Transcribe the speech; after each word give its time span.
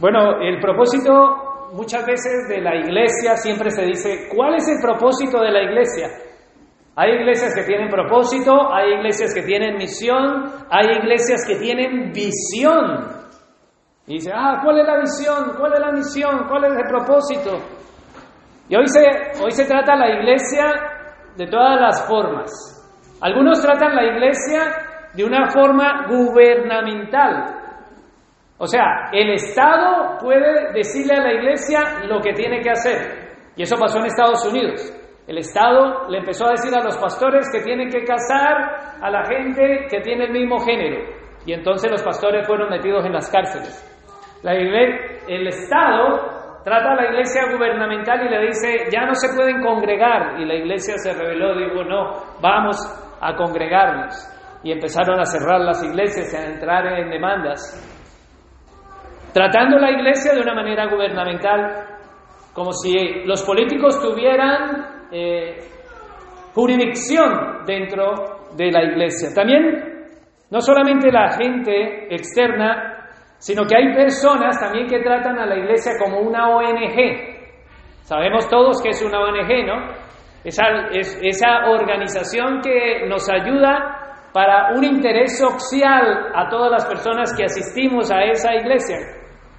Bueno, 0.00 0.40
el 0.40 0.58
propósito 0.60 1.68
muchas 1.74 2.06
veces 2.06 2.48
de 2.48 2.60
la 2.60 2.74
iglesia 2.74 3.36
siempre 3.36 3.70
se 3.70 3.84
dice, 3.84 4.28
¿cuál 4.34 4.54
es 4.54 4.66
el 4.68 4.80
propósito 4.80 5.40
de 5.40 5.52
la 5.52 5.62
iglesia? 5.62 6.08
Hay 6.96 7.12
iglesias 7.12 7.54
que 7.54 7.62
tienen 7.64 7.88
propósito, 7.88 8.72
hay 8.72 8.94
iglesias 8.94 9.32
que 9.34 9.42
tienen 9.42 9.76
misión, 9.76 10.44
hay 10.70 10.86
iglesias 10.98 11.46
que 11.46 11.56
tienen 11.56 12.12
visión. 12.12 13.08
Y 14.06 14.14
dice, 14.14 14.32
ah, 14.34 14.60
¿cuál 14.64 14.80
es 14.80 14.86
la 14.86 15.00
visión? 15.00 15.54
¿Cuál 15.58 15.74
es 15.74 15.80
la 15.80 15.92
misión? 15.92 16.48
¿Cuál 16.48 16.64
es 16.64 16.72
el 16.78 16.86
propósito? 16.88 17.58
Y 18.68 18.76
hoy 18.76 18.86
se, 18.88 19.00
hoy 19.42 19.50
se 19.50 19.66
trata 19.66 19.96
la 19.96 20.08
iglesia 20.08 20.64
de 21.36 21.46
todas 21.46 21.80
las 21.80 22.08
formas. 22.08 22.50
Algunos 23.20 23.60
tratan 23.60 23.94
la 23.94 24.04
iglesia 24.04 24.62
de 25.14 25.24
una 25.24 25.50
forma 25.50 26.06
gubernamental, 26.08 27.59
o 28.62 28.66
sea, 28.66 29.08
el 29.10 29.30
Estado 29.30 30.18
puede 30.20 30.74
decirle 30.74 31.14
a 31.14 31.22
la 31.22 31.32
iglesia 31.32 31.80
lo 32.06 32.20
que 32.20 32.34
tiene 32.34 32.60
que 32.60 32.68
hacer. 32.68 33.30
Y 33.56 33.62
eso 33.62 33.74
pasó 33.80 33.98
en 34.00 34.04
Estados 34.04 34.44
Unidos. 34.44 34.82
El 35.26 35.38
Estado 35.38 36.06
le 36.10 36.18
empezó 36.18 36.46
a 36.46 36.50
decir 36.50 36.70
a 36.76 36.84
los 36.84 36.98
pastores 36.98 37.46
que 37.50 37.62
tienen 37.62 37.88
que 37.88 38.04
casar 38.04 39.00
a 39.00 39.10
la 39.10 39.24
gente 39.24 39.86
que 39.88 40.02
tiene 40.02 40.26
el 40.26 40.32
mismo 40.32 40.58
género. 40.58 41.08
Y 41.46 41.54
entonces 41.54 41.90
los 41.90 42.02
pastores 42.02 42.46
fueron 42.46 42.68
metidos 42.68 43.06
en 43.06 43.14
las 43.14 43.30
cárceles. 43.30 43.80
La 44.42 44.52
el 44.52 45.46
Estado 45.46 46.60
trata 46.62 46.92
a 46.92 46.96
la 46.96 47.06
iglesia 47.12 47.50
gubernamental 47.50 48.26
y 48.26 48.28
le 48.28 48.46
dice, 48.46 48.90
ya 48.92 49.06
no 49.06 49.14
se 49.14 49.34
pueden 49.34 49.62
congregar. 49.62 50.38
Y 50.38 50.44
la 50.44 50.56
iglesia 50.56 50.98
se 50.98 51.14
rebeló, 51.14 51.56
dijo, 51.56 51.82
no, 51.82 52.12
vamos 52.42 52.76
a 53.22 53.34
congregarnos. 53.36 54.14
Y 54.62 54.70
empezaron 54.70 55.18
a 55.18 55.24
cerrar 55.24 55.62
las 55.62 55.82
iglesias 55.82 56.30
y 56.34 56.36
a 56.36 56.44
entrar 56.44 56.86
en 56.98 57.08
demandas 57.08 57.86
tratando 59.32 59.78
la 59.78 59.90
iglesia 59.90 60.32
de 60.34 60.40
una 60.40 60.54
manera 60.54 60.86
gubernamental, 60.86 61.86
como 62.52 62.72
si 62.72 63.24
los 63.24 63.42
políticos 63.44 64.00
tuvieran 64.00 65.06
eh, 65.12 65.58
jurisdicción 66.54 67.64
dentro 67.64 68.14
de 68.56 68.70
la 68.70 68.82
iglesia. 68.82 69.30
También, 69.34 70.08
no 70.50 70.60
solamente 70.60 71.10
la 71.12 71.30
gente 71.30 72.12
externa, 72.14 73.08
sino 73.38 73.64
que 73.64 73.76
hay 73.76 73.94
personas 73.94 74.58
también 74.60 74.86
que 74.86 75.00
tratan 75.00 75.38
a 75.38 75.46
la 75.46 75.56
iglesia 75.56 75.92
como 75.98 76.20
una 76.20 76.48
ONG. 76.50 77.40
Sabemos 78.02 78.48
todos 78.48 78.82
que 78.82 78.90
es 78.90 79.02
una 79.02 79.20
ONG, 79.20 79.66
¿no? 79.66 80.10
Esa, 80.42 80.64
es, 80.92 81.18
esa 81.22 81.70
organización 81.70 82.60
que 82.60 83.06
nos 83.06 83.28
ayuda 83.30 84.28
para 84.32 84.72
un 84.74 84.84
interés 84.84 85.38
social 85.38 86.32
a 86.34 86.48
todas 86.48 86.70
las 86.70 86.86
personas 86.86 87.34
que 87.36 87.44
asistimos 87.44 88.10
a 88.10 88.22
esa 88.24 88.54
iglesia. 88.54 88.96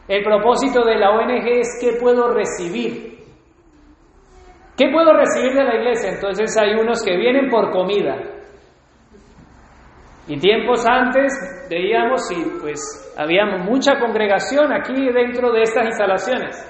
El 0.08 0.24
propósito 0.24 0.84
de 0.84 0.98
la 0.98 1.12
ONG 1.12 1.48
es 1.48 1.80
qué 1.80 1.98
puedo 2.00 2.34
recibir. 2.34 3.12
¿Qué 4.78 4.90
puedo 4.92 5.14
recibir 5.14 5.54
de 5.54 5.64
la 5.64 5.76
iglesia? 5.76 6.12
Entonces 6.12 6.58
hay 6.58 6.74
unos 6.74 7.04
que 7.04 7.16
vienen 7.16 7.50
por 7.50 7.72
comida. 7.72 8.18
Y 10.28 10.40
tiempos 10.40 10.86
antes 10.88 11.34
veíamos 11.70 12.32
y 12.32 12.60
pues 12.62 13.14
había 13.18 13.46
mucha 13.46 14.00
congregación 14.00 14.72
aquí 14.72 15.12
dentro 15.12 15.52
de 15.52 15.62
estas 15.62 15.86
instalaciones. 15.86 16.68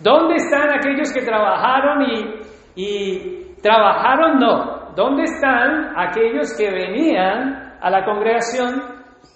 ¿Dónde 0.00 0.36
están 0.36 0.70
aquellos 0.78 1.12
que 1.12 1.22
trabajaron 1.22 2.02
y, 2.02 2.40
y 2.76 3.54
trabajaron? 3.62 4.38
No. 4.38 4.94
¿Dónde 4.94 5.24
están 5.24 5.98
aquellos 5.98 6.56
que 6.56 6.70
venían 6.70 7.76
a 7.80 7.90
la 7.90 8.04
congregación 8.04 8.80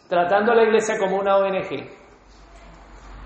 tratando 0.08 0.52
a 0.52 0.56
la 0.56 0.62
iglesia 0.64 0.96
como 0.98 1.18
una 1.18 1.36
ONG? 1.36 2.01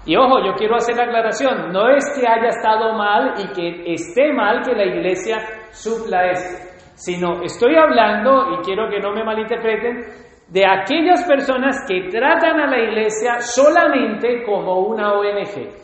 Y 0.07 0.17
ojo, 0.17 0.39
yo 0.45 0.55
quiero 0.55 0.77
hacer 0.77 0.97
la 0.97 1.03
aclaración, 1.03 1.73
no 1.73 1.89
es 1.89 2.05
que 2.15 2.27
haya 2.27 2.49
estado 2.49 2.95
mal 2.95 3.35
y 3.39 3.49
que 3.53 3.93
esté 3.93 4.33
mal 4.33 4.63
que 4.63 4.73
la 4.73 4.85
iglesia 4.85 5.39
supla 5.73 6.31
esto, 6.31 6.65
sino 6.95 7.43
estoy 7.43 7.75
hablando, 7.75 8.53
y 8.53 8.65
quiero 8.65 8.89
que 8.89 9.01
no 9.01 9.13
me 9.13 9.25
malinterpreten, 9.25 10.05
de 10.49 10.65
aquellas 10.65 11.25
personas 11.27 11.85
que 11.89 12.09
tratan 12.09 12.61
a 12.61 12.69
la 12.69 12.79
iglesia 12.79 13.41
solamente 13.41 14.45
como 14.45 14.79
una 14.87 15.13
ONG. 15.13 15.75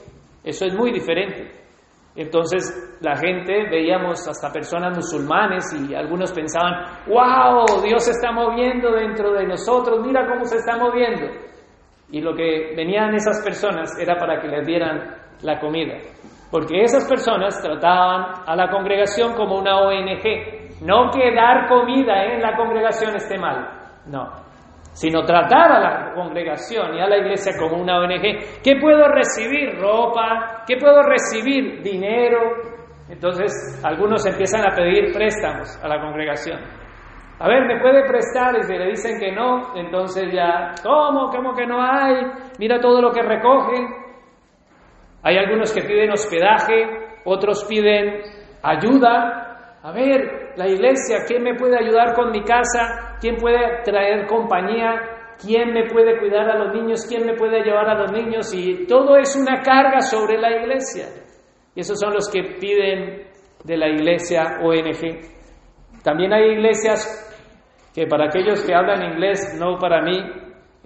Eso 0.45 0.67
es 0.67 0.75
muy 0.75 0.93
diferente. 0.93 1.51
Entonces 2.15 2.97
la 3.01 3.17
gente, 3.17 3.69
veíamos 3.71 4.29
hasta 4.29 4.53
personas 4.53 4.97
musulmanes 4.97 5.65
y 5.75 5.97
algunos 5.97 6.33
pensaban, 6.33 7.03
wow, 7.09 7.83
Dios 7.83 8.05
se 8.05 8.13
está 8.13 8.31
moviendo 8.31 8.93
dentro 8.93 9.33
de 9.33 9.49
nosotros, 9.49 9.99
mira 10.07 10.29
cómo 10.29 10.45
se 10.45 10.59
está 10.59 10.77
moviendo. 10.77 11.27
Y 12.13 12.21
lo 12.21 12.35
que 12.35 12.75
venían 12.77 13.15
esas 13.15 13.43
personas 13.43 13.99
era 13.99 14.17
para 14.17 14.39
que 14.39 14.47
les 14.47 14.67
dieran 14.67 15.17
la 15.43 15.59
comida. 15.59 15.95
Porque 16.51 16.83
esas 16.83 17.09
personas 17.09 17.61
trataban 17.63 18.45
a 18.47 18.55
la 18.55 18.69
congregación 18.69 19.35
como 19.35 19.59
una 19.59 19.81
ONG. 19.81 20.83
No 20.83 21.11
que 21.11 21.35
dar 21.35 21.67
comida 21.67 22.25
en 22.27 22.43
la 22.43 22.55
congregación 22.55 23.17
esté 23.17 23.39
mal. 23.39 23.67
No. 24.07 24.29
Sino 24.93 25.25
tratar 25.25 25.73
a 25.73 25.81
la 25.81 26.15
congregación 26.15 26.95
y 26.95 27.01
a 27.01 27.09
la 27.09 27.17
iglesia 27.17 27.55
como 27.59 27.81
una 27.81 27.99
ONG. 28.01 28.61
¿Qué 28.63 28.77
puedo 28.79 29.09
recibir? 29.09 29.81
Ropa. 29.81 30.65
¿Qué 30.67 30.77
puedo 30.77 31.03
recibir? 31.03 31.83
Dinero. 31.83 32.41
Entonces 33.09 33.83
algunos 33.83 34.27
empiezan 34.27 34.71
a 34.71 34.77
pedir 34.77 35.15
préstamos 35.15 35.83
a 35.83 35.89
la 35.89 35.99
congregación. 35.99 36.82
A 37.43 37.49
ver, 37.49 37.67
¿me 37.67 37.81
puede 37.81 38.07
prestar? 38.07 38.57
Y 38.57 38.63
si 38.63 38.73
le 38.73 38.87
dicen 38.91 39.19
que 39.19 39.33
no, 39.33 39.75
entonces 39.75 40.33
ya, 40.33 40.71
¿cómo? 40.81 41.29
¿Cómo 41.29 41.55
que 41.57 41.67
no 41.67 41.83
hay? 41.83 42.23
Mira 42.61 42.79
todo 42.79 43.03
lo 43.03 43.11
que 43.11 43.21
recogen. 43.21 43.89
Hay 45.25 45.37
algunos 45.39 45.73
que 45.73 45.83
piden 45.83 46.13
hospedaje, 46.13 46.87
otros 47.25 47.65
piden 47.69 48.23
ayuda. 48.63 49.77
A 49.83 49.91
ver, 49.91 50.53
la 50.55 50.69
iglesia, 50.69 51.25
¿quién 51.27 51.43
me 51.43 51.57
puede 51.57 51.77
ayudar 51.77 52.15
con 52.15 52.31
mi 52.31 52.45
casa? 52.45 53.17
¿Quién 53.21 53.39
puede 53.39 53.83
traer 53.83 54.29
compañía? 54.29 55.01
¿Quién 55.45 55.73
me 55.73 55.89
puede 55.89 56.21
cuidar 56.21 56.49
a 56.49 56.59
los 56.59 56.73
niños? 56.73 57.05
¿Quién 57.09 57.27
me 57.27 57.35
puede 57.35 57.65
llevar 57.65 57.89
a 57.89 57.99
los 58.03 58.13
niños? 58.13 58.55
Y 58.55 58.87
todo 58.87 59.17
es 59.17 59.35
una 59.35 59.63
carga 59.63 60.01
sobre 60.01 60.39
la 60.39 60.61
iglesia. 60.61 61.07
Y 61.75 61.81
esos 61.81 61.99
son 61.99 62.15
los 62.15 62.31
que 62.31 62.57
piden 62.61 63.27
de 63.65 63.77
la 63.77 63.89
iglesia 63.89 64.61
ONG. 64.63 65.43
También 66.05 66.33
hay 66.33 66.53
iglesias 66.53 67.31
que 67.95 68.07
para 68.07 68.27
aquellos 68.27 68.65
que 68.65 68.75
hablan 68.75 69.13
inglés, 69.13 69.57
no 69.59 69.79
para 69.79 70.03
mí, 70.03 70.19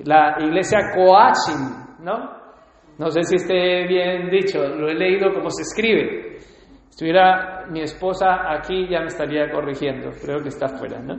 la 0.04 0.36
iglesia 0.40 0.78
Coaching, 0.94 2.04
¿no? 2.04 2.36
No 2.98 3.10
sé 3.10 3.22
si 3.24 3.36
esté 3.36 3.86
bien 3.86 4.30
dicho, 4.30 4.58
lo 4.66 4.88
he 4.88 4.94
leído 4.94 5.32
como 5.32 5.50
se 5.50 5.62
escribe. 5.62 6.36
Estuviera 6.88 7.66
mi 7.70 7.82
esposa 7.82 8.50
aquí 8.50 8.88
ya 8.88 9.00
me 9.00 9.06
estaría 9.06 9.50
corrigiendo, 9.50 10.10
creo 10.24 10.40
que 10.40 10.48
está 10.48 10.68
fuera, 10.68 10.98
¿no? 11.00 11.14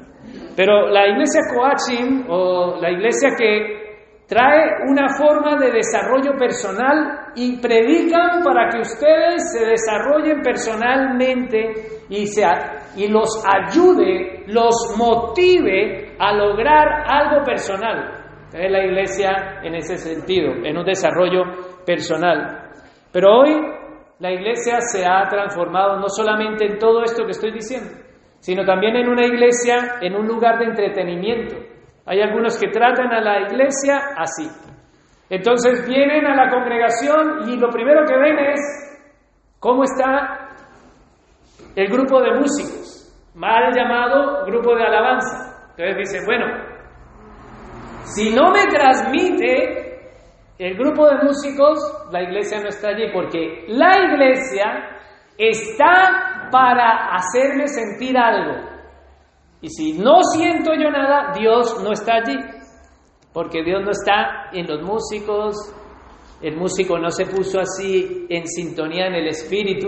Pero 0.56 0.88
la 0.90 1.08
iglesia 1.08 1.42
Coaching 1.54 2.26
o 2.30 2.78
la 2.82 2.92
iglesia 2.92 3.30
que 3.38 3.87
trae 4.28 4.84
una 4.88 5.08
forma 5.18 5.58
de 5.58 5.72
desarrollo 5.72 6.38
personal 6.38 7.32
y 7.36 7.60
predican 7.62 8.44
para 8.44 8.70
que 8.70 8.82
ustedes 8.82 9.54
se 9.54 9.66
desarrollen 9.66 10.42
personalmente 10.42 11.74
y, 12.10 12.26
y 12.98 13.08
los 13.08 13.44
ayude, 13.46 14.44
los 14.48 14.96
motive 14.98 16.16
a 16.20 16.34
lograr 16.34 17.06
algo 17.08 17.44
personal. 17.46 18.18
Es 18.54 18.72
la 18.72 18.84
iglesia 18.84 19.62
en 19.64 19.76
ese 19.76 19.98
sentido, 19.98 20.54
en 20.64 20.78
un 20.78 20.86
desarrollo 20.86 21.44
personal. 21.86 22.70
Pero 23.12 23.40
hoy 23.40 23.52
la 24.20 24.32
iglesia 24.32 24.80
se 24.82 25.06
ha 25.06 25.28
transformado 25.30 26.00
no 26.00 26.10
solamente 26.10 26.66
en 26.66 26.80
todo 26.80 27.04
esto 27.04 27.24
que 27.24 27.32
estoy 27.32 27.52
diciendo, 27.52 27.92
sino 28.40 28.66
también 28.66 28.96
en 28.96 29.08
una 29.08 29.26
iglesia, 29.26 30.00
en 30.02 30.16
un 30.16 30.28
lugar 30.28 30.60
de 30.60 30.66
entretenimiento. 30.66 31.56
Hay 32.08 32.22
algunos 32.22 32.58
que 32.58 32.70
tratan 32.70 33.12
a 33.14 33.20
la 33.20 33.42
iglesia 33.42 33.98
así. 34.16 34.50
Entonces 35.30 35.86
vienen 35.88 36.26
a 36.26 36.36
la 36.36 36.50
congregación 36.50 37.50
y 37.50 37.58
lo 37.58 37.70
primero 37.70 38.06
que 38.06 38.18
ven 38.18 38.40
es 38.40 38.62
cómo 39.60 39.84
está 39.84 40.56
el 41.76 41.88
grupo 41.90 42.22
de 42.22 42.32
músicos, 42.40 43.14
mal 43.36 43.74
llamado 43.76 44.46
grupo 44.46 44.74
de 44.76 44.86
alabanza. 44.86 45.70
Entonces 45.72 45.98
dicen, 45.98 46.26
bueno, 46.26 46.46
si 48.04 48.34
no 48.34 48.52
me 48.52 48.66
transmite 48.68 49.88
el 50.58 50.78
grupo 50.78 51.08
de 51.08 51.24
músicos, 51.24 51.78
la 52.12 52.24
iglesia 52.24 52.60
no 52.62 52.70
está 52.70 52.90
allí, 52.90 53.12
porque 53.14 53.66
la 53.68 53.92
iglesia 54.00 54.98
está 55.38 56.50
para 56.52 57.14
hacerme 57.14 57.68
sentir 57.68 58.18
algo. 58.18 58.77
Y 59.62 59.70
si 59.70 59.94
no 59.94 60.22
siento 60.24 60.72
yo 60.74 60.90
nada, 60.90 61.34
Dios 61.38 61.82
no 61.84 61.92
está 61.92 62.16
allí. 62.16 62.38
Porque 63.34 63.64
Dios 63.64 63.82
no 63.84 63.92
está 63.92 64.50
en 64.52 64.68
los 64.68 64.82
músicos, 64.82 65.56
el 66.42 66.56
músico 66.56 66.98
no 66.98 67.10
se 67.10 67.26
puso 67.26 67.60
así 67.60 68.26
en 68.30 68.48
sintonía 68.48 69.08
en 69.08 69.16
el 69.16 69.28
espíritu, 69.28 69.88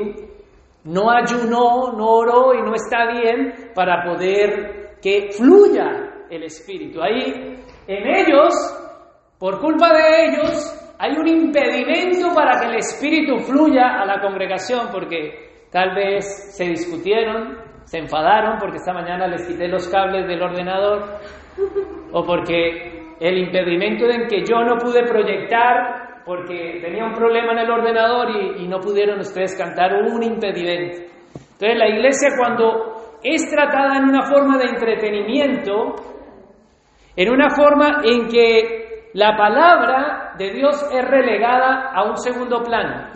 no 0.83 1.11
ayunó, 1.11 1.93
no 1.93 2.07
oró 2.07 2.53
y 2.53 2.61
no 2.61 2.73
está 2.73 3.11
bien 3.11 3.71
para 3.75 4.03
poder 4.03 4.97
que 5.01 5.29
fluya 5.31 6.25
el 6.29 6.43
espíritu. 6.43 7.01
Ahí, 7.01 7.55
en 7.87 8.07
ellos, 8.07 8.53
por 9.37 9.59
culpa 9.59 9.93
de 9.93 10.25
ellos, 10.25 10.79
hay 10.99 11.15
un 11.17 11.27
impedimento 11.27 12.33
para 12.35 12.59
que 12.59 12.67
el 12.67 12.75
Espíritu 12.75 13.39
fluya 13.39 14.01
a 14.01 14.05
la 14.05 14.19
congregación, 14.19 14.89
porque 14.91 15.67
tal 15.71 15.95
vez 15.95 16.55
se 16.55 16.65
discutieron, 16.65 17.57
se 17.89 17.97
enfadaron 17.97 18.59
porque 18.59 18.77
esta 18.77 18.93
mañana 18.93 19.25
les 19.25 19.47
quité 19.47 19.67
los 19.67 19.87
cables 19.87 20.27
del 20.27 20.43
ordenador, 20.43 21.05
o 22.11 22.23
porque 22.23 23.15
el 23.19 23.37
impedimento 23.39 24.05
en 24.05 24.27
que 24.27 24.43
yo 24.45 24.63
no 24.63 24.77
pude 24.77 25.03
proyectar 25.05 26.21
porque 26.23 26.79
tenía 26.81 27.03
un 27.03 27.13
problema 27.13 27.53
en 27.53 27.59
el 27.59 27.71
ordenador 27.71 28.29
y, 28.29 28.63
y 28.63 28.67
no 28.67 28.79
pudieron 28.79 29.19
ustedes 29.19 29.57
cantar 29.57 30.03
un 30.03 30.21
impedimento. 30.21 30.99
Entonces 31.33 31.77
la 31.79 31.89
iglesia 31.89 32.29
cuando 32.37 33.17
es 33.23 33.49
tratada 33.49 33.97
en 33.97 34.03
una 34.03 34.21
forma 34.21 34.59
de 34.59 34.65
entretenimiento, 34.65 35.95
en 37.15 37.29
una 37.31 37.49
forma 37.49 38.01
en 38.03 38.27
que 38.27 39.09
la 39.15 39.35
palabra 39.35 40.35
de 40.37 40.51
Dios 40.51 40.87
es 40.93 41.05
relegada 41.05 41.91
a 41.91 42.03
un 42.03 42.17
segundo 42.17 42.61
plano. 42.61 43.09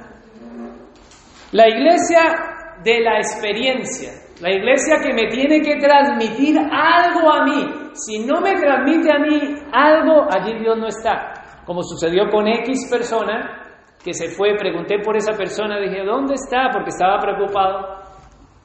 La 1.52 1.70
iglesia 1.70 2.80
de 2.84 3.00
la 3.02 3.18
experiencia, 3.18 4.23
la 4.41 4.51
iglesia 4.51 4.97
que 5.01 5.13
me 5.13 5.30
tiene 5.30 5.62
que 5.62 5.77
transmitir 5.77 6.57
algo 6.57 7.31
a 7.31 7.44
mí. 7.45 7.65
Si 7.94 8.25
no 8.25 8.41
me 8.41 8.56
transmite 8.56 9.12
a 9.12 9.19
mí 9.19 9.56
algo, 9.71 10.27
allí 10.30 10.59
Dios 10.59 10.77
no 10.77 10.88
está. 10.88 11.33
Como 11.65 11.83
sucedió 11.83 12.30
con 12.30 12.47
X 12.47 12.89
persona 12.89 13.63
que 14.03 14.13
se 14.13 14.30
fue, 14.30 14.56
pregunté 14.57 15.00
por 15.00 15.15
esa 15.15 15.33
persona, 15.33 15.80
dije, 15.80 16.03
¿dónde 16.03 16.33
está? 16.33 16.69
Porque 16.74 16.89
estaba 16.89 17.19
preocupado. 17.19 18.01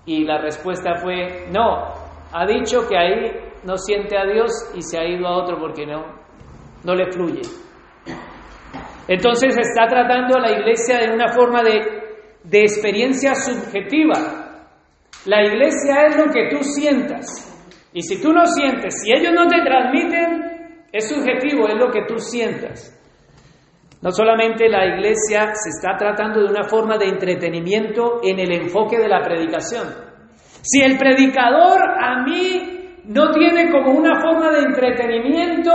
Y 0.07 0.25
la 0.25 0.39
respuesta 0.41 0.97
fue, 0.97 1.47
no, 1.53 1.93
ha 2.33 2.47
dicho 2.47 2.89
que 2.89 2.97
ahí 2.97 3.49
no 3.65 3.77
siente 3.77 4.17
a 4.17 4.25
Dios 4.25 4.51
y 4.75 4.83
se 4.83 4.99
ha 4.99 5.05
ido 5.05 5.27
a 5.27 5.37
otro 5.37 5.59
porque 5.59 5.87
no, 5.87 6.07
no 6.83 6.95
le 6.95 7.13
fluye. 7.13 7.43
Entonces 9.07 9.57
está 9.57 9.87
tratando 9.87 10.37
a 10.37 10.41
la 10.41 10.53
iglesia 10.53 10.99
de 10.99 11.13
una 11.13 11.29
forma 11.29 11.63
de, 11.63 11.81
de 12.45 12.61
experiencia 12.63 13.35
subjetiva. 13.35 14.48
La 15.27 15.43
iglesia 15.43 16.07
es 16.07 16.17
lo 16.17 16.33
que 16.33 16.49
tú 16.51 16.63
sientas. 16.63 17.45
Y 17.93 18.03
si 18.03 18.21
tú 18.21 18.33
no 18.33 18.47
sientes, 18.47 19.03
si 19.03 19.13
ellos 19.13 19.33
no 19.33 19.47
te 19.47 19.63
transmiten, 19.63 20.87
es 20.93 21.09
subjetivo, 21.09 21.69
es 21.69 21.75
lo 21.75 21.91
que 21.91 22.05
tú 22.07 22.19
sientas. 22.19 22.95
No 24.01 24.13
solamente 24.13 24.69
la 24.69 24.87
iglesia 24.87 25.55
se 25.55 25.71
está 25.71 25.97
tratando 25.97 26.41
de 26.41 26.51
una 26.51 26.65
forma 26.65 26.97
de 26.97 27.07
entretenimiento 27.07 28.21
en 28.23 28.39
el 28.39 28.53
enfoque 28.53 28.97
de 28.99 29.09
la 29.09 29.23
predicación. 29.23 29.89
Si 30.63 30.81
el 30.81 30.97
predicador 30.97 31.81
a 31.83 32.23
mí 32.23 32.79
no 33.07 33.33
tiene 33.33 33.71
como 33.71 33.93
una 33.93 34.21
forma 34.21 34.51
de 34.53 34.61
entretenimiento, 34.61 35.73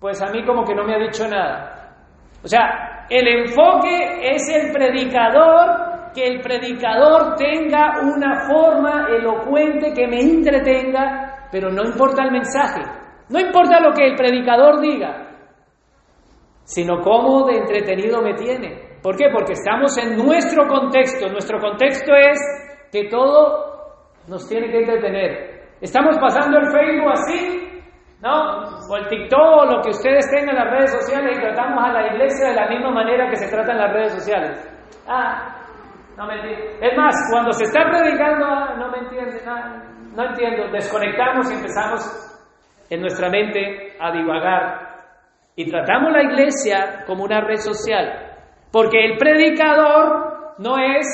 pues 0.00 0.22
a 0.22 0.30
mí 0.30 0.44
como 0.44 0.64
que 0.64 0.74
no 0.74 0.84
me 0.84 0.94
ha 0.94 0.98
dicho 0.98 1.26
nada. 1.26 1.96
O 2.42 2.46
sea, 2.46 3.06
el 3.10 3.26
enfoque 3.26 4.20
es 4.22 4.48
el 4.48 4.70
predicador, 4.70 5.97
que 6.18 6.26
el 6.26 6.40
predicador 6.40 7.36
tenga 7.36 8.00
una 8.02 8.48
forma 8.48 9.06
elocuente 9.08 9.92
que 9.94 10.08
me 10.08 10.20
entretenga, 10.20 11.48
pero 11.52 11.70
no 11.70 11.84
importa 11.84 12.24
el 12.24 12.32
mensaje, 12.32 12.82
no 13.28 13.38
importa 13.38 13.80
lo 13.80 13.92
que 13.92 14.06
el 14.06 14.16
predicador 14.16 14.80
diga, 14.80 15.28
sino 16.64 17.00
cómo 17.02 17.46
de 17.46 17.58
entretenido 17.58 18.20
me 18.20 18.34
tiene. 18.34 18.98
¿Por 19.02 19.16
qué? 19.16 19.28
Porque 19.32 19.52
estamos 19.52 19.96
en 19.96 20.16
nuestro 20.16 20.66
contexto. 20.66 21.28
Nuestro 21.28 21.58
contexto 21.60 22.12
es 22.14 22.38
que 22.90 23.08
todo 23.08 23.68
nos 24.26 24.46
tiene 24.48 24.68
que 24.70 24.78
entretener. 24.78 25.68
Estamos 25.80 26.18
pasando 26.18 26.58
el 26.58 26.66
Facebook 26.66 27.12
así, 27.12 27.80
¿no? 28.20 28.64
O 28.90 28.96
el 28.96 29.06
TikTok, 29.06 29.40
o 29.40 29.64
lo 29.66 29.82
que 29.82 29.90
ustedes 29.90 30.28
tengan 30.30 30.50
en 30.50 30.56
las 30.56 30.70
redes 30.72 30.92
sociales 30.92 31.38
y 31.38 31.40
tratamos 31.40 31.84
a 31.84 31.92
la 31.92 32.06
iglesia 32.08 32.48
de 32.48 32.54
la 32.54 32.68
misma 32.68 32.90
manera 32.90 33.30
que 33.30 33.36
se 33.36 33.48
trata 33.48 33.72
en 33.72 33.78
las 33.78 33.92
redes 33.92 34.12
sociales. 34.14 34.78
Ah, 35.06 35.67
no 36.18 36.26
me 36.26 36.34
entiendo. 36.34 36.64
Es 36.80 36.96
más, 36.96 37.14
cuando 37.30 37.52
se 37.52 37.64
está 37.64 37.84
predicando, 37.88 38.44
ah, 38.44 38.74
no 38.76 38.90
me 38.90 38.98
entiende, 38.98 39.40
no, 39.46 40.16
no 40.16 40.30
entiendo. 40.30 40.68
Desconectamos 40.72 41.50
y 41.50 41.54
empezamos 41.54 42.00
en 42.90 43.00
nuestra 43.00 43.30
mente 43.30 43.96
a 44.00 44.10
divagar 44.10 44.88
y 45.54 45.70
tratamos 45.70 46.12
la 46.12 46.24
iglesia 46.24 47.04
como 47.06 47.24
una 47.24 47.40
red 47.40 47.58
social, 47.58 48.34
porque 48.72 49.04
el 49.04 49.16
predicador 49.16 50.54
no 50.58 50.76
es 50.76 51.06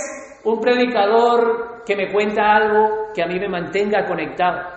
un 0.45 0.59
predicador 0.61 1.83
que 1.85 1.97
me 1.97 2.11
cuenta 2.11 2.57
algo 2.57 3.13
que 3.15 3.23
a 3.23 3.27
mí 3.27 3.39
me 3.39 3.49
mantenga 3.49 4.07
conectado. 4.07 4.71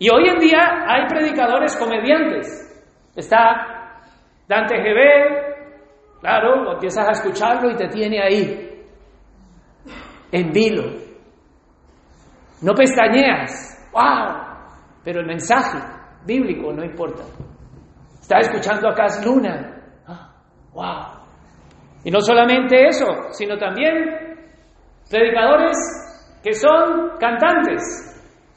Y 0.00 0.10
hoy 0.10 0.28
en 0.28 0.38
día 0.40 0.84
hay 0.88 1.06
predicadores 1.06 1.76
comediantes. 1.76 2.60
Está 3.14 4.00
Dante 4.48 4.76
Gebel, 4.82 5.54
claro, 6.20 6.72
empiezas 6.72 7.06
a 7.06 7.12
escucharlo 7.12 7.70
y 7.70 7.76
te 7.76 7.88
tiene 7.88 8.20
ahí, 8.20 8.73
en 10.34 10.50
vilo. 10.50 10.82
No 12.60 12.74
pestañeas, 12.74 13.88
wow, 13.92 14.34
pero 15.04 15.20
el 15.20 15.26
mensaje 15.26 15.78
bíblico 16.26 16.72
no 16.72 16.84
importa. 16.84 17.22
Estaba 18.20 18.40
escuchando 18.40 18.88
a 18.88 18.94
Cas 18.94 19.24
Luna. 19.24 19.70
¡Wow! 20.72 21.22
Y 22.02 22.10
no 22.10 22.20
solamente 22.20 22.88
eso, 22.88 23.06
sino 23.30 23.56
también 23.56 23.94
predicadores 25.08 25.76
que 26.42 26.52
son 26.52 27.16
cantantes. 27.20 27.80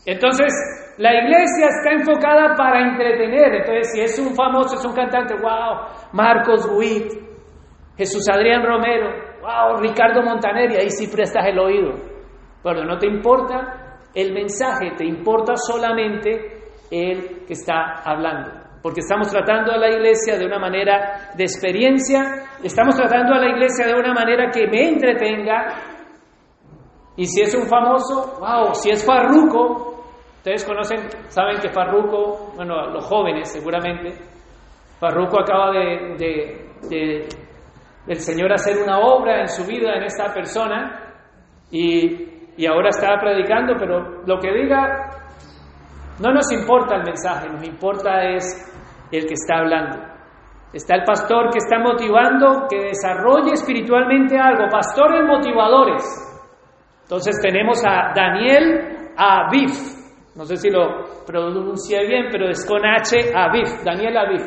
Entonces, 0.04 0.52
la 0.98 1.14
iglesia 1.14 1.68
está 1.68 1.92
enfocada 1.92 2.56
para 2.56 2.90
entretener. 2.90 3.54
Entonces, 3.54 3.92
si 3.94 4.02
es 4.02 4.18
un 4.18 4.34
famoso, 4.34 4.78
es 4.78 4.86
un 4.86 4.96
cantante, 4.96 5.36
wow, 5.36 6.10
Marcos 6.14 6.68
Witt, 6.76 7.12
Jesús 7.96 8.24
Adrián 8.32 8.64
Romero, 8.66 9.27
wow, 9.48 9.80
Ricardo 9.80 10.22
Montaner, 10.22 10.72
y 10.72 10.76
ahí 10.76 10.90
sí 10.90 11.08
prestas 11.08 11.48
el 11.48 11.58
oído. 11.58 11.94
Pero 12.62 12.84
no 12.84 12.98
te 12.98 13.08
importa 13.08 14.02
el 14.14 14.34
mensaje, 14.34 14.92
te 14.98 15.06
importa 15.06 15.56
solamente 15.56 16.64
el 16.92 17.46
que 17.46 17.54
está 17.54 18.02
hablando 18.04 18.68
porque 18.88 19.02
estamos 19.02 19.30
tratando 19.30 19.74
a 19.74 19.78
la 19.78 19.90
iglesia 19.90 20.38
de 20.38 20.46
una 20.46 20.60
manera 20.60 21.32
de 21.36 21.44
experiencia, 21.44 22.48
estamos 22.64 22.96
tratando 22.96 23.34
a 23.34 23.40
la 23.40 23.50
iglesia 23.50 23.86
de 23.88 23.94
una 23.94 24.14
manera 24.14 24.50
que 24.50 24.66
me 24.66 24.88
entretenga. 24.88 25.76
Y 27.18 27.26
si 27.26 27.42
es 27.42 27.54
un 27.54 27.68
famoso, 27.68 28.40
wow, 28.40 28.74
si 28.74 28.92
es 28.92 29.06
Farruco, 29.06 30.06
ustedes 30.38 30.64
conocen, 30.64 31.00
saben 31.28 31.60
que 31.60 31.70
Farruco, 31.70 32.54
bueno, 32.56 32.88
los 32.92 33.04
jóvenes 33.06 33.52
seguramente, 33.52 34.14
Farruco 35.02 35.42
acaba 35.42 35.72
de, 35.72 37.28
el 38.08 38.20
Señor 38.20 38.54
hacer 38.54 38.78
una 38.82 39.00
obra 39.00 39.42
en 39.42 39.48
su 39.48 39.66
vida, 39.66 39.96
en 39.96 40.04
esta 40.04 40.34
persona, 40.34 41.14
y, 41.70 42.54
y 42.58 42.66
ahora 42.66 42.90
está 42.90 43.18
predicando, 43.20 43.76
pero 43.78 44.24
lo 44.26 44.40
que 44.40 44.52
diga 44.54 45.18
no 46.20 46.32
nos 46.34 46.52
importa 46.52 46.96
el 46.96 47.04
mensaje, 47.04 47.48
nos 47.48 47.64
importa 47.68 48.24
es 48.24 48.46
el 49.12 49.26
que 49.28 49.34
está 49.34 49.60
hablando. 49.60 50.00
Está 50.74 50.96
el 50.96 51.04
pastor 51.04 51.50
que 51.52 51.60
está 51.60 51.80
motivando 51.80 52.68
que 52.70 52.88
desarrolle 52.88 53.54
espiritualmente 53.54 54.38
algo, 54.38 54.68
pastores 54.70 55.24
motivadores. 55.26 56.04
Entonces 57.04 57.40
tenemos 57.42 57.82
a 57.86 58.14
Daniel 58.16 59.14
Aviv, 59.16 59.70
no 60.36 60.44
sé 60.44 60.58
si 60.58 60.70
lo 60.70 61.24
pronuncié 61.26 62.06
bien, 62.06 62.26
pero 62.32 62.50
es 62.50 62.66
con 62.66 62.86
H 62.86 63.32
Aviv, 63.34 63.84
Daniel 63.84 64.18
Aviv, 64.18 64.42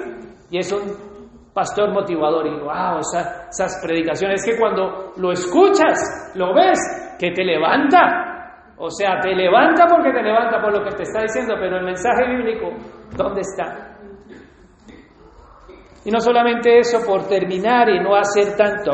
y 0.50 0.58
es 0.58 0.72
un 0.72 1.09
pastor 1.52 1.92
motivador. 1.92 2.46
Y 2.46 2.60
wow, 2.60 3.00
esas 3.00 3.80
predicaciones 3.82 4.44
que 4.44 4.58
cuando 4.58 5.12
lo 5.16 5.32
escuchas, 5.32 6.32
lo 6.34 6.54
ves, 6.54 6.78
que 7.18 7.30
te 7.32 7.44
levanta. 7.44 8.74
O 8.78 8.90
sea, 8.90 9.20
te 9.20 9.34
levanta 9.34 9.84
porque 9.86 10.10
te 10.10 10.22
levanta 10.22 10.60
por 10.60 10.72
lo 10.76 10.82
que 10.82 10.96
te 10.96 11.02
está 11.02 11.22
diciendo, 11.22 11.54
pero 11.60 11.78
el 11.78 11.84
mensaje 11.84 12.26
bíblico, 12.26 12.70
¿dónde 13.14 13.42
está? 13.42 13.98
Y 16.04 16.10
no 16.10 16.18
solamente 16.20 16.78
eso, 16.78 17.04
por 17.06 17.28
terminar 17.28 17.90
y 17.90 18.00
no 18.00 18.16
hacer 18.16 18.56
tanto, 18.56 18.92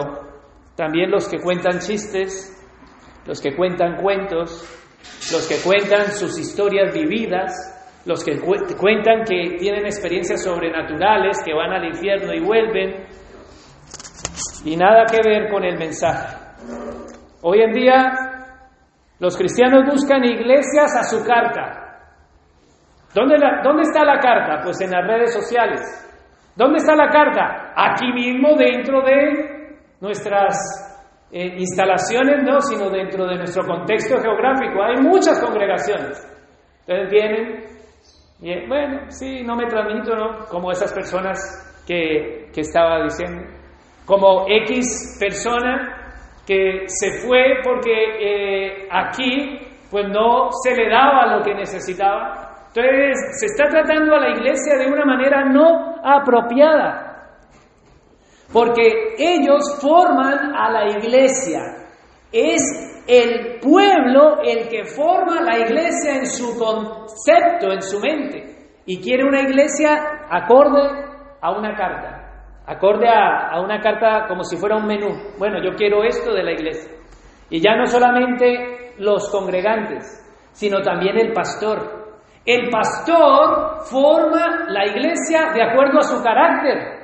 también 0.74 1.10
los 1.10 1.28
que 1.28 1.38
cuentan 1.38 1.78
chistes, 1.78 2.52
los 3.26 3.40
que 3.40 3.54
cuentan 3.54 4.02
cuentos, 4.02 4.64
los 5.30 5.48
que 5.48 5.56
cuentan 5.62 6.10
sus 6.10 6.36
historias 6.36 6.92
vividas, 6.92 7.75
los 8.06 8.24
que 8.24 8.40
cuentan 8.40 9.24
que 9.24 9.56
tienen 9.58 9.84
experiencias 9.84 10.42
sobrenaturales, 10.42 11.42
que 11.44 11.52
van 11.52 11.72
al 11.72 11.84
infierno 11.86 12.32
y 12.32 12.40
vuelven, 12.40 13.06
y 14.64 14.76
nada 14.76 15.04
que 15.10 15.18
ver 15.28 15.50
con 15.50 15.64
el 15.64 15.76
mensaje. 15.76 16.36
Hoy 17.42 17.62
en 17.62 17.72
día 17.72 18.12
los 19.18 19.36
cristianos 19.36 19.84
buscan 19.90 20.24
iglesias 20.24 20.96
a 20.96 21.02
su 21.02 21.24
carta. 21.24 21.82
¿Dónde, 23.14 23.36
¿Dónde 23.62 23.82
está 23.82 24.04
la 24.04 24.18
carta? 24.18 24.62
Pues 24.62 24.80
en 24.80 24.90
las 24.90 25.06
redes 25.06 25.32
sociales. 25.32 25.80
¿Dónde 26.54 26.78
está 26.78 26.94
la 26.94 27.08
carta? 27.08 27.72
Aquí 27.74 28.12
mismo 28.12 28.56
dentro 28.56 29.02
de 29.02 29.78
nuestras 30.00 30.54
eh, 31.32 31.54
instalaciones, 31.58 32.42
no, 32.44 32.60
sino 32.60 32.90
dentro 32.90 33.26
de 33.26 33.36
nuestro 33.36 33.64
contexto 33.66 34.18
geográfico. 34.20 34.82
Hay 34.82 35.02
muchas 35.02 35.42
congregaciones. 35.42 36.22
Entonces 36.86 37.10
vienen 37.10 37.75
y, 38.40 38.50
eh, 38.50 38.66
bueno, 38.68 39.10
sí, 39.10 39.42
no 39.42 39.56
me 39.56 39.66
transmito, 39.66 40.14
¿no? 40.14 40.44
Como 40.46 40.70
esas 40.70 40.92
personas 40.92 41.38
que, 41.86 42.50
que 42.52 42.60
estaba 42.60 43.02
diciendo. 43.02 43.42
como 44.04 44.46
X 44.48 45.16
persona 45.18 46.06
que 46.46 46.84
se 46.86 47.26
fue 47.26 47.60
porque 47.64 47.92
eh, 48.20 48.88
aquí 48.90 49.58
pues 49.90 50.06
no 50.08 50.50
se 50.62 50.74
le 50.76 50.88
daba 50.90 51.36
lo 51.36 51.42
que 51.42 51.54
necesitaba. 51.54 52.66
Entonces 52.68 53.40
se 53.40 53.46
está 53.46 53.68
tratando 53.68 54.14
a 54.14 54.20
la 54.20 54.30
iglesia 54.30 54.76
de 54.76 54.86
una 54.86 55.04
manera 55.04 55.44
no 55.44 55.96
apropiada, 56.04 57.32
porque 58.52 59.14
ellos 59.18 59.78
forman 59.80 60.54
a 60.54 60.70
la 60.70 60.98
iglesia. 60.98 61.60
Es 62.30 62.60
el 63.06 63.60
pueblo 63.60 64.40
el 64.42 64.68
que 64.68 64.84
forma 64.84 65.40
la 65.40 65.58
iglesia 65.58 66.16
en 66.16 66.26
su 66.26 66.58
concepto, 66.58 67.72
en 67.72 67.82
su 67.82 68.00
mente, 68.00 68.56
y 68.84 69.00
quiere 69.00 69.24
una 69.24 69.40
iglesia 69.40 70.26
acorde 70.28 70.82
a 71.40 71.50
una 71.52 71.74
carta, 71.74 72.62
acorde 72.66 73.08
a, 73.08 73.60
una 73.60 73.80
carta 73.80 74.26
como 74.28 74.42
si 74.42 74.56
fuera 74.56 74.76
un 74.76 74.86
menú. 74.86 75.08
Bueno, 75.38 75.62
yo 75.62 75.74
quiero 75.76 76.02
esto 76.02 76.32
de 76.32 76.42
la 76.42 76.52
iglesia. 76.52 76.92
Y 77.48 77.60
ya 77.60 77.76
no 77.76 77.86
solamente 77.86 78.94
los 78.98 79.30
congregantes, 79.30 80.22
sino 80.52 80.80
también 80.82 81.16
el 81.18 81.32
pastor. 81.32 82.06
El 82.44 82.70
pastor 82.70 83.82
forma 83.90 84.66
la 84.68 84.86
iglesia 84.86 85.52
de 85.52 85.62
acuerdo 85.62 85.98
a 85.98 86.02
su 86.02 86.22
carácter. 86.22 86.96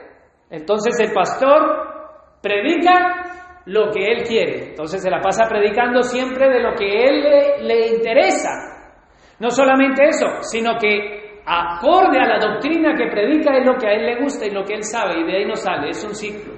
Entonces 0.51 0.99
el 1.01 1.13
pastor 1.13 1.93
predica 2.41 3.22
lo 3.67 3.91
que 3.91 4.13
él 4.13 4.23
quiere. 4.25 4.71
Entonces 4.71 5.03
se 5.03 5.11
la 5.11 5.21
pasa 5.21 5.49
predicando 5.49 6.03
siempre 6.03 6.49
de 6.49 6.61
lo 6.61 6.75
que 6.75 7.05
él 7.05 7.67
le, 7.67 7.89
interesa. 7.89 8.51
No 9.39 9.51
solamente 9.51 10.05
eso, 10.05 10.43
sino 10.43 10.77
que 10.79 11.41
acorde 11.45 12.19
a 12.19 12.27
la 12.27 12.39
doctrina 12.39 12.95
que 12.95 13.11
predica 13.11 13.57
es 13.57 13.67
lo 13.67 13.77
que 13.77 13.89
a 13.89 13.93
él 13.93 14.07
le 14.07 14.23
gusta 14.23 14.47
y 14.47 14.51
lo 14.51 14.65
que 14.65 14.75
él 14.75 14.85
sabe, 14.85 15.21
y 15.21 15.25
de 15.25 15.37
ahí 15.39 15.45
no 15.45 15.57
sale. 15.57 15.91
Es 15.91 16.05
un 16.05 16.15
ciclo 16.15 16.53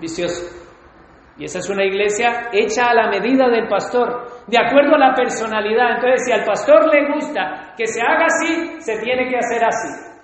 vicioso. 0.00 0.62
Y 1.36 1.44
esa 1.44 1.58
es 1.58 1.68
una 1.68 1.84
iglesia 1.84 2.48
hecha 2.52 2.90
a 2.90 2.94
la 2.94 3.08
medida 3.08 3.48
del 3.48 3.66
pastor, 3.66 4.44
de 4.46 4.58
acuerdo 4.58 4.94
a 4.94 4.98
la 4.98 5.14
personalidad. 5.14 5.96
Entonces, 5.96 6.22
si 6.26 6.32
al 6.32 6.44
pastor 6.44 6.94
le 6.94 7.12
gusta 7.12 7.74
que 7.76 7.86
se 7.86 8.00
haga 8.00 8.26
así, 8.26 8.80
se 8.80 8.98
tiene 9.00 9.28
que 9.28 9.36
hacer 9.36 9.64
así. 9.64 10.14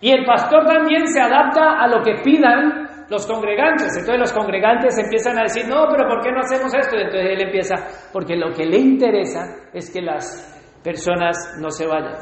Y 0.00 0.10
el 0.10 0.24
pastor 0.24 0.66
también 0.66 1.06
se 1.06 1.20
adapta 1.20 1.80
a 1.80 1.88
lo 1.88 2.02
que 2.02 2.14
pidan 2.22 2.85
los 3.08 3.26
congregantes. 3.26 3.96
Entonces 3.96 4.18
los 4.18 4.32
congregantes 4.32 4.98
empiezan 4.98 5.38
a 5.38 5.42
decir, 5.42 5.66
no, 5.68 5.86
pero 5.90 6.08
¿por 6.08 6.22
qué 6.22 6.32
no 6.32 6.40
hacemos 6.40 6.72
esto? 6.74 6.96
Entonces 6.96 7.30
él 7.30 7.40
empieza, 7.42 7.74
porque 8.12 8.36
lo 8.36 8.52
que 8.52 8.64
le 8.64 8.78
interesa 8.78 9.68
es 9.72 9.90
que 9.90 10.02
las 10.02 10.52
personas 10.82 11.36
no 11.60 11.70
se 11.70 11.86
vayan. 11.86 12.16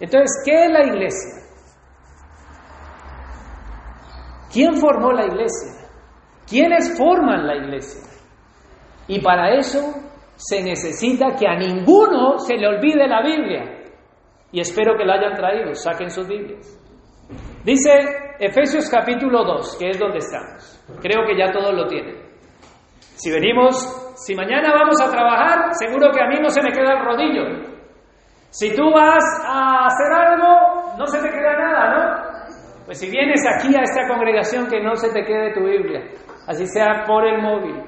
Entonces, 0.00 0.42
¿qué 0.44 0.64
es 0.64 0.70
la 0.70 0.86
iglesia? 0.86 1.40
¿Quién 4.52 4.74
formó 4.76 5.12
la 5.12 5.26
iglesia? 5.26 5.88
¿Quiénes 6.48 6.96
forman 6.96 7.46
la 7.46 7.56
iglesia? 7.56 8.00
Y 9.06 9.20
para 9.20 9.54
eso 9.56 9.94
se 10.36 10.62
necesita 10.62 11.36
que 11.38 11.46
a 11.46 11.56
ninguno 11.56 12.38
se 12.38 12.56
le 12.56 12.66
olvide 12.66 13.06
la 13.06 13.22
Biblia. 13.22 13.64
Y 14.52 14.60
espero 14.60 14.96
que 14.96 15.04
la 15.04 15.14
hayan 15.14 15.36
traído, 15.36 15.74
saquen 15.74 16.10
sus 16.10 16.26
Biblias. 16.26 16.76
Dice 17.64 17.90
Efesios 18.40 18.88
capítulo 18.90 19.44
2, 19.44 19.76
que 19.78 19.90
es 19.90 19.98
donde 19.98 20.18
estamos. 20.18 20.82
Creo 21.00 21.26
que 21.26 21.36
ya 21.38 21.52
todos 21.52 21.74
lo 21.74 21.86
tienen. 21.86 22.16
Si 23.16 23.30
venimos, 23.30 23.76
si 24.16 24.34
mañana 24.34 24.72
vamos 24.72 25.00
a 25.00 25.10
trabajar, 25.10 25.74
seguro 25.74 26.10
que 26.10 26.22
a 26.22 26.26
mí 26.26 26.36
no 26.40 26.48
se 26.48 26.62
me 26.62 26.72
queda 26.72 26.94
el 26.94 27.04
rodillo. 27.04 27.44
Si 28.48 28.74
tú 28.74 28.90
vas 28.92 29.24
a 29.46 29.86
hacer 29.86 30.12
algo, 30.12 30.96
no 30.98 31.06
se 31.06 31.20
te 31.20 31.28
queda 31.28 31.56
nada, 31.56 31.90
¿no? 31.90 32.86
Pues 32.86 32.98
si 32.98 33.10
vienes 33.10 33.40
aquí 33.46 33.76
a 33.76 33.82
esta 33.82 34.08
congregación, 34.08 34.66
que 34.66 34.82
no 34.82 34.96
se 34.96 35.12
te 35.12 35.24
quede 35.24 35.54
tu 35.54 35.60
Biblia 35.60 36.02
así 36.50 36.66
sea 36.66 37.04
por 37.06 37.26
el 37.26 37.40
móvil. 37.40 37.84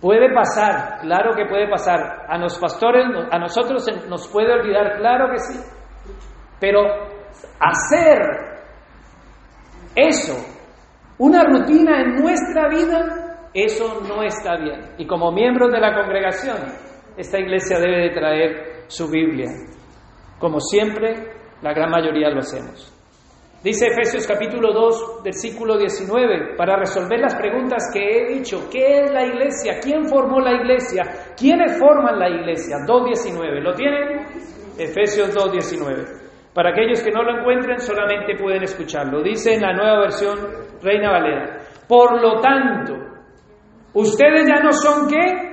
Puede 0.00 0.32
pasar, 0.34 1.00
claro 1.00 1.34
que 1.34 1.46
puede 1.46 1.68
pasar. 1.68 2.26
A 2.28 2.38
los 2.38 2.58
pastores, 2.58 3.04
a 3.30 3.38
nosotros 3.38 3.86
nos 4.08 4.28
puede 4.28 4.52
olvidar, 4.52 4.98
claro 4.98 5.30
que 5.30 5.38
sí. 5.38 5.60
Pero 6.60 6.80
hacer 7.60 8.55
eso, 9.96 10.36
una 11.18 11.42
rutina 11.44 12.02
en 12.02 12.16
nuestra 12.16 12.68
vida, 12.68 13.48
eso 13.54 14.02
no 14.06 14.22
está 14.22 14.56
bien. 14.58 14.80
Y 14.98 15.06
como 15.06 15.32
miembros 15.32 15.72
de 15.72 15.80
la 15.80 15.94
congregación, 15.94 16.58
esta 17.16 17.38
iglesia 17.38 17.78
debe 17.78 18.02
de 18.02 18.10
traer 18.10 18.84
su 18.88 19.08
Biblia. 19.08 19.50
Como 20.38 20.60
siempre, 20.60 21.14
la 21.62 21.72
gran 21.72 21.90
mayoría 21.90 22.28
lo 22.28 22.40
hacemos. 22.40 22.92
Dice 23.64 23.86
Efesios 23.86 24.26
capítulo 24.26 24.72
2, 24.72 25.22
versículo 25.24 25.78
19, 25.78 26.54
para 26.56 26.76
resolver 26.76 27.18
las 27.18 27.34
preguntas 27.34 27.90
que 27.92 27.98
he 27.98 28.34
dicho. 28.34 28.68
¿Qué 28.70 29.00
es 29.00 29.10
la 29.10 29.24
iglesia? 29.24 29.80
¿Quién 29.82 30.06
formó 30.06 30.38
la 30.40 30.52
iglesia? 30.52 31.02
¿Quiénes 31.36 31.78
forman 31.78 32.18
la 32.18 32.28
iglesia? 32.28 32.76
2.19. 32.86 33.62
¿Lo 33.62 33.74
tienen? 33.74 34.26
Efesios 34.78 35.34
2.19. 35.34 36.25
Para 36.56 36.70
aquellos 36.70 37.02
que 37.02 37.10
no 37.10 37.22
lo 37.22 37.38
encuentren, 37.38 37.78
solamente 37.80 38.34
pueden 38.34 38.62
escucharlo. 38.62 39.22
Dice 39.22 39.56
en 39.56 39.60
la 39.60 39.74
nueva 39.74 40.00
versión 40.00 40.38
Reina 40.82 41.10
Valera. 41.12 41.58
Por 41.86 42.18
lo 42.18 42.40
tanto, 42.40 42.94
ustedes 43.92 44.48
ya 44.48 44.62
no 44.62 44.72
son 44.72 45.06
qué? 45.06 45.52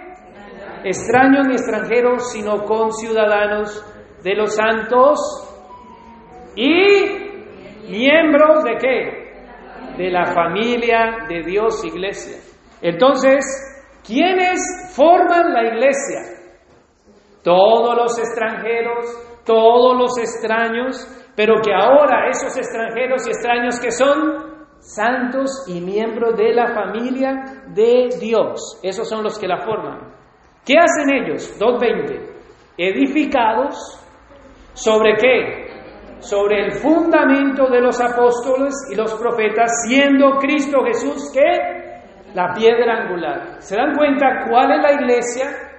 Extraños 0.86 1.46
ni 1.46 1.56
extranjeros, 1.56 2.32
sino 2.32 2.64
conciudadanos 2.64 3.84
de 4.24 4.34
los 4.34 4.56
santos 4.56 5.20
y 6.56 7.90
miembros 7.90 8.64
de 8.64 8.78
qué? 8.78 9.98
De 9.98 10.10
la 10.10 10.28
familia 10.28 11.26
de 11.28 11.44
Dios, 11.44 11.84
iglesia. 11.84 12.38
Entonces, 12.82 13.44
¿quiénes 14.08 14.94
forman 14.96 15.52
la 15.52 15.68
iglesia? 15.68 16.22
Todos 17.44 17.94
los 17.94 18.18
extranjeros, 18.18 19.33
todos 19.46 19.98
los 19.98 20.18
extraños, 20.18 21.08
pero 21.36 21.56
que 21.62 21.74
ahora 21.74 22.30
esos 22.30 22.56
extranjeros 22.58 23.28
y 23.28 23.32
extraños 23.32 23.80
que 23.80 23.92
son 23.92 24.54
santos 24.80 25.66
y 25.68 25.80
miembros 25.82 26.36
de 26.38 26.54
la 26.54 26.74
familia 26.74 27.64
de 27.68 28.10
Dios, 28.20 28.80
esos 28.84 29.08
son 29.08 29.24
los 29.24 29.40
que 29.40 29.48
la 29.48 29.62
forman. 29.62 30.14
¿Qué 30.66 30.76
hacen 30.78 31.14
ellos? 31.14 31.60
2.20. 31.60 32.34
Edificados 32.78 34.00
sobre 34.74 35.16
qué? 35.16 35.64
sobre 36.24 36.66
el 36.66 36.72
fundamento 36.72 37.68
de 37.70 37.82
los 37.82 38.00
apóstoles 38.00 38.74
y 38.92 38.96
los 38.96 39.14
profetas, 39.16 39.86
siendo 39.86 40.38
Cristo 40.38 40.78
Jesús 40.86 41.32
que 41.34 42.32
la 42.34 42.54
piedra 42.54 43.04
angular. 43.04 43.62
¿Se 43.62 43.76
dan 43.76 43.94
cuenta 43.94 44.46
cuál 44.50 44.72
es 44.72 44.82
la 44.82 44.94
iglesia? 44.94 45.73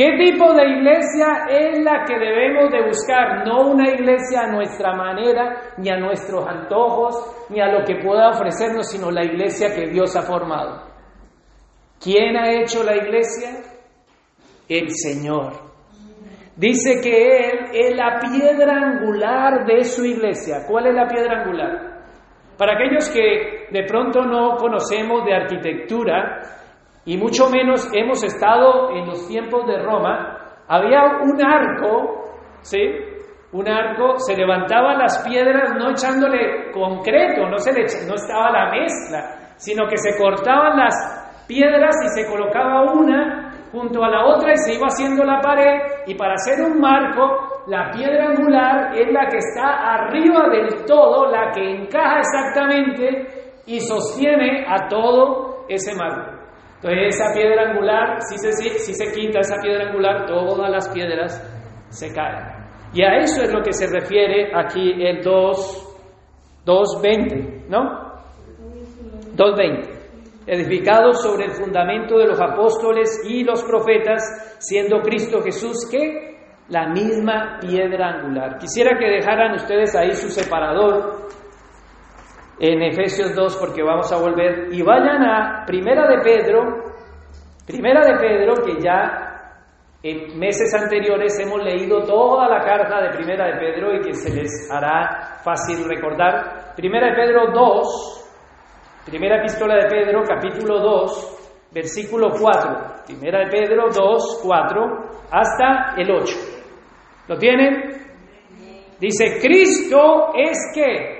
¿Qué 0.00 0.16
tipo 0.16 0.54
de 0.54 0.66
iglesia 0.66 1.44
es 1.50 1.78
la 1.84 2.06
que 2.06 2.18
debemos 2.18 2.70
de 2.70 2.86
buscar? 2.86 3.46
No 3.46 3.70
una 3.70 3.90
iglesia 3.90 4.44
a 4.44 4.50
nuestra 4.50 4.94
manera, 4.96 5.74
ni 5.76 5.90
a 5.90 5.98
nuestros 5.98 6.48
antojos, 6.48 7.46
ni 7.50 7.60
a 7.60 7.66
lo 7.66 7.84
que 7.84 7.96
pueda 7.96 8.30
ofrecernos, 8.30 8.90
sino 8.90 9.10
la 9.10 9.22
iglesia 9.22 9.74
que 9.74 9.88
Dios 9.88 10.16
ha 10.16 10.22
formado. 10.22 10.86
¿Quién 12.02 12.34
ha 12.34 12.50
hecho 12.50 12.82
la 12.82 12.96
iglesia? 12.96 13.60
El 14.66 14.88
Señor. 14.88 15.52
Dice 16.56 17.02
que 17.02 17.50
Él 17.50 17.58
es 17.74 17.94
la 17.94 18.20
piedra 18.20 18.72
angular 18.78 19.66
de 19.66 19.84
su 19.84 20.06
iglesia. 20.06 20.64
¿Cuál 20.66 20.86
es 20.86 20.94
la 20.94 21.08
piedra 21.08 21.42
angular? 21.42 22.04
Para 22.56 22.72
aquellos 22.72 23.06
que 23.10 23.66
de 23.70 23.84
pronto 23.84 24.24
no 24.24 24.56
conocemos 24.56 25.26
de 25.26 25.34
arquitectura 25.34 26.59
y 27.04 27.16
mucho 27.16 27.48
menos 27.48 27.88
hemos 27.94 28.22
estado 28.22 28.90
en 28.90 29.06
los 29.06 29.26
tiempos 29.26 29.66
de 29.66 29.82
Roma, 29.82 30.40
había 30.68 31.18
un 31.22 31.42
arco, 31.42 32.24
¿sí? 32.60 32.78
Un 33.52 33.68
arco, 33.68 34.18
se 34.18 34.36
levantaban 34.36 34.98
las 34.98 35.26
piedras 35.26 35.74
no 35.76 35.90
echándole 35.90 36.70
concreto, 36.72 37.48
no, 37.48 37.58
se 37.58 37.72
le, 37.72 37.82
no 38.06 38.14
estaba 38.14 38.50
la 38.50 38.70
mezcla, 38.70 39.54
sino 39.56 39.88
que 39.88 39.96
se 39.96 40.16
cortaban 40.16 40.78
las 40.78 40.94
piedras 41.48 41.96
y 42.04 42.20
se 42.20 42.30
colocaba 42.30 42.92
una 42.92 43.50
junto 43.72 44.04
a 44.04 44.08
la 44.08 44.26
otra 44.26 44.52
y 44.52 44.56
se 44.58 44.74
iba 44.74 44.86
haciendo 44.86 45.24
la 45.24 45.40
pared 45.40 45.80
y 46.06 46.14
para 46.14 46.34
hacer 46.34 46.64
un 46.64 46.80
marco, 46.80 47.64
la 47.66 47.90
piedra 47.90 48.28
angular 48.28 48.96
es 48.96 49.12
la 49.12 49.26
que 49.28 49.38
está 49.38 49.94
arriba 49.94 50.48
del 50.48 50.84
todo, 50.86 51.26
la 51.30 51.50
que 51.50 51.60
encaja 51.60 52.18
exactamente 52.18 53.52
y 53.66 53.80
sostiene 53.80 54.64
a 54.68 54.88
todo 54.88 55.64
ese 55.68 55.94
marco. 55.94 56.39
Entonces 56.82 57.16
esa 57.16 57.34
piedra 57.34 57.70
angular, 57.70 58.22
si 58.22 58.38
se, 58.38 58.52
si 58.52 58.94
se 58.94 59.12
quita 59.12 59.40
esa 59.40 59.56
piedra 59.60 59.88
angular, 59.88 60.26
todas 60.26 60.70
las 60.70 60.88
piedras 60.88 61.42
se 61.90 62.12
caen. 62.14 62.60
Y 62.94 63.02
a 63.02 63.16
eso 63.18 63.42
es 63.42 63.52
lo 63.52 63.62
que 63.62 63.72
se 63.72 63.86
refiere 63.86 64.50
aquí 64.54 64.92
el 65.04 65.22
2, 65.22 65.96
2.20, 66.64 67.68
¿no? 67.68 68.10
2.20 69.36 70.00
edificados 70.46 71.22
sobre 71.22 71.44
el 71.44 71.52
fundamento 71.52 72.18
de 72.18 72.26
los 72.26 72.40
apóstoles 72.40 73.22
y 73.24 73.44
los 73.44 73.62
profetas, 73.62 74.56
siendo 74.58 75.00
Cristo 75.00 75.40
Jesús 75.42 75.88
que 75.88 76.30
la 76.68 76.88
misma 76.88 77.58
piedra 77.60 78.16
angular. 78.16 78.58
Quisiera 78.58 78.98
que 78.98 79.06
dejaran 79.06 79.54
ustedes 79.54 79.94
ahí 79.94 80.12
su 80.12 80.28
separador 80.28 81.28
en 82.60 82.82
Efesios 82.82 83.34
2 83.34 83.56
porque 83.56 83.82
vamos 83.82 84.12
a 84.12 84.20
volver 84.20 84.68
y 84.70 84.82
vayan 84.82 85.22
a 85.22 85.64
Primera 85.66 86.06
de 86.06 86.18
Pedro, 86.22 86.60
Primera 87.66 88.04
de 88.04 88.18
Pedro 88.18 88.54
que 88.62 88.82
ya 88.82 89.26
en 90.02 90.38
meses 90.38 90.72
anteriores 90.74 91.38
hemos 91.40 91.62
leído 91.62 92.02
toda 92.02 92.48
la 92.48 92.62
carta 92.62 93.00
de 93.00 93.16
Primera 93.16 93.46
de 93.46 93.58
Pedro 93.58 93.94
y 93.94 94.00
que 94.02 94.14
se 94.14 94.34
les 94.34 94.70
hará 94.70 95.38
fácil 95.42 95.84
recordar. 95.88 96.74
Primera 96.76 97.08
de 97.08 97.14
Pedro 97.14 97.50
2, 97.50 98.20
Primera 99.06 99.38
epístola 99.38 99.76
de 99.76 99.88
Pedro, 99.88 100.22
capítulo 100.22 100.80
2, 100.80 101.68
versículo 101.72 102.28
4. 102.38 103.04
Primera 103.06 103.40
de 103.40 103.46
Pedro 103.46 103.88
2, 103.90 104.40
4 104.42 104.82
hasta 105.30 105.94
el 105.96 106.10
8. 106.10 106.36
¿Lo 107.28 107.38
tienen? 107.38 107.90
Dice, 108.98 109.38
Cristo 109.40 110.32
es 110.34 110.58
que 110.74 111.19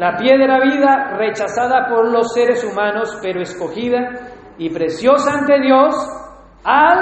la 0.00 0.16
piedra 0.16 0.58
vida 0.60 1.14
rechazada 1.18 1.86
por 1.86 2.10
los 2.10 2.32
seres 2.32 2.64
humanos, 2.64 3.18
pero 3.22 3.42
escogida 3.42 3.98
y 4.56 4.70
preciosa 4.70 5.40
ante 5.40 5.60
Dios 5.60 5.94
al 6.64 6.98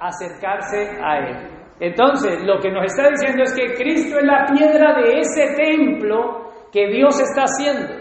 acercarse 0.00 0.88
a 1.04 1.18
Él. 1.18 1.36
Entonces, 1.80 2.42
lo 2.42 2.58
que 2.58 2.70
nos 2.70 2.86
está 2.86 3.10
diciendo 3.10 3.42
es 3.42 3.54
que 3.54 3.74
Cristo 3.74 4.18
es 4.18 4.24
la 4.24 4.46
piedra 4.46 4.94
de 4.94 5.18
ese 5.18 5.54
templo 5.54 6.50
que 6.72 6.86
Dios 6.88 7.20
está 7.20 7.42
haciendo. 7.42 7.92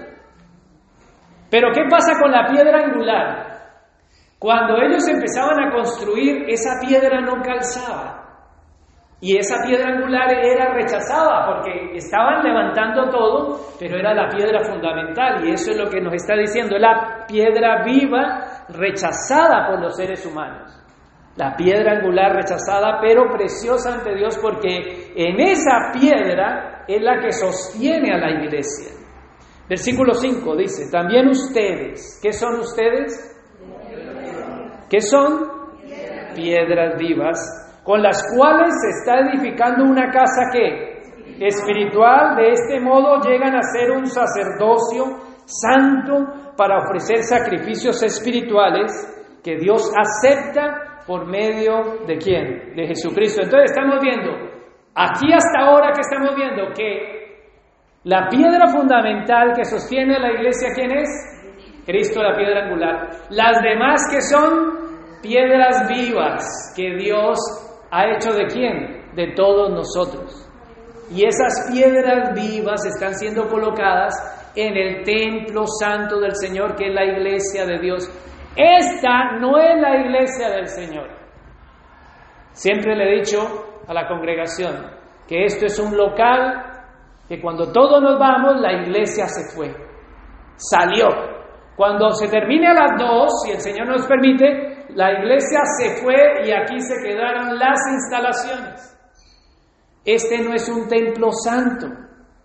Pero 1.52 1.74
¿qué 1.74 1.82
pasa 1.90 2.14
con 2.22 2.32
la 2.32 2.48
piedra 2.48 2.86
angular? 2.86 3.46
Cuando 4.40 4.78
ellos 4.78 5.06
empezaban 5.10 5.68
a 5.68 5.72
construir, 5.74 6.46
esa 6.48 6.80
piedra 6.88 7.20
no 7.20 7.42
calzaba. 7.42 8.19
Y 9.22 9.38
esa 9.38 9.58
piedra 9.66 9.90
angular 9.96 10.32
era 10.32 10.74
rechazada 10.74 11.46
porque 11.46 11.92
estaban 11.96 12.42
levantando 12.44 13.10
todo, 13.10 13.60
pero 13.78 13.98
era 13.98 14.14
la 14.14 14.30
piedra 14.30 14.64
fundamental. 14.64 15.46
Y 15.46 15.52
eso 15.52 15.72
es 15.72 15.78
lo 15.78 15.90
que 15.90 16.00
nos 16.00 16.14
está 16.14 16.36
diciendo, 16.36 16.78
la 16.78 17.26
piedra 17.28 17.84
viva 17.84 18.66
rechazada 18.70 19.68
por 19.68 19.82
los 19.82 19.96
seres 19.96 20.26
humanos 20.26 20.80
la 21.40 21.56
piedra 21.56 21.94
angular 21.94 22.36
rechazada, 22.36 23.00
pero 23.02 23.32
preciosa 23.32 23.94
ante 23.94 24.14
Dios 24.14 24.38
porque 24.42 25.14
en 25.16 25.40
esa 25.40 25.90
piedra 25.94 26.84
es 26.86 27.02
la 27.02 27.22
que 27.22 27.32
sostiene 27.32 28.14
a 28.14 28.18
la 28.18 28.44
iglesia. 28.44 28.92
Versículo 29.70 30.14
5 30.14 30.58
dice, 30.58 30.92
también 30.92 31.30
ustedes, 31.30 32.20
¿qué 32.22 32.34
son 32.34 32.60
ustedes? 32.60 33.40
¿Qué 34.90 35.00
son? 35.00 35.60
Piedras 36.36 36.98
vivas, 37.00 37.40
con 37.90 38.04
las 38.04 38.22
cuales 38.38 38.70
se 38.84 39.00
está 39.00 39.18
edificando 39.18 39.84
una 39.84 40.12
casa 40.12 40.44
que 40.54 41.02
espiritual, 41.40 42.36
de 42.36 42.52
este 42.52 42.80
modo 42.80 43.20
llegan 43.20 43.56
a 43.56 43.64
ser 43.64 43.90
un 43.90 44.06
sacerdocio 44.06 45.06
santo 45.44 46.54
para 46.56 46.84
ofrecer 46.84 47.24
sacrificios 47.24 48.04
espirituales 48.04 48.92
que 49.44 49.58
Dios 49.58 49.92
acepta 49.98 51.02
por 51.08 51.26
medio 51.26 52.06
de 52.06 52.20
quién? 52.20 52.76
De 52.76 52.86
Jesucristo. 52.90 53.42
Entonces 53.42 53.72
estamos 53.72 53.98
viendo, 54.04 54.34
aquí 54.94 55.34
hasta 55.34 55.62
ahora 55.62 55.92
que 55.92 56.02
estamos 56.02 56.36
viendo 56.36 56.72
que 56.78 57.56
la 58.04 58.30
piedra 58.30 58.68
fundamental 58.68 59.54
que 59.56 59.66
sostiene 59.66 60.16
a 60.16 60.20
la 60.20 60.32
iglesia, 60.34 60.70
¿quién 60.76 60.92
es? 60.92 61.10
Cristo, 61.88 62.22
la 62.22 62.38
piedra 62.38 62.66
angular. 62.66 63.10
Las 63.32 63.64
demás 63.64 64.00
que 64.12 64.22
son 64.22 65.20
piedras 65.24 65.88
vivas 65.90 66.72
que 66.76 66.96
Dios 66.98 67.66
ha 67.92 68.06
hecho 68.12 68.32
de 68.34 68.46
quién? 68.48 69.16
De 69.16 69.34
todos 69.36 69.72
nosotros. 69.72 70.46
Y 71.12 71.26
esas 71.26 71.72
piedras 71.72 72.34
vivas 72.36 72.86
están 72.86 73.16
siendo 73.16 73.48
colocadas 73.48 74.14
en 74.56 74.78
el 74.78 75.04
templo 75.04 75.64
santo 75.66 76.20
del 76.20 76.36
Señor, 76.36 76.76
que 76.76 76.90
es 76.90 76.94
la 76.94 77.06
iglesia 77.06 77.66
de 77.66 77.80
Dios. 77.80 78.10
Esta 78.56 79.38
no 79.40 79.58
es 79.58 79.80
la 79.82 79.98
iglesia 79.98 80.50
del 80.50 80.68
Señor. 80.68 81.08
Siempre 82.52 82.96
le 82.96 83.06
he 83.06 83.20
dicho 83.20 83.40
a 83.88 83.94
la 83.94 84.08
congregación 84.08 84.92
que 85.28 85.46
esto 85.46 85.66
es 85.66 85.80
un 85.80 85.96
local 85.96 86.66
que 87.28 87.40
cuando 87.40 87.72
todos 87.72 88.02
nos 88.02 88.20
vamos, 88.20 88.60
la 88.60 88.74
iglesia 88.74 89.28
se 89.28 89.56
fue, 89.56 89.74
salió. 90.58 91.08
Cuando 91.76 92.10
se 92.12 92.28
termine 92.28 92.68
a 92.68 92.74
las 92.74 93.00
dos, 93.00 93.32
si 93.44 93.52
el 93.52 93.60
Señor 93.62 93.88
nos 93.88 94.06
permite, 94.08 94.79
la 94.96 95.12
iglesia 95.20 95.60
se 95.78 96.02
fue 96.02 96.16
y 96.46 96.52
aquí 96.52 96.80
se 96.82 96.96
quedaron 97.04 97.58
las 97.58 97.80
instalaciones. 97.92 98.98
Este 100.06 100.40
no 100.40 100.54
es 100.54 100.68
un 100.70 100.88
templo 100.88 101.30
santo. 101.32 101.88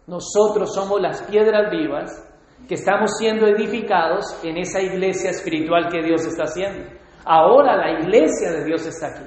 Nosotros 0.06 0.74
somos 0.74 1.00
las 1.00 1.22
piedras 1.22 1.70
vivas 1.70 2.30
que 2.68 2.74
estamos 2.74 3.16
siendo 3.18 3.46
edificados 3.46 4.38
en 4.42 4.58
esa 4.58 4.80
iglesia 4.80 5.30
espiritual 5.30 5.88
que 5.90 6.02
Dios 6.02 6.26
está 6.26 6.44
haciendo. 6.44 6.90
Ahora 7.24 7.76
la 7.76 8.00
iglesia 8.00 8.52
de 8.52 8.64
Dios 8.64 8.86
está 8.86 9.08
aquí. 9.08 9.24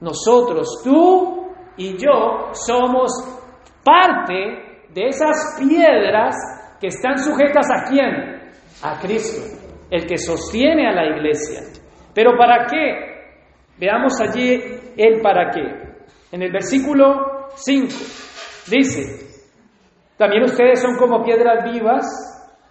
Nosotros, 0.00 0.82
tú 0.84 1.46
y 1.78 1.96
yo, 1.96 2.52
somos 2.52 3.10
parte 3.82 4.84
de 4.92 5.08
esas 5.08 5.56
piedras 5.58 6.34
que 6.80 6.88
están 6.88 7.16
sujetas 7.18 7.66
a 7.70 7.88
quién? 7.88 8.52
A 8.82 8.98
Cristo, 9.00 9.42
el 9.90 10.06
que 10.06 10.18
sostiene 10.18 10.88
a 10.88 10.92
la 10.92 11.06
iglesia. 11.16 11.60
Pero 12.16 12.34
¿para 12.38 12.64
qué? 12.64 13.36
Veamos 13.78 14.18
allí 14.22 14.58
el 14.96 15.20
para 15.20 15.50
qué. 15.50 15.60
En 16.32 16.42
el 16.42 16.50
versículo 16.50 17.50
5 17.54 17.88
dice, 18.70 19.02
también 20.16 20.44
ustedes 20.44 20.80
son 20.80 20.96
como 20.96 21.22
piedras 21.22 21.70
vivas 21.70 22.06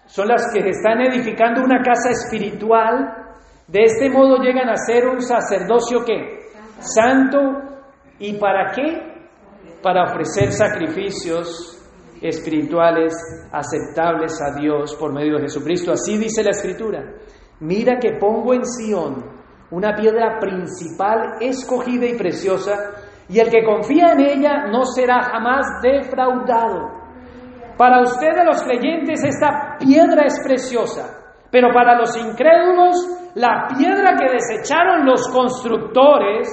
son 0.08 0.28
las 0.30 0.52
que 0.52 0.68
están 0.68 1.02
edificando 1.02 1.64
una 1.64 1.82
casa 1.84 2.10
espiritual. 2.10 3.36
De 3.68 3.84
este 3.84 4.10
modo 4.10 4.38
llegan 4.38 4.70
a 4.70 4.78
ser 4.78 5.08
un 5.08 5.22
sacerdocio 5.22 6.04
que 6.04 6.40
santo 6.80 7.40
y 8.18 8.34
para 8.40 8.72
qué? 8.72 9.30
Para 9.84 10.06
ofrecer 10.06 10.52
sacrificios 10.52 11.72
espirituales 12.20 13.14
aceptables 13.52 14.40
a 14.42 14.60
Dios 14.60 14.96
por 14.96 15.14
medio 15.14 15.36
de 15.36 15.44
Jesucristo. 15.44 15.92
Así 15.92 16.18
dice 16.18 16.44
la 16.44 16.52
Escritura. 16.52 17.04
Mira 17.60 18.00
que 18.00 18.18
pongo 18.20 18.54
en 18.54 18.66
Sión 18.66 19.35
una 19.76 19.94
piedra 19.94 20.40
principal 20.40 21.36
escogida 21.42 22.06
y 22.06 22.18
preciosa, 22.18 22.94
y 23.28 23.40
el 23.40 23.50
que 23.50 23.66
confía 23.66 24.14
en 24.14 24.22
ella 24.22 24.68
no 24.72 24.86
será 24.86 25.22
jamás 25.22 25.66
defraudado. 25.82 26.92
Para 27.78 28.00
ustedes 28.00 28.46
los 28.46 28.64
creyentes 28.64 29.22
esta 29.26 29.76
piedra 29.78 30.28
es 30.28 30.40
preciosa, 30.42 31.36
pero 31.52 31.74
para 31.74 31.98
los 31.98 32.16
incrédulos 32.16 32.96
la 33.36 33.68
piedra 33.78 34.16
que 34.18 34.32
desecharon 34.32 35.06
los 35.06 35.28
constructores 35.28 36.48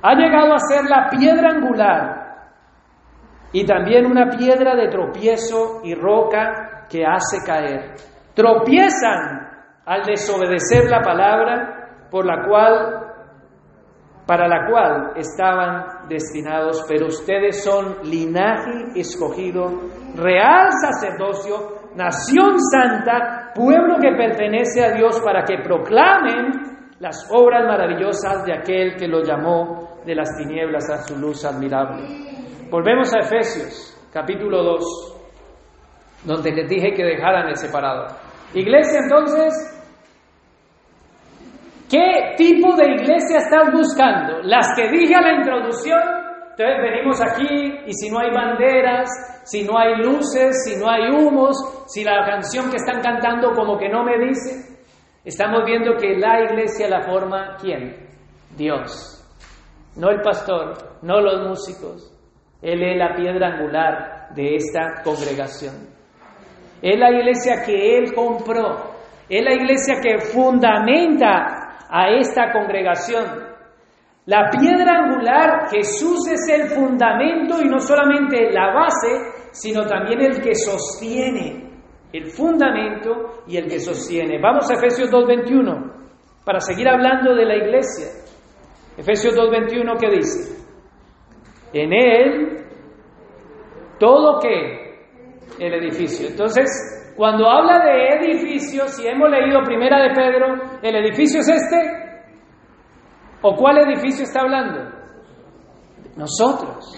ha 0.00 0.14
llegado 0.14 0.54
a 0.54 0.58
ser 0.60 0.88
la 0.88 1.10
piedra 1.10 1.50
angular 1.50 2.28
y 3.52 3.66
también 3.66 4.06
una 4.06 4.30
piedra 4.30 4.74
de 4.76 4.88
tropiezo 4.88 5.82
y 5.84 5.94
roca 5.94 6.86
que 6.88 7.04
hace 7.04 7.44
caer. 7.44 7.96
Tropiezan 8.34 9.46
al 9.84 10.04
desobedecer 10.04 10.88
la 10.90 11.02
palabra 11.02 11.77
por 12.10 12.26
la 12.26 12.46
cual 12.46 13.08
para 14.28 14.46
la 14.46 14.66
cual 14.68 15.12
estaban 15.16 16.06
destinados, 16.06 16.84
pero 16.86 17.06
ustedes 17.06 17.64
son 17.64 17.96
linaje 18.04 19.00
escogido, 19.00 19.64
real 20.16 20.68
sacerdocio, 20.82 21.78
nación 21.96 22.58
santa, 22.70 23.52
pueblo 23.54 23.96
que 23.98 24.12
pertenece 24.18 24.84
a 24.84 24.92
Dios 24.92 25.18
para 25.24 25.44
que 25.44 25.62
proclamen 25.64 26.52
las 27.00 27.26
obras 27.32 27.64
maravillosas 27.66 28.44
de 28.44 28.52
aquel 28.52 28.96
que 28.96 29.08
lo 29.08 29.22
llamó 29.22 30.00
de 30.04 30.14
las 30.14 30.36
tinieblas 30.36 30.90
a 30.90 30.98
su 31.04 31.16
luz 31.16 31.46
admirable. 31.46 32.02
Volvemos 32.70 33.14
a 33.14 33.20
Efesios, 33.20 33.98
capítulo 34.12 34.62
2, 34.62 36.24
donde 36.24 36.52
les 36.52 36.68
dije 36.68 36.92
que 36.92 37.02
dejaran 37.02 37.48
el 37.48 37.56
separado. 37.56 38.08
Iglesia, 38.52 39.00
entonces, 39.04 39.77
¿Qué 41.88 42.34
tipo 42.36 42.76
de 42.76 42.84
iglesia 42.84 43.38
estás 43.38 43.72
buscando? 43.72 44.42
Las 44.42 44.68
que 44.76 44.90
dije 44.90 45.14
a 45.14 45.22
la 45.22 45.34
introducción. 45.36 45.98
Entonces 46.50 46.82
venimos 46.82 47.20
aquí 47.22 47.80
y 47.86 47.92
si 47.94 48.10
no 48.10 48.18
hay 48.18 48.30
banderas, 48.30 49.08
si 49.44 49.64
no 49.64 49.78
hay 49.78 49.96
luces, 49.96 50.64
si 50.64 50.76
no 50.76 50.90
hay 50.90 51.08
humos, 51.08 51.56
si 51.86 52.04
la 52.04 52.26
canción 52.26 52.68
que 52.68 52.76
están 52.76 53.00
cantando 53.00 53.52
como 53.52 53.78
que 53.78 53.88
no 53.88 54.04
me 54.04 54.18
dice, 54.18 54.76
estamos 55.24 55.64
viendo 55.64 55.96
que 55.96 56.18
la 56.18 56.42
iglesia 56.42 56.88
la 56.88 57.02
forma 57.02 57.56
¿quién? 57.60 58.08
Dios. 58.56 59.14
No 59.96 60.10
el 60.10 60.20
pastor, 60.20 60.98
no 61.02 61.20
los 61.20 61.48
músicos. 61.48 62.12
Él 62.60 62.82
es 62.82 62.98
la 62.98 63.14
piedra 63.14 63.54
angular 63.54 64.34
de 64.34 64.56
esta 64.56 65.02
congregación. 65.02 65.74
Es 66.82 66.98
la 66.98 67.10
iglesia 67.10 67.62
que 67.64 67.98
Él 67.98 68.14
compró. 68.14 68.98
Es 69.28 69.44
la 69.44 69.54
iglesia 69.54 69.94
que 70.02 70.18
fundamenta 70.18 71.57
a 71.88 72.08
esta 72.10 72.52
congregación. 72.52 73.24
La 74.26 74.50
piedra 74.50 75.04
angular, 75.04 75.70
Jesús 75.70 76.28
es 76.28 76.48
el 76.48 76.68
fundamento 76.68 77.62
y 77.62 77.68
no 77.68 77.78
solamente 77.78 78.50
la 78.52 78.74
base, 78.74 79.48
sino 79.52 79.86
también 79.86 80.20
el 80.20 80.40
que 80.42 80.54
sostiene. 80.54 81.66
el 82.12 82.30
fundamento 82.30 83.42
y 83.46 83.58
el 83.58 83.68
que 83.68 83.78
sostiene. 83.78 84.40
Vamos 84.40 84.70
a 84.70 84.74
Efesios 84.74 85.10
2.21 85.10 85.92
para 86.44 86.60
seguir 86.60 86.88
hablando 86.88 87.34
de 87.34 87.44
la 87.44 87.56
iglesia. 87.56 88.06
Efesios 88.96 89.36
2.21 89.36 89.98
que 89.98 90.10
dice, 90.10 90.58
en 91.72 91.92
él 91.92 92.66
todo 93.98 94.38
que 94.40 94.88
el 95.58 95.74
edificio. 95.74 96.28
Entonces, 96.28 96.97
cuando 97.18 97.50
habla 97.50 97.80
de 97.80 98.10
edificios, 98.10 98.92
si 98.92 99.08
hemos 99.08 99.28
leído 99.28 99.60
primera 99.64 100.00
de 100.04 100.14
Pedro, 100.14 100.78
¿el 100.80 100.94
edificio 100.94 101.40
es 101.40 101.48
este? 101.48 101.76
¿O 103.42 103.56
cuál 103.56 103.78
edificio 103.78 104.22
está 104.22 104.42
hablando? 104.42 104.88
Nosotros. 106.16 106.94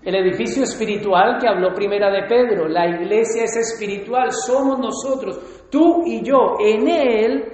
El 0.00 0.14
edificio 0.14 0.62
espiritual 0.62 1.38
que 1.40 1.48
habló 1.48 1.74
primera 1.74 2.08
de 2.08 2.22
Pedro, 2.28 2.68
la 2.68 2.86
iglesia 2.86 3.42
es 3.42 3.56
espiritual, 3.56 4.30
somos 4.30 4.78
nosotros, 4.78 5.66
tú 5.72 6.04
y 6.06 6.22
yo, 6.22 6.54
en 6.60 6.88
Él, 6.88 7.44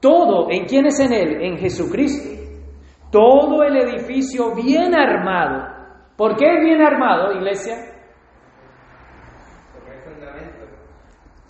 todo, 0.00 0.48
¿en 0.48 0.64
quién 0.64 0.86
es 0.86 1.00
en 1.00 1.12
Él? 1.12 1.42
En 1.42 1.58
Jesucristo. 1.58 2.30
Todo 3.10 3.62
el 3.62 3.76
edificio 3.76 4.54
bien 4.54 4.94
armado. 4.94 5.66
¿Por 6.16 6.34
qué 6.34 6.46
es 6.46 6.64
bien 6.64 6.80
armado, 6.80 7.30
iglesia? 7.34 7.91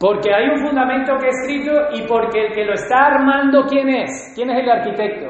Porque 0.02 0.34
hay 0.34 0.48
un 0.48 0.66
fundamento 0.66 1.12
que 1.16 1.28
es 1.28 1.36
escrito 1.42 1.72
y 1.92 2.02
porque 2.08 2.46
el 2.46 2.52
que 2.52 2.64
lo 2.64 2.72
está 2.72 3.06
armando, 3.06 3.62
¿quién 3.68 3.88
es? 3.88 4.32
¿Quién 4.34 4.50
es 4.50 4.58
el 4.58 4.68
arquitecto? 4.68 5.28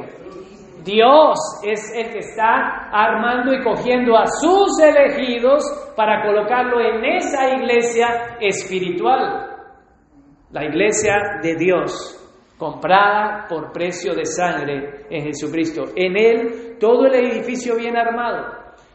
Dios 0.82 1.38
es 1.62 1.94
el 1.94 2.10
que 2.10 2.20
está 2.20 2.88
armando 2.90 3.52
y 3.52 3.62
cogiendo 3.62 4.16
a 4.16 4.24
sus 4.24 4.80
elegidos 4.80 5.62
para 5.94 6.22
colocarlo 6.22 6.80
en 6.80 7.04
esa 7.04 7.54
iglesia 7.54 8.38
espiritual, 8.40 9.58
la 10.50 10.64
iglesia 10.64 11.16
de 11.42 11.54
Dios, 11.54 12.18
comprada 12.56 13.44
por 13.50 13.72
precio 13.72 14.14
de 14.14 14.24
sangre 14.24 15.04
en 15.10 15.26
Jesucristo. 15.26 15.84
En 15.94 16.16
Él 16.16 16.78
todo 16.80 17.04
el 17.04 17.14
edificio 17.14 17.76
bien 17.76 17.98
armado. 17.98 18.46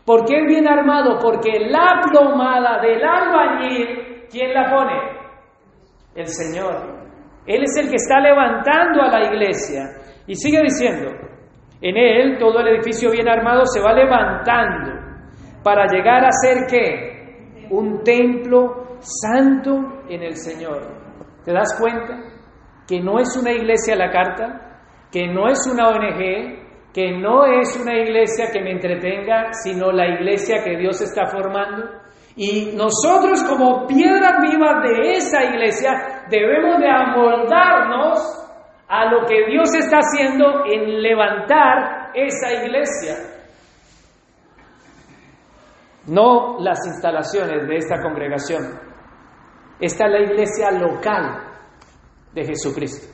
¿Por 0.04 0.26
qué 0.26 0.44
bien 0.48 0.68
armado? 0.68 1.20
Porque 1.22 1.60
la 1.70 2.02
plomada 2.02 2.82
del 2.82 3.04
albañil, 3.04 4.26
¿quién 4.32 4.56
la 4.56 4.72
pone? 4.72 5.17
El 6.18 6.28
Señor. 6.28 6.98
Él 7.46 7.64
es 7.64 7.78
el 7.78 7.90
que 7.90 7.96
está 7.96 8.20
levantando 8.20 9.02
a 9.04 9.20
la 9.20 9.28
iglesia. 9.28 9.84
Y 10.26 10.36
sigue 10.36 10.62
diciendo, 10.64 11.12
en 11.80 11.96
él 11.96 12.38
todo 12.40 12.60
el 12.60 12.70
edificio 12.76 13.12
bien 13.12 13.30
armado 13.30 13.66
se 13.66 13.80
va 13.80 13.94
levantando 13.94 14.94
para 15.64 15.86
llegar 15.86 16.26
a 16.26 16.32
ser 16.32 16.66
qué? 16.68 17.68
Un 17.70 18.04
templo 18.04 18.98
santo 19.00 20.04
en 20.10 20.24
el 20.24 20.36
Señor. 20.36 20.82
¿Te 21.46 21.54
das 21.54 21.80
cuenta? 21.80 22.18
Que 22.88 23.00
no 23.00 23.20
es 23.20 23.38
una 23.38 23.52
iglesia 23.52 23.94
a 23.94 23.98
la 23.98 24.12
carta, 24.12 24.82
que 25.12 25.28
no 25.28 25.48
es 25.48 25.66
una 25.72 25.90
ONG, 25.90 26.92
que 26.94 27.12
no 27.12 27.46
es 27.46 27.80
una 27.80 27.96
iglesia 27.96 28.48
que 28.52 28.62
me 28.62 28.72
entretenga, 28.72 29.54
sino 29.54 29.92
la 29.92 30.08
iglesia 30.08 30.64
que 30.64 30.78
Dios 30.78 31.00
está 31.02 31.28
formando. 31.28 31.86
Y 32.38 32.76
nosotros 32.76 33.44
como 33.50 33.88
piedras 33.88 34.40
vivas 34.44 34.84
de 34.84 35.14
esa 35.14 35.44
iglesia 35.44 36.26
debemos 36.30 36.80
de 36.80 36.88
amoldarnos 36.88 38.20
a 38.88 39.06
lo 39.12 39.26
que 39.26 39.48
Dios 39.50 39.74
está 39.74 39.98
haciendo 39.98 40.64
en 40.66 41.02
levantar 41.02 42.12
esa 42.14 42.64
iglesia. 42.64 43.16
No 46.06 46.60
las 46.60 46.78
instalaciones 46.86 47.68
de 47.68 47.76
esta 47.76 48.02
congregación. 48.04 48.80
Esta 49.80 50.06
es 50.06 50.12
la 50.12 50.22
iglesia 50.22 50.72
local 50.72 51.44
de 52.34 52.46
Jesucristo, 52.46 53.14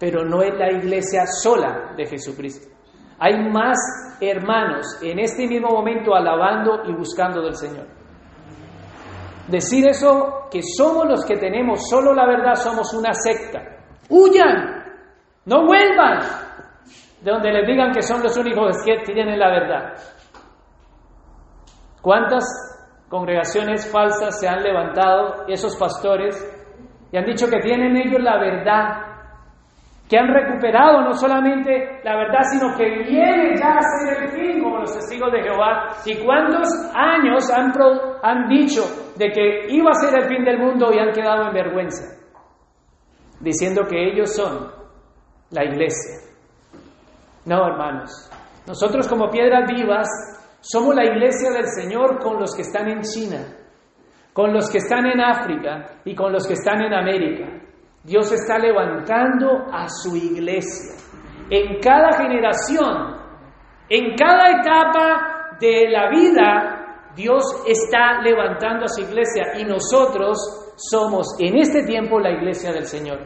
pero 0.00 0.24
no 0.24 0.42
es 0.42 0.52
la 0.58 0.72
iglesia 0.72 1.26
sola 1.26 1.94
de 1.96 2.06
Jesucristo. 2.06 2.68
Hay 3.20 3.48
más 3.50 3.78
hermanos 4.20 4.98
en 5.00 5.20
este 5.20 5.46
mismo 5.46 5.68
momento 5.68 6.12
alabando 6.12 6.82
y 6.84 6.92
buscando 6.92 7.40
del 7.40 7.54
Señor. 7.54 7.97
Decir 9.48 9.88
eso, 9.88 10.48
que 10.50 10.60
somos 10.62 11.06
los 11.06 11.24
que 11.24 11.36
tenemos 11.36 11.88
solo 11.88 12.12
la 12.12 12.26
verdad, 12.26 12.54
somos 12.54 12.92
una 12.92 13.14
secta. 13.14 13.60
Huyan, 14.10 14.84
no 15.46 15.66
vuelvan 15.66 16.20
de 17.22 17.30
donde 17.30 17.52
les 17.52 17.66
digan 17.66 17.92
que 17.92 18.02
son 18.02 18.22
los 18.22 18.36
únicos 18.36 18.76
que 18.84 19.12
tienen 19.12 19.38
la 19.38 19.48
verdad. 19.48 19.94
¿Cuántas 22.02 22.44
congregaciones 23.08 23.90
falsas 23.90 24.38
se 24.38 24.46
han 24.46 24.62
levantado 24.62 25.46
esos 25.48 25.76
pastores 25.76 26.36
y 27.10 27.16
han 27.16 27.24
dicho 27.24 27.46
que 27.48 27.58
tienen 27.60 27.96
ellos 27.96 28.22
la 28.22 28.38
verdad? 28.38 29.07
Que 30.08 30.18
han 30.18 30.28
recuperado 30.28 31.02
no 31.02 31.12
solamente 31.12 32.00
la 32.02 32.16
verdad, 32.16 32.40
sino 32.50 32.74
que 32.76 33.02
viene 33.04 33.54
ya 33.56 33.76
a 33.76 33.82
ser 33.82 34.22
el 34.22 34.28
fin, 34.30 34.62
como 34.62 34.78
los 34.78 34.94
testigos 34.94 35.30
de 35.30 35.42
Jehová. 35.42 35.88
¿Y 36.06 36.24
cuántos 36.24 36.68
años 36.94 37.50
han, 37.50 37.72
han 38.22 38.48
dicho 38.48 38.82
de 39.16 39.30
que 39.30 39.66
iba 39.68 39.90
a 39.90 39.94
ser 39.94 40.22
el 40.22 40.28
fin 40.28 40.44
del 40.44 40.58
mundo 40.58 40.90
y 40.92 40.98
han 40.98 41.12
quedado 41.12 41.48
en 41.48 41.52
vergüenza? 41.52 42.16
Diciendo 43.40 43.82
que 43.88 44.10
ellos 44.10 44.34
son 44.34 44.70
la 45.50 45.64
iglesia. 45.64 46.28
No, 47.44 47.66
hermanos. 47.66 48.30
Nosotros 48.66 49.08
como 49.08 49.30
piedras 49.30 49.70
vivas 49.72 50.06
somos 50.60 50.94
la 50.94 51.04
iglesia 51.04 51.50
del 51.50 51.66
Señor 51.66 52.18
con 52.18 52.38
los 52.38 52.54
que 52.54 52.62
están 52.62 52.88
en 52.88 53.00
China, 53.00 53.56
con 54.32 54.52
los 54.52 54.70
que 54.70 54.78
están 54.78 55.06
en 55.06 55.20
África 55.20 56.00
y 56.04 56.14
con 56.14 56.32
los 56.32 56.46
que 56.46 56.54
están 56.54 56.82
en 56.82 56.92
América. 56.92 57.46
Dios 58.04 58.32
está 58.32 58.58
levantando 58.58 59.66
a 59.72 59.88
su 59.88 60.16
iglesia. 60.16 60.94
En 61.50 61.80
cada 61.80 62.12
generación, 62.12 63.16
en 63.88 64.14
cada 64.16 64.60
etapa 64.60 65.56
de 65.60 65.88
la 65.90 66.10
vida, 66.10 67.12
Dios 67.14 67.42
está 67.66 68.20
levantando 68.22 68.84
a 68.84 68.88
su 68.88 69.02
iglesia. 69.02 69.58
Y 69.58 69.64
nosotros 69.64 70.38
somos 70.76 71.26
en 71.40 71.58
este 71.58 71.84
tiempo 71.84 72.20
la 72.20 72.30
iglesia 72.30 72.72
del 72.72 72.84
Señor. 72.84 73.18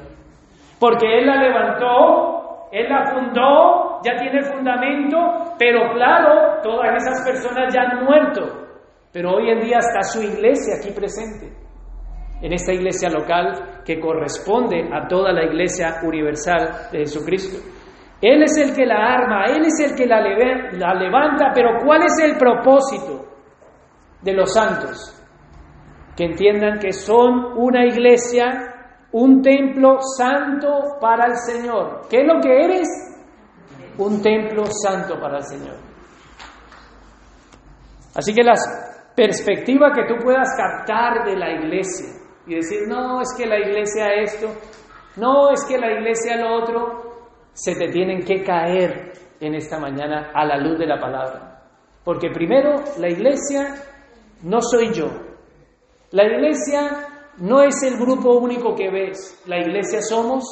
Porque 0.81 1.19
Él 1.19 1.27
la 1.27 1.37
levantó, 1.37 2.69
Él 2.73 2.89
la 2.89 3.13
fundó, 3.13 4.01
ya 4.05 4.17
tiene 4.17 4.43
fundamento, 4.43 5.55
pero 5.59 5.93
claro, 5.95 6.61
todas 6.63 6.97
esas 6.97 7.25
personas 7.25 7.73
ya 7.73 7.83
han 7.83 8.05
muerto, 8.05 8.43
pero 9.13 9.35
hoy 9.35 9.51
en 9.51 9.61
día 9.61 9.79
está 9.79 10.03
su 10.03 10.23
iglesia 10.23 10.75
aquí 10.81 10.91
presente, 10.93 11.53
en 12.41 12.53
esta 12.53 12.73
iglesia 12.73 13.11
local 13.11 13.72
que 13.85 14.01
corresponde 14.01 14.89
a 14.93 15.07
toda 15.09 15.33
la 15.33 15.45
iglesia 15.45 16.01
universal 16.03 16.89
de 16.93 16.99
Jesucristo. 17.01 17.59
Él 18.21 18.43
es 18.45 18.57
el 18.57 18.75
que 18.75 18.87
la 18.87 19.15
arma, 19.15 19.47
Él 19.47 19.65
es 19.67 19.81
el 19.81 19.97
que 19.97 20.07
la, 20.07 20.21
levanta, 20.21 21.51
pero 21.53 21.81
¿cuál 21.85 22.03
es 22.05 22.19
el 22.23 22.37
propósito 22.37 23.27
de 24.23 24.33
los 24.33 24.53
santos? 24.53 25.19
Que 26.17 26.27
entiendan 26.27 26.79
que 26.79 26.93
son 26.93 27.59
una 27.59 27.85
iglesia 27.85 28.69
un 29.13 29.43
templo 29.43 29.99
santo 30.17 30.99
para 31.01 31.27
el 31.27 31.37
Señor. 31.37 32.07
¿Qué 32.09 32.23
es 32.23 32.27
lo 32.27 32.41
que 32.41 32.65
eres? 32.65 32.89
Un 33.99 34.23
templo 34.23 34.65
santo 34.67 35.21
para 35.21 35.39
el 35.39 35.45
Señor. 35.45 35.77
Así 38.15 38.33
que 38.33 38.43
la 38.43 38.55
perspectiva 39.15 39.93
que 39.93 40.05
tú 40.05 40.23
puedas 40.23 40.49
captar 40.57 41.25
de 41.25 41.37
la 41.37 41.51
iglesia 41.51 42.22
y 42.47 42.55
decir, 42.57 42.89
no, 42.89 43.21
es 43.21 43.29
que 43.37 43.47
la 43.47 43.59
iglesia 43.59 44.15
esto, 44.15 44.49
no, 45.17 45.51
es 45.51 45.65
que 45.65 45.79
la 45.79 45.93
iglesia 45.93 46.37
lo 46.37 46.57
otro, 46.57 47.13
se 47.53 47.75
te 47.75 47.89
tienen 47.89 48.25
que 48.25 48.43
caer 48.43 49.13
en 49.41 49.55
esta 49.55 49.79
mañana 49.79 50.31
a 50.35 50.45
la 50.45 50.57
luz 50.57 50.79
de 50.79 50.87
la 50.87 50.99
palabra. 50.99 51.63
Porque 52.05 52.31
primero, 52.31 52.83
la 52.99 53.09
iglesia 53.09 53.75
no 54.43 54.61
soy 54.61 54.93
yo. 54.93 55.07
La 56.11 56.25
iglesia 56.25 57.07
no 57.39 57.63
es 57.63 57.83
el 57.83 57.97
grupo 57.97 58.35
único 58.35 58.75
que 58.75 58.91
ves, 58.91 59.43
la 59.47 59.59
iglesia 59.59 60.01
somos 60.03 60.45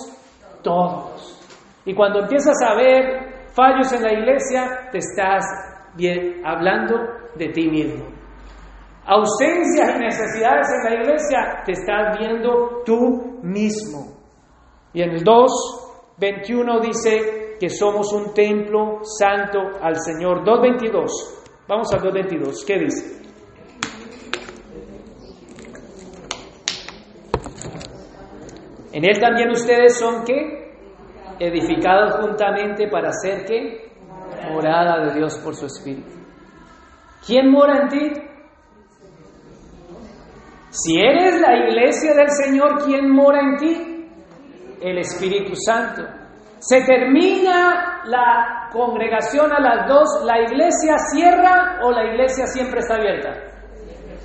todos. 0.62 1.37
Y 1.85 1.94
cuando 1.94 2.20
empiezas 2.20 2.57
a 2.62 2.74
ver 2.74 3.46
fallos 3.53 3.92
en 3.92 4.03
la 4.03 4.12
iglesia, 4.12 4.88
te 4.90 4.98
estás 4.98 5.44
bien, 5.96 6.42
hablando 6.44 6.96
de 7.37 7.48
ti 7.48 7.68
mismo. 7.68 8.19
Ausencias 9.06 9.96
y 9.96 9.98
necesidades 9.98 10.66
en 10.76 10.84
la 10.84 11.00
iglesia, 11.00 11.62
te 11.64 11.72
estás 11.72 12.18
viendo 12.18 12.82
tú 12.84 13.40
mismo. 13.42 14.20
Y 14.92 15.02
en 15.02 15.10
el 15.10 15.24
2, 15.24 15.50
21 16.18 16.80
dice 16.80 17.56
que 17.58 17.68
somos 17.68 18.12
un 18.12 18.32
templo 18.34 19.00
santo 19.02 19.58
al 19.80 19.96
Señor. 19.96 20.44
2.22. 20.44 21.08
Vamos 21.66 21.92
al 21.92 22.00
2.22. 22.00 22.66
¿Qué 22.66 22.78
dice? 22.78 23.20
En 28.92 29.04
él 29.04 29.20
también 29.20 29.50
ustedes 29.50 29.98
son 29.98 30.24
que 30.24 30.74
edificados 31.38 32.20
juntamente 32.20 32.88
para 32.88 33.10
hacer 33.10 33.44
que 33.46 33.90
morada 34.52 35.06
de 35.06 35.14
Dios 35.14 35.38
por 35.38 35.54
su 35.54 35.66
espíritu. 35.66 36.10
¿Quién 37.24 37.50
mora 37.50 37.82
en 37.82 37.88
ti? 37.88 38.12
Si 40.70 41.00
eres 41.00 41.40
la 41.40 41.56
iglesia 41.66 42.14
del 42.14 42.30
Señor, 42.30 42.85
¿quién 42.85 43.11
mora 43.11 43.40
en 43.40 43.56
ti? 43.56 44.06
El 44.80 44.98
Espíritu 44.98 45.52
Santo. 45.56 46.02
Se 46.61 46.83
termina 46.83 48.02
la 48.04 48.68
congregación 48.72 49.52
a 49.52 49.59
las 49.59 49.88
dos, 49.88 50.22
¿la 50.24 50.40
iglesia 50.42 50.96
cierra 51.12 51.80
o 51.83 51.90
la 51.90 52.04
iglesia 52.04 52.46
siempre 52.46 52.78
está 52.78 52.94
abierta? 52.94 53.30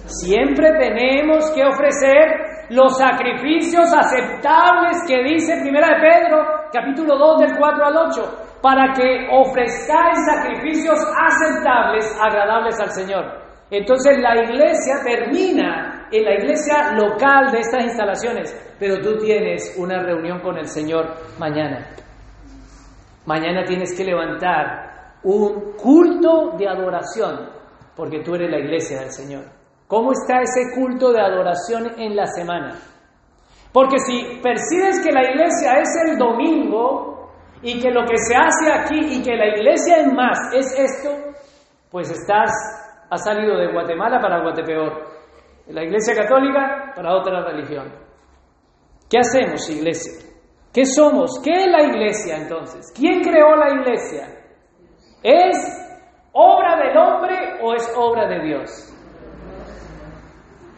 Siempre 0.06 0.70
tenemos 0.78 1.50
que 1.56 1.64
ofrecer 1.64 2.68
los 2.70 2.96
sacrificios 2.96 3.92
aceptables 3.92 4.98
que 5.08 5.24
dice 5.24 5.60
Primera 5.62 5.96
de 5.96 6.02
Pedro, 6.02 6.46
capítulo 6.72 7.18
2 7.18 7.40
del 7.40 7.58
4 7.58 7.86
al 7.86 7.98
8, 8.10 8.60
para 8.62 8.94
que 8.94 9.28
ofrezcáis 9.32 10.20
sacrificios 10.30 11.00
aceptables, 11.18 12.06
agradables 12.22 12.80
al 12.80 12.92
Señor. 12.92 13.45
Entonces 13.72 14.18
la 14.20 14.44
iglesia 14.44 15.02
termina 15.04 16.08
en 16.12 16.24
la 16.24 16.34
iglesia 16.36 16.94
local 16.94 17.52
de 17.52 17.60
estas 17.60 17.84
instalaciones, 17.86 18.76
pero 18.80 19.02
tú 19.02 19.18
tienes 19.18 19.76
una 19.78 20.04
reunión 20.04 20.40
con 20.40 20.58
el 20.58 20.68
Señor 20.68 21.16
mañana. 21.40 21.88
Mañana 23.26 23.64
tienes 23.66 23.98
que 23.98 24.04
levantar 24.04 25.18
un 25.24 25.74
culto 25.74 26.56
de 26.58 26.68
adoración, 26.68 27.50
porque 27.96 28.22
tú 28.22 28.36
eres 28.36 28.52
la 28.52 28.60
iglesia 28.60 29.00
del 29.00 29.12
Señor. 29.12 29.46
¿Cómo 29.88 30.12
está 30.12 30.42
ese 30.42 30.76
culto 30.76 31.12
de 31.12 31.22
adoración 31.22 32.00
en 32.00 32.16
la 32.16 32.28
semana? 32.28 32.76
Porque 33.72 33.98
si 34.00 34.40
percibes 34.42 35.04
que 35.04 35.12
la 35.12 35.24
iglesia 35.30 35.80
es 35.80 35.90
el 36.08 36.18
domingo 36.18 37.32
y 37.62 37.80
que 37.80 37.90
lo 37.90 38.06
que 38.06 38.18
se 38.18 38.36
hace 38.36 38.72
aquí 38.72 39.16
y 39.18 39.22
que 39.24 39.36
la 39.36 39.48
iglesia 39.48 39.98
en 39.98 40.16
más 40.16 40.38
es 40.54 40.80
esto, 40.80 41.10
pues 41.92 42.10
estás, 42.10 42.52
has 43.10 43.24
salido 43.24 43.58
de 43.58 43.72
Guatemala 43.72 44.20
para 44.20 44.42
Guatepeor, 44.42 45.16
la 45.68 45.84
iglesia 45.84 46.16
católica 46.16 46.94
para 46.96 47.16
otra 47.16 47.44
religión. 47.44 47.92
¿Qué 49.10 49.20
hacemos, 49.20 49.70
iglesia? 49.70 50.26
¿Qué 50.74 50.86
somos? 50.86 51.40
¿Qué 51.44 51.52
es 51.52 51.68
la 51.68 51.84
iglesia 51.84 52.38
entonces? 52.38 52.92
¿Quién 52.96 53.22
creó 53.22 53.56
la 53.56 53.70
iglesia? 53.70 54.28
¿Es 55.24 55.58
obra 56.34 56.76
del 56.78 56.98
hombre 56.98 57.60
o 57.62 57.74
es 57.74 57.94
obra 57.96 58.28
de 58.28 58.44
Dios? 58.44 58.94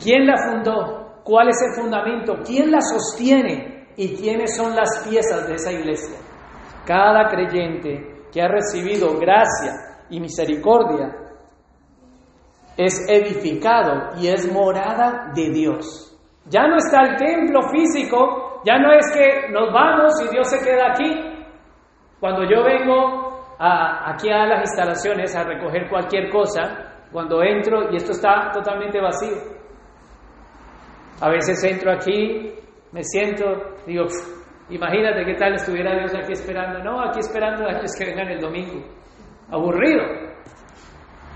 ¿Quién 0.02 0.28
la 0.28 0.38
fundó? 0.38 1.22
¿Cuál 1.24 1.50
es 1.50 1.58
el 1.62 1.82
fundamento? 1.82 2.36
¿Quién 2.46 2.72
la 2.72 2.80
sostiene? 2.82 3.88
¿Y 3.98 4.16
quiénes 4.16 4.56
son 4.56 4.76
las 4.76 5.06
piezas 5.08 5.48
de 5.48 5.56
esa 5.56 5.72
iglesia? 5.72 6.20
Cada 6.86 7.28
creyente 7.28 8.28
que 8.32 8.42
ha 8.42 8.48
recibido 8.48 9.18
gracia 9.18 9.74
y 10.10 10.20
misericordia 10.20 11.27
es 12.78 13.06
edificado 13.10 14.12
y 14.22 14.28
es 14.28 14.52
morada 14.52 15.32
de 15.36 15.50
Dios. 15.50 16.18
Ya 16.46 16.68
no 16.68 16.78
está 16.78 17.02
el 17.02 17.16
templo 17.18 17.62
físico 17.70 18.48
ya 18.68 18.78
no 18.80 18.92
es 18.92 19.06
que 19.14 19.50
nos 19.50 19.72
vamos 19.72 20.14
y 20.26 20.30
Dios 20.30 20.50
se 20.50 20.60
queda 20.60 20.92
aquí. 20.92 21.10
Cuando 22.20 22.44
yo 22.44 22.64
vengo 22.64 23.56
aquí 23.60 24.30
a 24.30 24.46
las 24.46 24.62
instalaciones 24.62 25.34
a 25.36 25.44
recoger 25.44 25.90
cualquier 25.90 26.30
cosa, 26.30 27.06
cuando 27.12 27.42
entro 27.44 27.92
y 27.92 27.96
esto 27.96 28.12
está 28.12 28.52
totalmente 28.52 29.00
vacío. 29.00 29.38
A 31.22 31.30
veces 31.30 31.64
entro 31.64 31.92
aquí, 31.94 32.54
me 32.92 33.04
siento, 33.04 33.46
digo, 33.86 34.06
imagínate 34.70 35.26
qué 35.26 35.34
tal 35.36 35.54
estuviera 35.54 35.98
Dios 35.98 36.14
aquí 36.16 36.34
esperando. 36.34 36.84
No, 36.84 37.02
aquí 37.02 37.20
esperando 37.20 37.68
a 37.68 37.72
ellos 37.72 37.92
que 37.98 38.06
vengan 38.06 38.28
el 38.28 38.42
domingo. 38.42 38.86
Aburrido. 39.50 40.27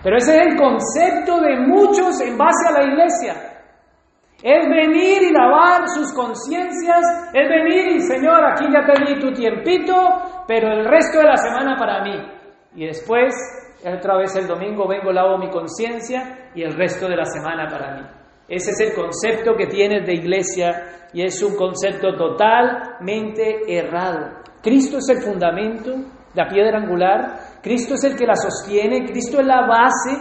Pero 0.04 0.18
ese 0.18 0.36
es 0.36 0.48
el 0.48 0.58
concepto 0.58 1.40
de 1.42 1.60
muchos 1.60 2.20
en 2.22 2.38
base 2.38 2.68
a 2.68 2.72
la 2.72 2.88
iglesia. 2.88 3.52
Es 4.44 4.68
venir 4.68 5.22
y 5.22 5.32
lavar 5.32 5.88
sus 5.88 6.12
conciencias, 6.14 7.32
es 7.32 7.48
venir 7.48 7.96
y 7.96 8.02
Señor, 8.02 8.44
aquí 8.44 8.66
ya 8.74 8.84
te 8.84 9.06
di 9.06 9.20
tu 9.20 9.32
tiempito, 9.32 9.94
pero 10.48 10.72
el 10.72 10.86
resto 10.86 11.20
de 11.20 11.26
la 11.26 11.38
semana 11.38 11.76
para 11.78 12.04
mí. 12.04 12.18
Y 12.76 12.88
después, 12.88 13.36
otra 13.86 14.18
vez 14.18 14.36
el 14.36 14.48
domingo 14.48 14.88
vengo, 14.88 15.12
lavo 15.12 15.38
mi 15.38 15.52
conciencia 15.52 16.50
y 16.56 16.64
el 16.64 16.74
resto 16.74 17.08
de 17.08 17.18
la 17.18 17.26
semana 17.26 17.68
para 17.70 17.96
mí. 17.98 18.08
Ese 18.48 18.72
es 18.72 18.80
el 18.82 18.96
concepto 18.96 19.56
que 19.56 19.68
tienes 19.68 20.06
de 20.08 20.16
iglesia 20.16 21.08
y 21.14 21.24
es 21.24 21.42
un 21.44 21.56
concepto 21.56 22.16
totalmente 22.16 23.62
errado. 23.68 24.40
Cristo 24.64 24.98
es 24.98 25.10
el 25.10 25.22
fundamento, 25.22 25.92
la 26.34 26.48
piedra 26.48 26.80
angular, 26.80 27.38
Cristo 27.62 27.93
es 27.93 28.04
el 28.04 28.17
que 28.17 28.26
la 28.26 28.36
sostiene, 28.36 29.06
Cristo 29.06 29.39
es 29.39 29.45
la 29.45 29.67
base 29.67 30.17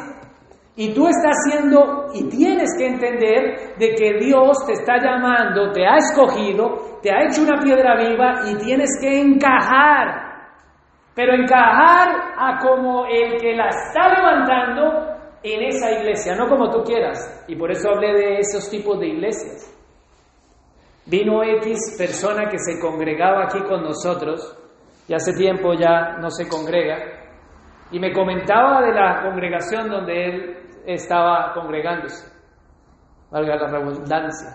y 0.76 0.94
tú 0.94 1.08
estás 1.08 1.36
haciendo 1.36 2.06
y 2.14 2.28
tienes 2.28 2.70
que 2.78 2.86
entender 2.86 3.76
de 3.78 3.94
que 3.94 4.14
Dios 4.18 4.64
te 4.66 4.72
está 4.72 4.96
llamando, 4.96 5.72
te 5.72 5.86
ha 5.86 5.96
escogido, 5.96 6.98
te 7.02 7.10
ha 7.10 7.24
hecho 7.24 7.42
una 7.42 7.60
piedra 7.60 7.96
viva 7.96 8.50
y 8.50 8.56
tienes 8.56 8.90
que 9.00 9.20
encajar. 9.20 10.30
Pero 11.14 11.34
encajar 11.34 12.08
a 12.36 12.58
como 12.60 13.04
el 13.04 13.38
que 13.38 13.54
la 13.54 13.68
está 13.68 14.08
levantando 14.08 15.18
en 15.42 15.62
esa 15.64 15.90
iglesia, 15.90 16.34
no 16.34 16.48
como 16.48 16.70
tú 16.70 16.82
quieras. 16.82 17.44
Y 17.48 17.56
por 17.56 17.70
eso 17.70 17.90
hablé 17.90 18.14
de 18.14 18.38
esos 18.38 18.70
tipos 18.70 18.98
de 19.00 19.08
iglesias. 19.08 19.76
Vino 21.06 21.42
X 21.42 21.96
persona 21.98 22.48
que 22.48 22.58
se 22.58 22.80
congregaba 22.80 23.44
aquí 23.44 23.60
con 23.64 23.82
nosotros 23.82 24.56
y 25.08 25.12
hace 25.14 25.32
tiempo 25.34 25.74
ya 25.74 26.16
no 26.18 26.30
se 26.30 26.48
congrega 26.48 27.19
y 27.90 27.98
me 27.98 28.12
comentaba 28.12 28.82
de 28.82 28.92
la 28.92 29.22
congregación 29.22 29.88
donde 29.88 30.24
él 30.24 30.56
estaba 30.86 31.52
congregándose, 31.54 32.26
valga 33.30 33.56
la 33.56 33.66
redundancia. 33.66 34.48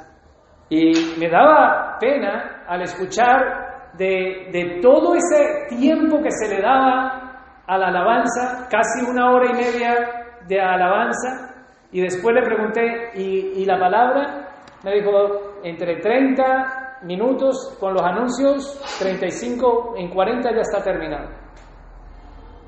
Y 0.70 1.20
me 1.20 1.30
daba 1.30 1.98
pena 2.00 2.64
al 2.68 2.82
escuchar 2.82 3.92
de, 3.94 4.50
de, 4.52 4.80
todo 4.82 5.16
ese 5.16 5.76
tiempo 5.78 6.22
que 6.22 6.32
se 6.32 6.54
le 6.54 6.62
daba 6.62 7.62
a 7.68 7.78
la 7.78 7.88
alabanza, 7.88 8.68
casi 8.70 9.10
una 9.10 9.32
hora 9.32 9.52
y 9.52 9.54
media 9.54 9.94
de 10.48 10.60
alabanza, 10.60 11.54
y 11.92 12.02
después 12.02 12.36
le 12.36 12.42
pregunté, 12.42 13.12
¿y, 13.16 13.62
y 13.62 13.66
la 13.66 13.80
palabra? 13.80 14.50
Me 14.84 14.96
dijo, 14.96 15.12
entre 15.64 16.00
30 16.00 17.00
minutos 17.04 17.78
con 17.80 17.94
los 17.94 18.04
anuncios, 18.04 18.82
35, 19.00 19.96
en 19.98 20.10
40 20.10 20.52
ya 20.52 20.62
está 20.62 20.84
terminado. 20.84 21.45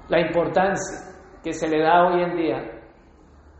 La 0.09 0.19
importancia 0.21 1.13
que 1.43 1.53
se 1.53 1.67
le 1.67 1.81
da 1.81 2.07
hoy 2.07 2.23
en 2.23 2.37
día 2.37 2.77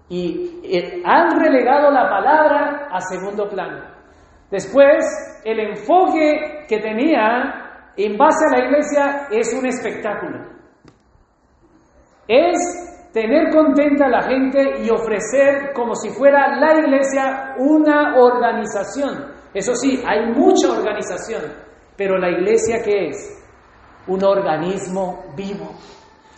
y 0.09 0.61
eh, 0.63 1.01
han 1.05 1.39
relegado 1.39 1.91
la 1.91 2.09
palabra 2.09 2.87
a 2.91 3.01
segundo 3.01 3.49
plano. 3.49 3.83
Después, 4.49 5.03
el 5.43 5.59
enfoque 5.59 6.65
que 6.67 6.79
tenía 6.79 7.91
en 7.97 8.17
base 8.17 8.45
a 8.47 8.57
la 8.57 8.65
iglesia 8.65 9.27
es 9.31 9.53
un 9.53 9.65
espectáculo. 9.65 10.45
Es 12.27 12.57
tener 13.11 13.49
contenta 13.51 14.05
a 14.05 14.09
la 14.09 14.21
gente 14.23 14.83
y 14.83 14.89
ofrecer 14.89 15.73
como 15.73 15.95
si 15.95 16.09
fuera 16.09 16.55
la 16.57 16.79
iglesia 16.79 17.55
una 17.57 18.15
organización. 18.15 19.33
Eso 19.53 19.73
sí, 19.75 20.01
hay 20.07 20.31
mucha 20.33 20.71
organización, 20.71 21.41
pero 21.97 22.17
la 22.17 22.29
iglesia 22.29 22.81
¿qué 22.83 23.07
es? 23.07 23.33
Un 24.07 24.23
organismo 24.23 25.23
vivo, 25.35 25.71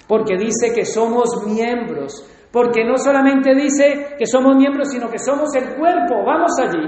porque 0.10 0.36
dice 0.36 0.74
que 0.76 0.84
somos 0.84 1.45
miembros 1.45 2.26
porque 2.52 2.84
no 2.84 2.98
solamente 2.98 3.54
dice 3.54 4.15
que 4.17 4.26
somos 4.26 4.56
miembros, 4.56 4.89
sino 4.89 5.10
que 5.10 5.19
somos 5.19 5.54
el 5.56 5.76
cuerpo. 5.76 6.24
Vamos 6.26 6.52
allí. 6.60 6.84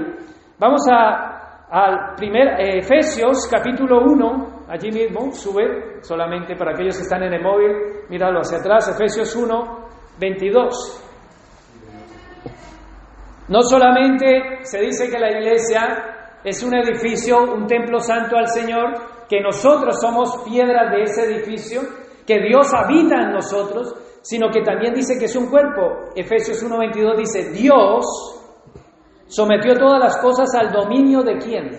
Vamos 0.58 0.82
a, 0.90 1.66
al 1.70 2.16
eh, 2.20 2.78
Efesios 2.78 3.48
capítulo 3.48 4.00
1, 4.04 4.64
allí 4.68 4.90
mismo, 4.90 5.32
sube 5.32 6.02
solamente 6.02 6.56
para 6.56 6.72
aquellos 6.72 6.96
que 6.96 7.04
están 7.04 7.22
en 7.22 7.34
el 7.34 7.42
móvil, 7.42 7.70
míralo 8.08 8.40
hacia 8.40 8.58
atrás, 8.58 8.88
Efesios 8.88 9.34
1, 9.36 9.88
22. 10.18 11.04
No 13.48 13.62
solamente 13.62 14.64
se 14.64 14.80
dice 14.80 15.10
que 15.10 15.18
la 15.18 15.30
iglesia 15.30 16.40
es 16.44 16.62
un 16.62 16.74
edificio, 16.74 17.54
un 17.54 17.66
templo 17.66 18.00
santo 18.00 18.36
al 18.36 18.48
Señor, 18.48 19.26
que 19.28 19.40
nosotros 19.40 19.96
somos 20.00 20.42
piedras 20.44 20.90
de 20.90 21.02
ese 21.02 21.24
edificio, 21.24 21.82
que 22.26 22.40
Dios 22.40 22.72
habita 22.72 23.22
en 23.22 23.32
nosotros, 23.32 23.94
sino 24.22 24.48
que 24.50 24.62
también 24.62 24.94
dice 24.94 25.18
que 25.18 25.26
es 25.26 25.36
un 25.36 25.50
cuerpo. 25.50 26.12
Efesios 26.14 26.62
1.22 26.64 27.16
dice, 27.16 27.50
Dios 27.50 28.04
sometió 29.26 29.74
todas 29.74 29.98
las 29.98 30.18
cosas 30.18 30.54
al 30.54 30.72
dominio 30.72 31.22
de 31.22 31.38
quién? 31.38 31.70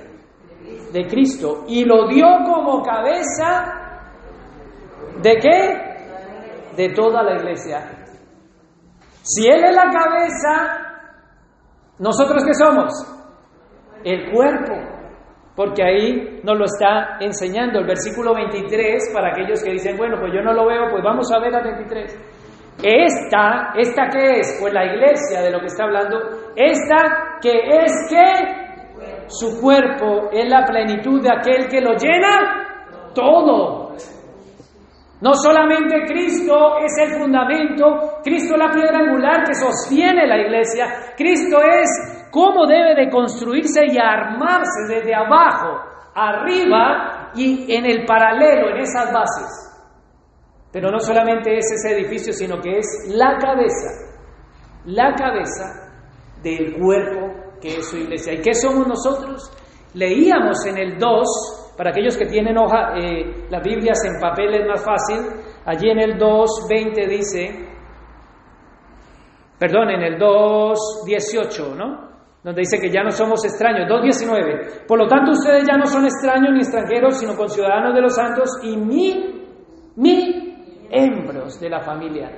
De 0.92 1.08
Cristo. 1.08 1.64
Y 1.68 1.86
lo 1.86 2.08
dio 2.08 2.26
como 2.46 2.84
cabeza 2.84 3.84
de 5.22 5.36
qué? 5.38 6.76
De 6.76 6.94
toda 6.94 7.24
la 7.24 7.36
iglesia. 7.36 8.06
Si 9.22 9.48
Él 9.48 9.64
es 9.64 9.76
la 9.76 9.90
cabeza, 9.90 10.96
¿nosotros 12.00 12.44
qué 12.44 12.54
somos? 12.54 12.92
El 14.04 14.32
cuerpo. 14.34 14.93
Porque 15.56 15.84
ahí 15.84 16.40
nos 16.44 16.58
lo 16.58 16.66
está 16.66 17.18
enseñando 17.20 17.80
el 17.80 17.86
versículo 17.86 18.34
23 18.34 19.12
para 19.14 19.30
aquellos 19.30 19.64
que 19.64 19.72
dicen, 19.72 19.96
bueno, 19.98 20.18
pues 20.20 20.34
yo 20.34 20.42
no 20.42 20.52
lo 20.52 20.66
veo, 20.66 20.90
pues 20.90 21.04
vamos 21.04 21.32
a 21.32 21.40
ver 21.40 21.54
al 21.54 21.64
23. 21.64 22.18
Esta, 22.82 23.74
¿esta 23.76 24.10
qué 24.10 24.40
es? 24.40 24.58
Pues 24.60 24.74
la 24.74 24.86
iglesia 24.86 25.42
de 25.42 25.52
lo 25.52 25.60
que 25.60 25.68
está 25.68 25.84
hablando. 25.84 26.18
Esta 26.56 27.38
que 27.40 27.52
es 27.52 27.94
que 28.10 29.28
su 29.28 29.62
cuerpo 29.62 30.30
es 30.32 30.50
la 30.50 30.66
plenitud 30.66 31.22
de 31.22 31.30
aquel 31.32 31.68
que 31.68 31.82
lo 31.82 31.94
llena 31.94 33.12
todo. 33.14 33.94
No 35.22 35.34
solamente 35.36 36.04
Cristo 36.06 36.78
es 36.80 36.98
el 37.00 37.20
fundamento, 37.20 38.20
Cristo 38.24 38.56
es 38.56 38.60
la 38.60 38.72
piedra 38.72 39.00
angular 39.00 39.44
que 39.46 39.54
sostiene 39.54 40.28
la 40.28 40.38
iglesia, 40.38 41.14
Cristo 41.16 41.60
es 41.62 42.23
cómo 42.34 42.66
debe 42.66 42.96
de 42.96 43.12
construirse 43.12 43.86
y 43.86 43.98
armarse 44.00 44.88
desde 44.90 45.14
abajo, 45.14 45.80
arriba 46.16 47.32
y 47.36 47.72
en 47.72 47.86
el 47.86 48.06
paralelo, 48.06 48.72
en 48.72 48.78
esas 48.78 49.14
bases. 49.14 49.70
Pero 50.72 50.90
no 50.90 51.00
solamente 51.00 51.56
es 51.56 51.72
ese 51.72 51.96
edificio, 51.96 52.34
sino 52.34 52.60
que 52.60 52.80
es 52.80 52.88
la 53.16 53.38
cabeza, 53.38 54.18
la 54.86 55.14
cabeza 55.14 55.92
del 56.42 56.74
cuerpo 56.80 57.60
que 57.62 57.78
es 57.78 57.88
su 57.88 57.98
iglesia. 57.98 58.34
¿Y 58.34 58.42
qué 58.42 58.56
somos 58.56 58.88
nosotros? 58.88 59.52
Leíamos 59.94 60.66
en 60.66 60.80
el 60.80 60.98
2, 60.98 61.76
para 61.78 61.92
aquellos 61.92 62.18
que 62.18 62.26
tienen 62.26 62.58
hoja, 62.58 62.98
eh, 62.98 63.46
las 63.52 63.64
Biblias 63.64 64.00
en 64.06 64.20
papel 64.20 64.56
es 64.56 64.68
más 64.68 64.84
fácil. 64.84 65.20
Allí 65.66 65.88
en 65.88 66.00
el 66.00 66.18
2.20 66.18 67.08
dice, 67.08 67.70
perdón, 69.60 69.92
en 69.92 70.02
el 70.02 70.20
2.18, 70.20 71.76
¿no? 71.76 72.13
Donde 72.44 72.62
dice 72.62 72.78
que 72.80 72.92
ya 72.92 73.04
no 73.04 73.12
somos 73.12 73.44
extraños. 73.46 73.88
2.19. 73.90 74.86
Por 74.86 75.00
lo 75.00 75.08
tanto, 75.08 75.32
ustedes 75.32 75.64
ya 75.66 75.78
no 75.78 75.86
son 75.86 76.06
extraños 76.06 76.52
ni 76.52 76.60
extranjeros, 76.60 77.18
sino 77.18 77.36
conciudadanos 77.36 77.96
de 77.96 78.02
los 78.02 78.16
santos 78.16 78.50
y 78.64 78.76
mi, 78.76 79.46
mi, 79.96 80.56
miembros 80.90 81.60
de 81.60 81.70
la 81.70 81.82
familia. 81.82 82.32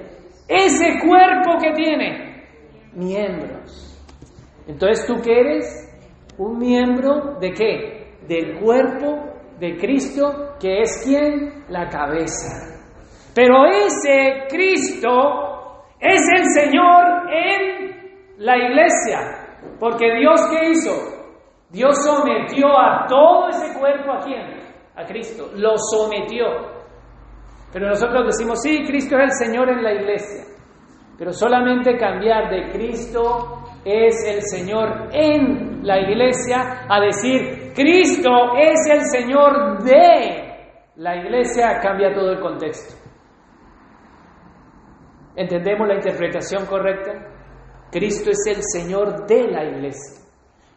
Ese 0.47 0.99
cuerpo 1.05 1.57
que 1.59 1.71
tiene, 1.71 2.47
miembros. 2.93 3.99
Entonces, 4.67 5.07
¿tú 5.07 5.15
qué 5.23 5.39
eres? 5.39 5.81
Un 6.37 6.59
miembro 6.59 7.39
de 7.39 7.51
qué? 7.51 8.05
del 8.27 8.59
cuerpo 8.59 9.33
de 9.59 9.77
Cristo, 9.77 10.55
que 10.59 10.81
es 10.81 11.03
quien? 11.03 11.65
La 11.69 11.87
cabeza. 11.87 12.81
Pero 13.33 13.65
ese 13.65 14.45
Cristo 14.49 15.83
es 15.99 16.21
el 16.37 16.45
Señor 16.53 17.31
en 17.31 18.35
la 18.37 18.57
iglesia, 18.57 19.44
porque 19.79 20.05
Dios 20.19 20.39
qué 20.49 20.69
hizo? 20.71 21.15
Dios 21.69 21.95
sometió 22.03 22.67
a 22.67 23.05
todo 23.07 23.49
ese 23.49 23.77
cuerpo 23.77 24.13
a 24.13 24.19
quién? 24.19 24.65
A 24.95 25.03
Cristo, 25.03 25.49
lo 25.55 25.77
sometió. 25.77 26.45
Pero 27.73 27.87
nosotros 27.87 28.27
decimos, 28.27 28.61
sí, 28.61 28.83
Cristo 28.85 29.17
es 29.17 29.23
el 29.41 29.47
Señor 29.47 29.69
en 29.69 29.83
la 29.83 29.93
iglesia, 29.93 30.45
pero 31.17 31.33
solamente 31.33 31.97
cambiar 31.97 32.49
de 32.49 32.71
Cristo 32.71 33.63
es 33.83 34.15
el 34.25 34.41
Señor 34.41 35.09
en 35.11 35.85
la 35.85 35.99
iglesia 35.99 36.85
a 36.87 36.99
decir, 37.01 37.73
Cristo 37.75 38.29
es 38.57 38.79
el 38.89 39.01
Señor 39.01 39.83
de 39.83 40.45
la 40.95 41.17
iglesia, 41.17 41.79
cambia 41.81 42.13
todo 42.13 42.31
el 42.31 42.39
contexto. 42.39 42.95
¿Entendemos 45.35 45.87
la 45.87 45.95
interpretación 45.95 46.65
correcta? 46.65 47.34
Cristo 47.91 48.31
es 48.31 48.45
el 48.47 48.61
Señor 48.63 49.25
de 49.25 49.47
la 49.47 49.63
iglesia. 49.63 50.25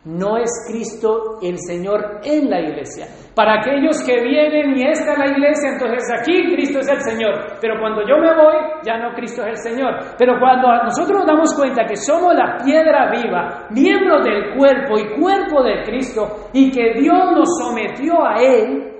No 0.04 0.38
es 0.38 0.50
Cristo 0.66 1.38
el 1.42 1.58
Señor 1.58 2.20
en 2.22 2.48
la 2.48 2.60
iglesia. 2.60 3.06
Para 3.34 3.60
aquellos 3.60 4.02
que 4.04 4.22
vienen 4.22 4.78
y 4.78 4.88
está 4.88 5.12
en 5.14 5.18
la 5.18 5.26
iglesia, 5.32 5.70
entonces 5.72 6.08
aquí 6.18 6.54
Cristo 6.54 6.78
es 6.78 6.88
el 6.88 7.00
Señor. 7.02 7.34
Pero 7.60 7.74
cuando 7.80 8.02
yo 8.08 8.16
me 8.16 8.34
voy, 8.34 8.56
ya 8.84 8.96
no 8.96 9.12
Cristo 9.14 9.42
es 9.42 9.48
el 9.48 9.72
Señor. 9.72 9.94
Pero 10.16 10.38
cuando 10.38 10.68
nosotros 10.84 11.18
nos 11.18 11.26
damos 11.26 11.54
cuenta 11.54 11.84
que 11.84 11.96
somos 11.96 12.32
la 12.34 12.56
piedra 12.64 13.10
viva, 13.10 13.66
miembro 13.70 14.22
del 14.22 14.56
cuerpo 14.56 14.98
y 14.98 15.20
cuerpo 15.20 15.62
de 15.62 15.82
Cristo, 15.82 16.48
y 16.52 16.70
que 16.70 16.94
Dios 16.94 17.32
nos 17.34 17.58
sometió 17.58 18.24
a 18.24 18.36
Él, 18.36 18.92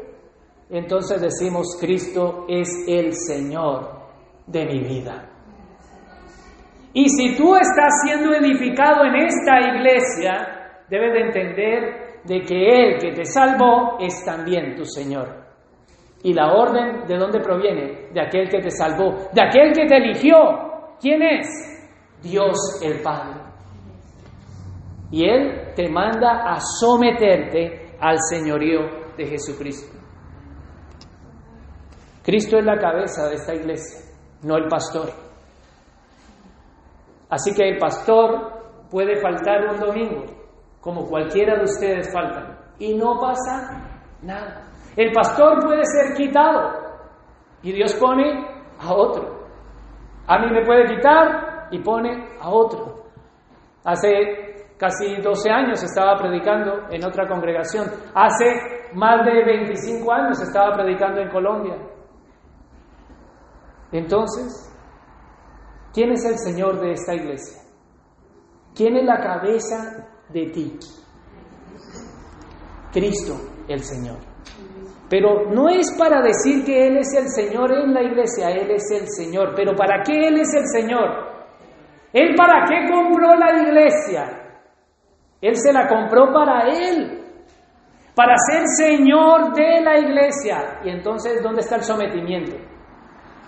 entonces 0.69 1.23
decimos, 1.23 1.79
Cristo 1.81 2.45
es 2.49 2.69
el 2.87 3.15
Señor 3.15 3.89
de 4.47 4.67
mi 4.67 4.81
vida. 4.81 5.38
Y 6.93 7.09
si 7.09 7.37
tú 7.37 7.55
estás 7.55 8.03
siendo 8.05 8.33
edificado 8.35 9.05
en 9.05 9.17
esta 9.17 9.61
iglesia, 9.61 10.85
debes 10.89 11.13
de 11.13 11.21
entender 11.21 12.09
de 12.25 12.41
que 12.43 12.55
Él 12.55 12.99
que 12.99 13.13
te 13.13 13.25
salvó 13.25 13.99
es 14.01 14.25
también 14.25 14.75
tu 14.75 14.85
Señor. 14.85 15.47
Y 16.23 16.33
la 16.33 16.53
orden 16.53 17.07
de 17.07 17.17
dónde 17.17 17.41
proviene? 17.41 18.11
De 18.13 18.21
aquel 18.21 18.49
que 18.49 18.61
te 18.61 18.71
salvó, 18.71 19.29
de 19.33 19.43
aquel 19.43 19.73
que 19.73 19.87
te 19.87 19.97
eligió. 19.97 20.37
¿Quién 21.01 21.23
es? 21.23 21.47
Dios 22.23 22.81
el 22.83 23.01
Padre. 23.03 23.41
Y 25.11 25.25
Él 25.25 25.73
te 25.75 25.89
manda 25.89 26.51
a 26.51 26.59
someterte 26.81 27.97
al 28.01 28.19
señorío 28.29 28.81
de 29.17 29.27
Jesucristo. 29.27 29.97
Cristo 32.23 32.59
es 32.59 32.65
la 32.65 32.77
cabeza 32.77 33.29
de 33.29 33.37
esta 33.37 33.55
iglesia, 33.55 34.11
no 34.43 34.57
el 34.57 34.69
pastor. 34.69 35.28
Así 37.31 37.55
que 37.55 37.69
el 37.69 37.79
pastor 37.79 38.87
puede 38.91 39.21
faltar 39.21 39.67
un 39.69 39.79
domingo, 39.79 40.25
como 40.81 41.05
cualquiera 41.07 41.57
de 41.57 41.65
ustedes 41.65 42.13
faltan, 42.13 42.59
y 42.79 42.95
no 42.95 43.19
pasa 43.21 44.01
nada. 44.23 44.69
El 44.97 45.13
pastor 45.13 45.63
puede 45.65 45.83
ser 45.85 46.17
quitado 46.17 46.73
y 47.63 47.73
Dios 47.73 47.95
pone 47.95 48.47
a 48.81 48.93
otro. 48.93 49.47
A 50.27 50.39
mí 50.39 50.51
me 50.51 50.65
puede 50.65 50.87
quitar 50.87 51.69
y 51.71 51.79
pone 51.81 52.29
a 52.41 52.49
otro. 52.51 53.05
Hace 53.85 54.75
casi 54.79 55.17
12 55.21 55.51
años 55.51 55.83
estaba 55.83 56.17
predicando 56.17 56.89
en 56.91 57.05
otra 57.05 57.27
congregación. 57.27 57.87
Hace 58.15 58.89
más 58.95 59.25
de 59.25 59.45
25 59.45 60.13
años 60.13 60.41
estaba 60.41 60.75
predicando 60.75 61.21
en 61.21 61.31
Colombia. 61.31 61.77
Entonces, 63.93 64.68
¿quién 65.93 66.13
es 66.13 66.25
el 66.25 66.39
Señor 66.39 66.81
de 66.81 66.93
esta 66.93 67.15
iglesia? 67.15 67.63
¿Quién 68.75 68.97
es 68.97 69.05
la 69.05 69.19
cabeza 69.21 70.09
de 70.31 70.47
ti. 70.47 70.79
Cristo 72.93 73.35
el 73.69 73.83
Señor. 73.83 74.19
Pero 75.09 75.51
no 75.51 75.69
es 75.69 75.91
para 75.99 76.21
decir 76.21 76.65
que 76.65 76.87
Él 76.87 76.99
es 76.99 77.15
el 77.15 77.29
Señor 77.29 77.73
en 77.73 77.95
la 77.95 78.03
iglesia, 78.03 78.51
Él 78.51 78.71
es 78.71 78.91
el 78.91 79.09
Señor. 79.09 79.55
Pero 79.57 79.75
¿para 79.75 80.03
qué 80.03 80.29
Él 80.29 80.41
es 80.41 80.53
el 80.55 80.67
Señor? 80.67 81.29
¿Él 82.13 82.35
para 82.37 82.65
qué 82.67 82.91
compró 82.91 83.35
la 83.35 83.63
iglesia? 83.63 84.25
Él 85.41 85.57
se 85.57 85.73
la 85.73 85.87
compró 85.87 86.33
para 86.33 86.69
Él, 86.69 87.23
para 88.15 88.35
ser 88.51 88.67
Señor 88.67 89.55
de 89.55 89.81
la 89.81 89.99
iglesia. 89.99 90.81
Y 90.85 90.91
entonces, 90.91 91.43
¿dónde 91.43 91.61
está 91.61 91.77
el 91.77 91.85
sometimiento? 91.85 92.57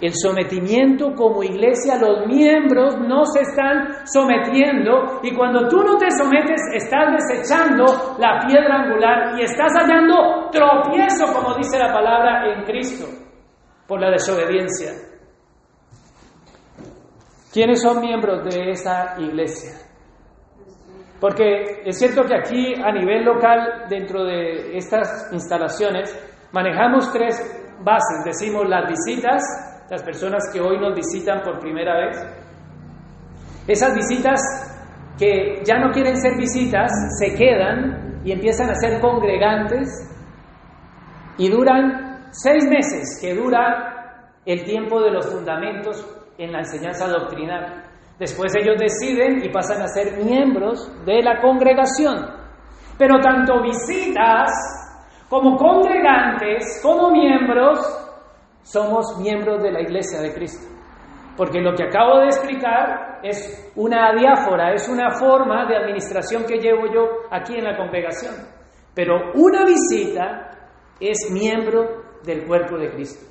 El 0.01 0.13
sometimiento 0.15 1.15
como 1.15 1.43
iglesia, 1.43 1.99
los 2.01 2.27
miembros 2.27 2.97
no 3.07 3.27
se 3.27 3.43
están 3.43 4.07
sometiendo 4.07 5.21
y 5.23 5.35
cuando 5.35 5.69
tú 5.69 5.79
no 5.83 5.99
te 5.99 6.11
sometes 6.11 6.61
estás 6.75 7.13
desechando 7.13 7.85
la 8.19 8.39
piedra 8.47 8.83
angular 8.83 9.39
y 9.39 9.43
estás 9.43 9.73
hallando 9.75 10.49
tropiezo, 10.51 11.27
como 11.35 11.55
dice 11.55 11.79
la 11.79 11.93
palabra, 11.93 12.47
en 12.53 12.65
Cristo 12.65 13.07
por 13.87 14.01
la 14.01 14.11
desobediencia. 14.11 14.93
¿Quiénes 17.53 17.83
son 17.83 18.01
miembros 18.01 18.45
de 18.45 18.71
esa 18.71 19.17
iglesia? 19.19 19.73
Porque 21.21 21.83
es 21.85 21.99
cierto 21.99 22.23
que 22.23 22.37
aquí 22.37 22.75
a 22.81 22.93
nivel 22.93 23.25
local, 23.25 23.87
dentro 23.89 24.25
de 24.25 24.77
estas 24.77 25.29
instalaciones, 25.33 26.17
manejamos 26.53 27.13
tres 27.13 27.37
bases. 27.85 28.25
Decimos 28.25 28.69
las 28.69 28.89
visitas, 28.89 29.43
las 29.91 30.03
personas 30.05 30.45
que 30.53 30.61
hoy 30.61 30.79
nos 30.79 30.95
visitan 30.95 31.43
por 31.43 31.59
primera 31.59 32.07
vez. 32.07 32.17
Esas 33.67 33.95
visitas 33.95 34.41
que 35.19 35.63
ya 35.65 35.79
no 35.79 35.91
quieren 35.91 36.17
ser 36.17 36.37
visitas, 36.37 36.91
se 37.19 37.35
quedan 37.35 38.21
y 38.25 38.33
empiezan 38.33 38.71
a 38.71 38.75
ser 38.75 39.01
congregantes 39.01 39.89
y 41.37 41.51
duran 41.51 42.29
seis 42.31 42.65
meses, 42.69 43.19
que 43.21 43.35
dura 43.35 44.37
el 44.47 44.65
tiempo 44.65 45.01
de 45.03 45.11
los 45.11 45.27
fundamentos 45.27 46.07
en 46.39 46.53
la 46.53 46.61
enseñanza 46.61 47.09
doctrinal. 47.09 47.85
Después 48.19 48.55
ellos 48.55 48.77
deciden 48.79 49.45
y 49.45 49.51
pasan 49.51 49.83
a 49.83 49.89
ser 49.89 50.25
miembros 50.25 50.91
de 51.05 51.21
la 51.23 51.41
congregación. 51.41 52.27
Pero 52.97 53.19
tanto 53.21 53.63
visitas 53.63 54.51
como 55.29 55.57
congregantes, 55.57 56.81
como 56.83 57.11
miembros, 57.11 57.79
somos 58.71 59.19
miembros 59.19 59.63
de 59.63 59.73
la 59.73 59.81
iglesia 59.81 60.21
de 60.21 60.33
Cristo. 60.33 60.67
Porque 61.37 61.61
lo 61.61 61.75
que 61.75 61.85
acabo 61.85 62.19
de 62.19 62.27
explicar 62.27 63.21
es 63.23 63.73
una 63.77 64.13
diáfora, 64.13 64.73
es 64.73 64.89
una 64.89 65.11
forma 65.11 65.67
de 65.67 65.77
administración 65.77 66.45
que 66.45 66.59
llevo 66.59 66.87
yo 66.93 67.09
aquí 67.31 67.55
en 67.55 67.65
la 67.65 67.77
congregación. 67.77 68.35
Pero 68.95 69.33
una 69.35 69.65
visita 69.65 70.51
es 71.01 71.31
miembro 71.33 72.03
del 72.25 72.47
cuerpo 72.47 72.77
de 72.77 72.91
Cristo, 72.91 73.27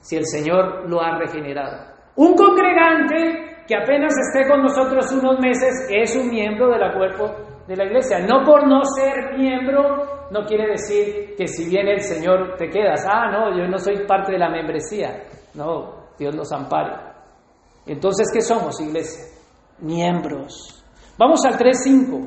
si 0.00 0.16
el 0.16 0.24
Señor 0.24 0.88
lo 0.88 1.02
ha 1.02 1.18
regenerado. 1.18 1.94
Un 2.16 2.34
congregante 2.34 3.64
que 3.66 3.76
apenas 3.76 4.14
esté 4.16 4.48
con 4.48 4.62
nosotros 4.62 5.12
unos 5.12 5.38
meses 5.40 5.88
es 5.90 6.16
un 6.16 6.30
miembro 6.30 6.68
del 6.68 6.92
cuerpo 6.94 7.45
de 7.66 7.76
la 7.76 7.84
iglesia. 7.84 8.18
No 8.20 8.44
por 8.44 8.66
no 8.66 8.82
ser 8.84 9.36
miembro, 9.36 10.28
no 10.30 10.44
quiere 10.44 10.68
decir 10.68 11.34
que 11.36 11.46
si 11.46 11.68
viene 11.68 11.94
el 11.94 12.00
Señor 12.00 12.56
te 12.56 12.68
quedas. 12.68 13.04
Ah, 13.08 13.30
no, 13.30 13.56
yo 13.56 13.66
no 13.66 13.78
soy 13.78 14.06
parte 14.06 14.32
de 14.32 14.38
la 14.38 14.50
membresía. 14.50 15.24
No, 15.54 16.10
Dios 16.18 16.34
nos 16.34 16.52
ampare. 16.52 16.94
Entonces, 17.86 18.28
¿qué 18.32 18.40
somos, 18.40 18.80
iglesia? 18.80 19.24
Miembros. 19.80 20.84
Vamos 21.18 21.44
al 21.44 21.56
3.5. 21.56 22.26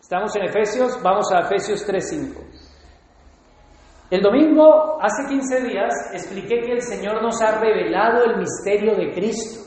Estamos 0.00 0.34
en 0.36 0.44
Efesios, 0.44 1.02
vamos 1.02 1.32
a 1.32 1.40
Efesios 1.40 1.86
3.5. 1.88 2.62
El 4.10 4.20
domingo, 4.20 4.98
hace 5.00 5.26
15 5.26 5.62
días, 5.62 5.94
expliqué 6.12 6.60
que 6.60 6.72
el 6.72 6.82
Señor 6.82 7.22
nos 7.22 7.40
ha 7.40 7.58
revelado 7.58 8.24
el 8.24 8.36
misterio 8.36 8.94
de 8.94 9.10
Cristo. 9.12 9.62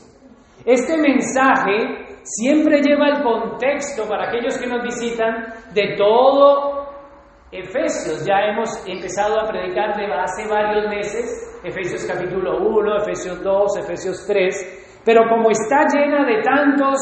Este 0.64 0.96
mensaje 0.96 2.05
siempre 2.26 2.80
lleva 2.82 3.08
el 3.08 3.22
contexto 3.22 4.08
para 4.08 4.28
aquellos 4.28 4.58
que 4.58 4.66
nos 4.66 4.82
visitan 4.82 5.54
de 5.72 5.94
todo 5.96 6.86
Efesios. 7.52 8.26
Ya 8.26 8.50
hemos 8.50 8.68
empezado 8.86 9.40
a 9.40 9.48
predicar 9.48 9.96
de 9.96 10.12
hace 10.12 10.48
varios 10.48 10.88
meses, 10.90 11.60
Efesios 11.62 12.04
capítulo 12.04 12.58
1, 12.58 12.96
Efesios 13.02 13.42
2, 13.42 13.78
Efesios 13.78 14.26
3, 14.26 15.02
pero 15.04 15.22
como 15.28 15.50
está 15.50 15.86
llena 15.86 16.26
de 16.26 16.42
tantos 16.42 16.98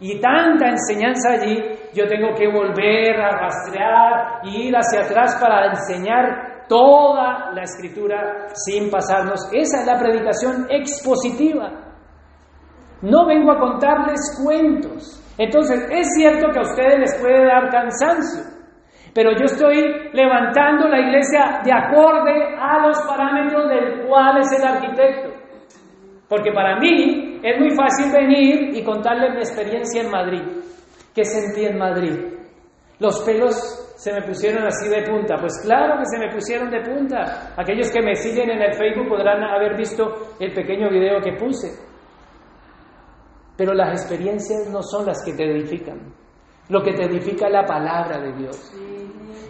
y 0.00 0.20
tanta 0.20 0.70
enseñanza 0.70 1.34
allí, 1.34 1.62
yo 1.94 2.06
tengo 2.08 2.34
que 2.34 2.48
volver 2.48 3.20
a 3.20 3.30
rastrear 3.30 4.40
y 4.42 4.68
ir 4.68 4.74
hacia 4.74 5.02
atrás 5.02 5.38
para 5.40 5.68
enseñar 5.68 6.66
toda 6.68 7.52
la 7.52 7.62
escritura 7.62 8.48
sin 8.52 8.90
pasarnos. 8.90 9.48
Esa 9.52 9.80
es 9.80 9.86
la 9.86 9.98
predicación 9.98 10.66
expositiva. 10.68 11.93
No 13.04 13.26
vengo 13.26 13.52
a 13.52 13.58
contarles 13.58 14.18
cuentos. 14.42 15.20
Entonces, 15.36 15.78
es 15.90 16.06
cierto 16.16 16.48
que 16.50 16.58
a 16.58 16.62
ustedes 16.62 16.98
les 16.98 17.20
puede 17.20 17.44
dar 17.44 17.68
cansancio, 17.68 18.44
pero 19.14 19.32
yo 19.32 19.44
estoy 19.44 20.10
levantando 20.12 20.88
la 20.88 21.00
iglesia 21.00 21.60
de 21.62 21.72
acorde 21.72 22.56
a 22.58 22.86
los 22.86 22.98
parámetros 23.02 23.68
del 23.68 24.06
cual 24.06 24.38
es 24.38 24.50
el 24.58 24.66
arquitecto. 24.66 25.30
Porque 26.28 26.50
para 26.52 26.78
mí 26.78 27.40
es 27.42 27.60
muy 27.60 27.70
fácil 27.76 28.10
venir 28.10 28.74
y 28.74 28.82
contarles 28.82 29.34
mi 29.34 29.38
experiencia 29.38 30.02
en 30.02 30.10
Madrid. 30.10 30.42
¿Qué 31.14 31.24
sentí 31.24 31.66
en 31.66 31.76
Madrid? 31.76 32.14
Los 33.00 33.20
pelos 33.22 33.94
se 33.96 34.14
me 34.14 34.22
pusieron 34.22 34.64
así 34.64 34.88
de 34.88 35.02
punta. 35.02 35.36
Pues 35.38 35.60
claro 35.62 35.98
que 35.98 36.06
se 36.06 36.18
me 36.18 36.32
pusieron 36.32 36.70
de 36.70 36.80
punta. 36.80 37.52
Aquellos 37.56 37.90
que 37.92 38.00
me 38.00 38.14
siguen 38.14 38.50
en 38.50 38.62
el 38.62 38.74
Facebook 38.74 39.08
podrán 39.08 39.42
haber 39.44 39.76
visto 39.76 40.34
el 40.40 40.54
pequeño 40.54 40.88
video 40.88 41.20
que 41.20 41.34
puse. 41.34 41.93
Pero 43.56 43.72
las 43.72 44.00
experiencias 44.00 44.68
no 44.68 44.82
son 44.82 45.06
las 45.06 45.24
que 45.24 45.32
te 45.32 45.44
edifican. 45.44 46.12
Lo 46.68 46.82
que 46.82 46.92
te 46.92 47.04
edifica 47.04 47.46
es 47.46 47.52
la 47.52 47.64
palabra 47.64 48.18
de 48.20 48.32
Dios. 48.32 48.72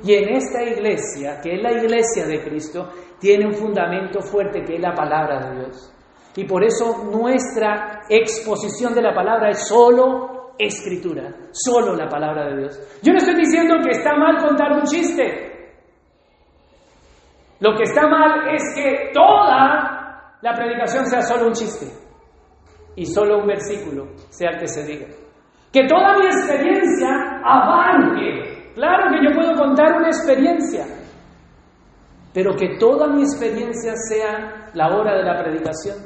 Y 0.02 0.14
en 0.14 0.28
esta 0.34 0.62
iglesia, 0.62 1.40
que 1.40 1.54
es 1.54 1.62
la 1.62 1.72
iglesia 1.72 2.26
de 2.26 2.42
Cristo, 2.42 2.90
tiene 3.18 3.46
un 3.46 3.54
fundamento 3.54 4.20
fuerte 4.20 4.62
que 4.62 4.74
es 4.74 4.80
la 4.80 4.92
palabra 4.92 5.48
de 5.48 5.60
Dios. 5.60 5.90
Y 6.36 6.44
por 6.44 6.64
eso 6.64 7.04
nuestra 7.04 8.02
exposición 8.08 8.92
de 8.94 9.02
la 9.02 9.14
palabra 9.14 9.50
es 9.50 9.66
solo 9.66 10.54
escritura, 10.58 11.34
solo 11.52 11.94
la 11.94 12.08
palabra 12.08 12.48
de 12.48 12.58
Dios. 12.58 13.00
Yo 13.02 13.12
no 13.12 13.18
estoy 13.18 13.36
diciendo 13.36 13.76
que 13.82 13.92
está 13.92 14.14
mal 14.16 14.36
contar 14.44 14.72
un 14.72 14.82
chiste. 14.82 15.52
Lo 17.60 17.74
que 17.76 17.84
está 17.84 18.06
mal 18.08 18.52
es 18.52 18.62
que 18.74 19.12
toda 19.14 20.36
la 20.42 20.54
predicación 20.54 21.06
sea 21.06 21.22
solo 21.22 21.46
un 21.46 21.52
chiste 21.52 22.03
y 22.96 23.06
solo 23.06 23.38
un 23.38 23.46
versículo 23.46 24.06
sea 24.30 24.50
el 24.50 24.60
que 24.60 24.68
se 24.68 24.84
diga. 24.84 25.06
Que 25.72 25.86
toda 25.86 26.18
mi 26.18 26.26
experiencia 26.26 27.08
abarque. 27.44 28.72
Claro 28.74 29.10
que 29.10 29.24
yo 29.24 29.34
puedo 29.34 29.54
contar 29.54 29.96
una 29.96 30.08
experiencia, 30.08 30.84
pero 32.32 32.54
que 32.56 32.76
toda 32.78 33.08
mi 33.08 33.22
experiencia 33.22 33.94
sea 34.08 34.70
la 34.74 34.88
hora 34.96 35.16
de 35.16 35.22
la 35.24 35.42
predicación. 35.42 35.96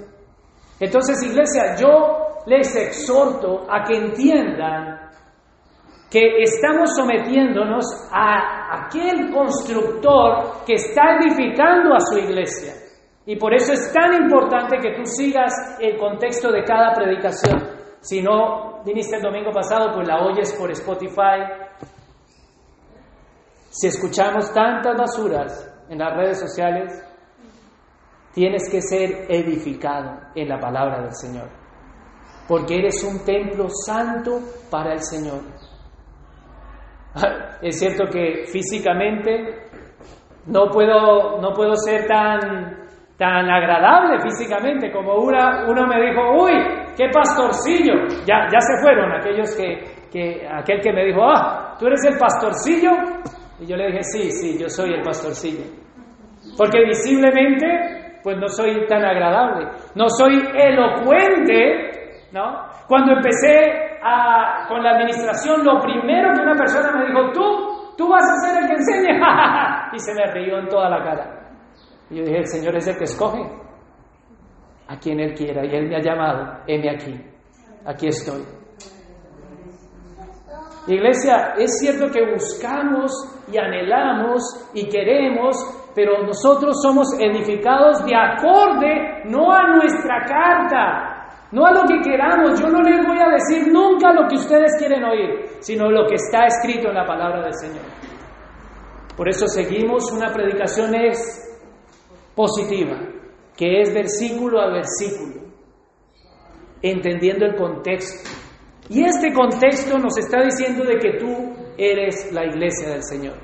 Entonces, 0.80 1.22
iglesia, 1.22 1.76
yo 1.76 2.43
les 2.47 2.74
exhorto 2.76 3.66
a 3.70 3.84
que 3.84 3.97
entiendan 3.97 5.09
que 6.11 6.43
estamos 6.43 6.95
sometiéndonos 6.97 7.84
a 8.11 8.84
aquel 8.84 9.30
constructor 9.30 10.64
que 10.66 10.74
está 10.74 11.18
edificando 11.20 11.95
a 11.95 12.01
su 12.01 12.18
iglesia. 12.18 12.72
Y 13.29 13.37
por 13.37 13.55
eso 13.55 13.74
es 13.74 13.93
tan 13.93 14.14
importante 14.22 14.79
que 14.79 14.97
tú 14.97 15.05
sigas 15.05 15.53
el 15.79 15.99
contexto 15.99 16.51
de 16.51 16.64
cada 16.64 16.95
predicación. 16.95 17.59
Si 18.01 18.22
no 18.22 18.83
viniste 18.85 19.16
el 19.16 19.22
domingo 19.22 19.53
pasado, 19.53 19.93
pues 19.95 20.09
la 20.09 20.24
oyes 20.24 20.53
por 20.55 20.70
Spotify. 20.70 21.45
Si 23.68 23.87
escuchamos 23.87 24.53
tantas 24.53 24.97
basuras 24.97 25.85
en 25.91 25.99
las 25.99 26.16
redes 26.16 26.41
sociales, 26.41 27.05
tienes 28.33 28.68
que 28.70 28.81
ser 28.81 29.26
edificado 29.29 30.18
en 30.35 30.49
la 30.49 30.59
palabra 30.59 31.03
del 31.03 31.14
Señor 31.14 31.59
porque 32.49 32.76
eres 32.79 33.05
un 33.05 33.24
templo 33.24 33.66
santo 33.68 34.41
para 34.70 34.95
el 34.95 35.03
Señor. 35.03 35.43
Es 37.61 37.81
cierto 37.81 38.05
que 38.05 38.45
físicamente 38.47 39.68
no 40.47 40.70
puedo, 40.70 41.41
no 41.41 41.53
puedo 41.53 41.74
ser 41.74 42.07
tan, 42.07 42.88
tan 43.19 43.51
agradable 43.51 44.21
físicamente 44.21 44.93
como 44.93 45.16
una, 45.16 45.64
uno 45.69 45.87
me 45.87 46.01
dijo, 46.01 46.23
uy, 46.41 46.53
qué 46.97 47.11
pastorcillo. 47.12 48.07
Ya, 48.25 48.47
ya 48.51 48.61
se 48.61 48.81
fueron 48.81 49.12
aquellos 49.12 49.55
que, 49.57 49.85
que, 50.11 50.47
aquel 50.49 50.81
que 50.81 50.93
me 50.93 51.05
dijo, 51.05 51.23
ah, 51.25 51.75
tú 51.79 51.89
eres 51.89 52.05
el 52.05 52.16
pastorcillo. 52.16 52.91
Y 53.61 53.66
yo 53.66 53.77
le 53.77 53.89
dije, 53.89 54.05
sí, 54.05 54.31
sí, 54.31 54.59
yo 54.59 54.69
soy 54.69 54.95
el 54.95 55.03
pastorcillo. 55.03 55.64
Porque 56.57 56.85
visiblemente, 56.85 58.21
pues 58.23 58.39
no 58.39 58.47
soy 58.49 58.87
tan 58.87 59.05
agradable. 59.05 59.66
No 59.97 60.09
soy 60.09 60.41
elocuente 60.55 61.99
¿no? 62.33 62.66
Cuando 62.87 63.12
empecé 63.12 63.99
con 64.69 64.83
la 64.83 64.93
administración, 64.93 65.64
lo 65.64 65.81
primero 65.81 66.33
que 66.35 66.43
una 66.43 66.55
persona 66.55 66.93
me 66.93 67.07
dijo, 67.07 67.33
tú, 67.33 67.95
tú 67.97 68.09
vas 68.09 68.23
a 68.23 68.47
ser 68.47 68.62
el 68.62 68.69
que 68.69 68.75
enseñe, 68.75 69.19
y 69.93 69.99
se 69.99 70.14
me 70.14 70.33
rió 70.33 70.59
en 70.59 70.69
toda 70.69 70.89
la 70.89 71.03
cara. 71.03 71.38
Y 72.11 72.17
yo 72.17 72.25
dije, 72.25 72.39
el 72.39 72.47
Señor 72.47 72.77
es 72.77 72.87
el 72.87 72.97
que 72.97 73.05
escoge 73.05 73.43
a 74.89 74.99
quien 74.99 75.21
Él 75.21 75.35
quiera, 75.35 75.65
y 75.67 75.75
Él 75.75 75.89
me 75.89 75.97
ha 75.97 76.01
llamado, 76.01 76.63
heme 76.67 76.91
aquí, 76.91 77.15
aquí 77.85 78.09
estoy. 78.09 78.43
Iglesia, 80.87 81.55
es 81.59 81.79
cierto 81.79 82.11
que 82.11 82.33
buscamos 82.33 83.13
y 83.53 83.59
anhelamos 83.59 84.43
y 84.73 84.89
queremos, 84.89 85.57
pero 85.95 86.23
nosotros 86.23 86.81
somos 86.81 87.09
edificados 87.21 88.03
de 88.07 88.17
acorde 88.17 89.25
no 89.27 89.53
a 89.53 89.77
nuestra 89.77 90.25
carta, 90.25 91.19
no 91.53 91.67
a 91.67 91.73
lo 91.73 91.83
que 91.83 92.01
queramos, 92.01 92.59
yo 92.59 92.69
no 92.69 92.81
les 92.81 93.07
voy 93.07 93.19
a 93.21 93.29
decir 93.33 93.71
nunca 93.71 94.13
lo 94.15 94.27
que 94.29 94.37
ustedes 94.37 94.73
quieren 94.79 95.05
oír, 95.05 95.45
sino 95.61 95.91
lo 95.91 96.07
que 96.07 96.15
está 96.15 96.47
escrito 96.47 96.89
en 96.89 96.95
la 96.95 97.05
palabra 97.05 97.43
del 97.43 97.55
Señor. 97.55 97.85
Por 99.15 99.29
eso 99.29 99.47
seguimos 99.47 100.11
una 100.13 100.33
predicación 100.33 100.95
es 100.95 101.48
positiva, 102.39 102.97
que 103.57 103.80
es 103.80 103.93
versículo 103.93 104.61
a 104.61 104.70
versículo, 104.70 105.43
entendiendo 106.80 107.45
el 107.47 107.57
contexto. 107.57 108.30
Y 108.89 109.03
este 109.05 109.32
contexto 109.32 109.99
nos 109.99 110.16
está 110.16 110.45
diciendo 110.45 110.84
de 110.84 110.99
que 110.99 111.18
tú 111.18 111.53
eres 111.76 112.32
la 112.32 112.45
iglesia 112.47 112.91
del 112.91 113.03
Señor. 113.03 113.34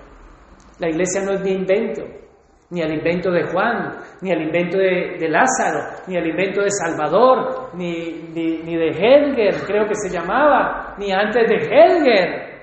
La 0.79 0.89
iglesia 0.89 1.23
no 1.23 1.33
es 1.33 1.41
mi 1.41 1.51
invento, 1.51 2.05
ni 2.71 2.83
al 2.83 2.95
invento 2.95 3.33
de 3.33 3.43
Juan, 3.51 3.99
ni 4.23 4.31
al 4.31 4.43
invento 4.43 4.79
de, 4.79 5.29
Lázaro, 5.29 6.05
ni 6.07 6.17
al 6.17 6.29
invento 6.29 6.63
de 6.63 6.71
Salvador, 6.71 7.71
ni, 7.75 8.29
ni, 8.33 8.77
de 8.77 8.91
Helger, 8.91 9.61
creo 9.67 9.89
que 9.89 9.97
se 9.97 10.09
llamaba, 10.09 10.95
ni 10.99 11.11
antes 11.11 11.49
de 11.49 11.57
Helger. 11.57 12.55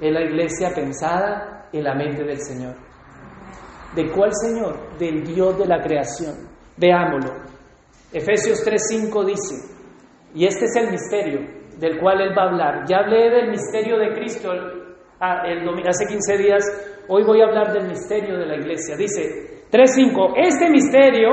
Es 0.00 0.12
la 0.12 0.22
iglesia 0.22 0.70
pensada 0.74 1.68
en 1.72 1.84
la 1.84 1.94
mente 1.94 2.24
del 2.24 2.40
Señor. 2.40 2.93
¿De 3.94 4.10
cuál 4.10 4.30
Señor? 4.34 4.98
Del 4.98 5.22
Dios 5.24 5.58
de 5.58 5.66
la 5.66 5.80
creación. 5.80 6.34
Veámoslo. 6.76 7.32
Efesios 8.12 8.64
3:5 8.64 9.24
dice, 9.24 9.74
y 10.34 10.46
este 10.46 10.64
es 10.66 10.76
el 10.76 10.90
misterio 10.90 11.40
del 11.78 11.98
cual 11.98 12.20
Él 12.20 12.36
va 12.36 12.44
a 12.44 12.48
hablar. 12.48 12.84
Ya 12.88 12.98
hablé 12.98 13.30
del 13.30 13.50
misterio 13.50 13.98
de 13.98 14.12
Cristo 14.14 14.50
ah, 15.20 15.42
hace 15.86 16.06
15 16.06 16.38
días 16.38 16.64
Hoy 17.06 17.22
voy 17.22 17.42
a 17.42 17.44
hablar 17.44 17.72
del 17.72 17.88
misterio 17.88 18.38
de 18.38 18.46
la 18.46 18.56
iglesia. 18.56 18.96
Dice 18.96 19.66
3.5, 19.70 20.32
este 20.36 20.70
misterio 20.70 21.30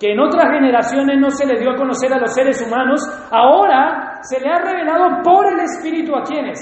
que 0.00 0.12
en 0.12 0.20
otras 0.20 0.50
generaciones 0.50 1.18
no 1.20 1.30
se 1.30 1.46
le 1.46 1.60
dio 1.60 1.70
a 1.70 1.76
conocer 1.76 2.12
a 2.12 2.18
los 2.18 2.32
seres 2.34 2.64
humanos, 2.66 3.00
ahora 3.30 4.20
se 4.22 4.40
le 4.40 4.48
ha 4.48 4.58
revelado 4.58 5.22
por 5.22 5.46
el 5.52 5.60
Espíritu 5.60 6.16
a 6.16 6.22
quienes? 6.22 6.58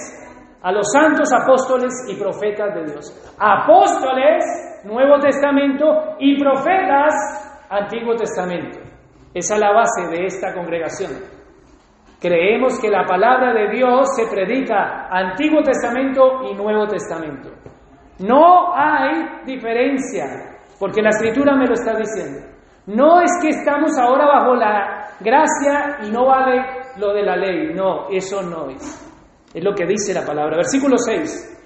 A 0.62 0.72
los 0.72 0.86
santos 0.92 1.32
apóstoles 1.32 1.92
y 2.08 2.16
profetas 2.16 2.74
de 2.74 2.84
Dios. 2.92 3.34
Apóstoles, 3.38 4.44
Nuevo 4.84 5.18
Testamento, 5.18 6.16
y 6.18 6.38
profetas, 6.38 7.14
Antiguo 7.70 8.14
Testamento. 8.14 8.78
Esa 9.32 9.54
es 9.54 9.60
la 9.60 9.72
base 9.72 10.08
de 10.10 10.26
esta 10.26 10.52
congregación. 10.52 11.12
Creemos 12.20 12.78
que 12.78 12.90
la 12.90 13.06
palabra 13.06 13.54
de 13.54 13.70
Dios 13.70 14.14
se 14.14 14.26
predica 14.26 15.08
Antiguo 15.10 15.62
Testamento 15.62 16.42
y 16.50 16.54
Nuevo 16.54 16.86
Testamento. 16.86 17.48
No 18.18 18.74
hay 18.74 19.44
diferencia, 19.46 20.58
porque 20.78 21.00
la 21.00 21.08
escritura 21.08 21.56
me 21.56 21.66
lo 21.66 21.72
está 21.72 21.96
diciendo. 21.96 22.46
No 22.86 23.22
es 23.22 23.30
que 23.40 23.48
estamos 23.48 23.96
ahora 23.98 24.26
bajo 24.26 24.54
la 24.54 25.08
gracia 25.20 25.98
y 26.06 26.10
no 26.10 26.26
vale 26.26 26.62
lo 26.98 27.14
de 27.14 27.22
la 27.22 27.36
ley. 27.36 27.72
No, 27.72 28.08
eso 28.10 28.42
no 28.42 28.68
es. 28.68 29.09
Es 29.52 29.64
lo 29.64 29.74
que 29.74 29.86
dice 29.86 30.14
la 30.14 30.24
palabra. 30.24 30.56
Versículo 30.56 30.96
6. 30.96 31.58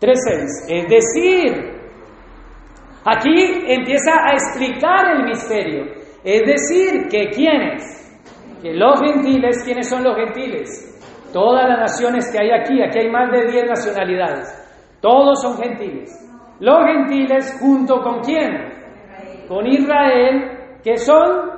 3.6. 0.00 0.44
Es 0.68 0.88
decir, 0.88 1.80
aquí 3.04 3.64
empieza 3.66 4.12
a 4.24 4.32
explicar 4.32 5.16
el 5.16 5.24
misterio. 5.24 5.84
Es 6.22 6.42
decir, 6.46 7.08
que 7.10 7.30
quiénes? 7.30 7.96
Que 8.62 8.74
los 8.74 9.00
gentiles, 9.00 9.62
¿quiénes 9.64 9.88
son 9.88 10.04
los 10.04 10.16
gentiles? 10.16 10.86
Todas 11.32 11.68
las 11.68 11.78
naciones 11.78 12.30
que 12.30 12.38
hay 12.38 12.50
aquí, 12.50 12.82
aquí 12.82 12.98
hay 12.98 13.10
más 13.10 13.30
de 13.30 13.50
10 13.50 13.66
nacionalidades. 13.68 14.48
Todos 15.00 15.40
son 15.40 15.56
gentiles. 15.56 16.10
Los 16.58 16.84
gentiles 16.84 17.56
junto 17.58 18.02
con 18.02 18.20
quién? 18.20 18.50
Con 19.48 19.66
Israel, 19.66 20.78
que 20.84 20.98
son 20.98 21.50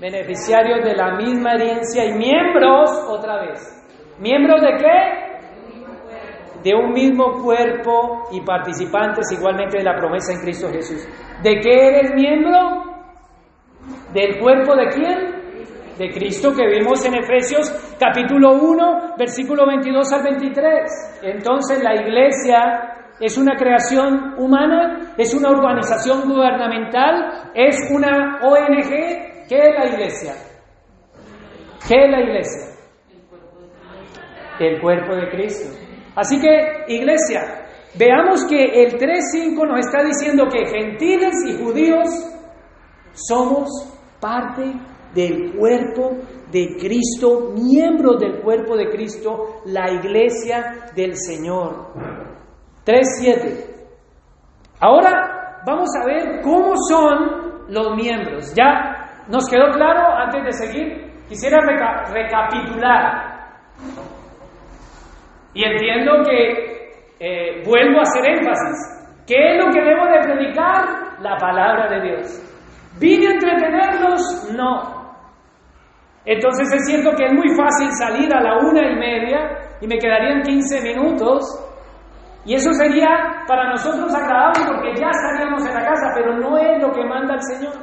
beneficiarios 0.00 0.82
de 0.82 0.96
la 0.96 1.14
misma 1.16 1.52
herencia 1.52 2.04
y 2.06 2.14
miembros, 2.14 2.90
otra 3.08 3.42
vez. 3.42 3.79
¿Miembros 4.20 4.60
de 4.60 4.76
qué? 4.76 5.20
De 6.62 6.74
un 6.74 6.92
mismo 6.92 7.42
cuerpo 7.42 8.28
y 8.32 8.42
participantes 8.42 9.32
igualmente 9.32 9.78
de 9.78 9.84
la 9.84 9.96
promesa 9.96 10.32
en 10.32 10.40
Cristo 10.40 10.68
Jesús. 10.70 11.08
¿De 11.42 11.58
qué 11.60 11.88
eres 11.88 12.14
miembro? 12.14 12.84
¿Del 14.12 14.38
cuerpo 14.38 14.76
de 14.76 14.88
quién? 14.88 15.40
De 15.98 16.10
Cristo 16.12 16.52
que 16.54 16.66
vimos 16.66 17.04
en 17.06 17.14
Efesios 17.14 17.96
capítulo 17.98 18.52
1, 18.60 19.14
versículo 19.18 19.66
22 19.66 20.12
al 20.12 20.22
23. 20.22 21.20
Entonces 21.22 21.82
la 21.82 21.94
iglesia 21.94 23.14
es 23.18 23.36
una 23.38 23.56
creación 23.56 24.34
humana, 24.38 25.14
es 25.16 25.34
una 25.34 25.50
organización 25.50 26.28
gubernamental, 26.28 27.50
es 27.54 27.90
una 27.90 28.38
ONG, 28.42 29.30
¿Qué 29.50 29.58
es 29.58 29.74
la 29.76 29.86
iglesia? 29.86 30.34
¿Qué 31.88 32.04
es 32.04 32.08
la 32.08 32.20
iglesia? 32.20 32.69
El 34.60 34.80
cuerpo 34.80 35.14
de 35.14 35.28
Cristo. 35.30 35.76
Así 36.14 36.40
que, 36.40 36.84
iglesia, 36.88 37.64
veamos 37.98 38.44
que 38.46 38.82
el 38.82 38.98
3.5 38.98 39.66
nos 39.66 39.86
está 39.86 40.04
diciendo 40.04 40.44
que 40.50 40.66
gentiles 40.66 41.34
y 41.46 41.62
judíos 41.62 42.08
somos 43.12 43.68
parte 44.20 44.72
del 45.14 45.54
cuerpo 45.56 46.18
de 46.50 46.76
Cristo, 46.78 47.52
miembros 47.54 48.20
del 48.20 48.40
cuerpo 48.42 48.76
de 48.76 48.88
Cristo, 48.90 49.62
la 49.66 49.90
iglesia 49.90 50.90
del 50.94 51.16
Señor. 51.16 51.92
3.7. 52.84 53.64
Ahora 54.80 55.62
vamos 55.66 55.88
a 56.00 56.06
ver 56.06 56.40
cómo 56.42 56.74
son 56.88 57.66
los 57.68 57.96
miembros. 57.96 58.52
Ya 58.54 59.00
¿Nos 59.30 59.48
quedó 59.48 59.70
claro 59.70 60.12
antes 60.16 60.42
de 60.44 60.52
seguir? 60.52 61.24
Quisiera 61.28 61.58
recapitular. 61.60 63.30
Y 65.54 65.64
entiendo 65.64 66.22
que 66.28 66.70
eh, 67.18 67.62
vuelvo 67.66 67.98
a 67.98 68.02
hacer 68.02 68.24
énfasis. 68.26 69.00
¿Qué 69.26 69.52
es 69.52 69.64
lo 69.64 69.70
que 69.70 69.80
debo 69.80 70.06
de 70.06 70.20
predicar? 70.22 71.20
La 71.20 71.36
palabra 71.36 71.88
de 71.88 72.00
Dios. 72.00 72.42
¿Vine 72.98 73.28
a 73.28 73.32
entretenerlos? 73.32 74.52
No. 74.56 75.00
Entonces 76.24 76.72
es 76.72 76.86
cierto 76.86 77.10
que 77.16 77.24
es 77.26 77.32
muy 77.32 77.48
fácil 77.54 77.90
salir 77.92 78.32
a 78.34 78.40
la 78.40 78.58
una 78.58 78.90
y 78.90 78.96
media 78.96 79.38
y 79.80 79.86
me 79.86 79.98
quedarían 79.98 80.42
15 80.42 80.80
minutos. 80.82 81.44
Y 82.44 82.54
eso 82.54 82.72
sería 82.72 83.44
para 83.46 83.68
nosotros 83.70 84.14
agradable 84.14 84.64
porque 84.66 84.94
ya 84.98 85.08
estaríamos 85.10 85.66
en 85.66 85.74
la 85.74 85.84
casa, 85.84 86.12
pero 86.14 86.36
no 86.38 86.56
es 86.56 86.80
lo 86.82 86.90
que 86.90 87.04
manda 87.04 87.34
el 87.34 87.42
Señor. 87.42 87.74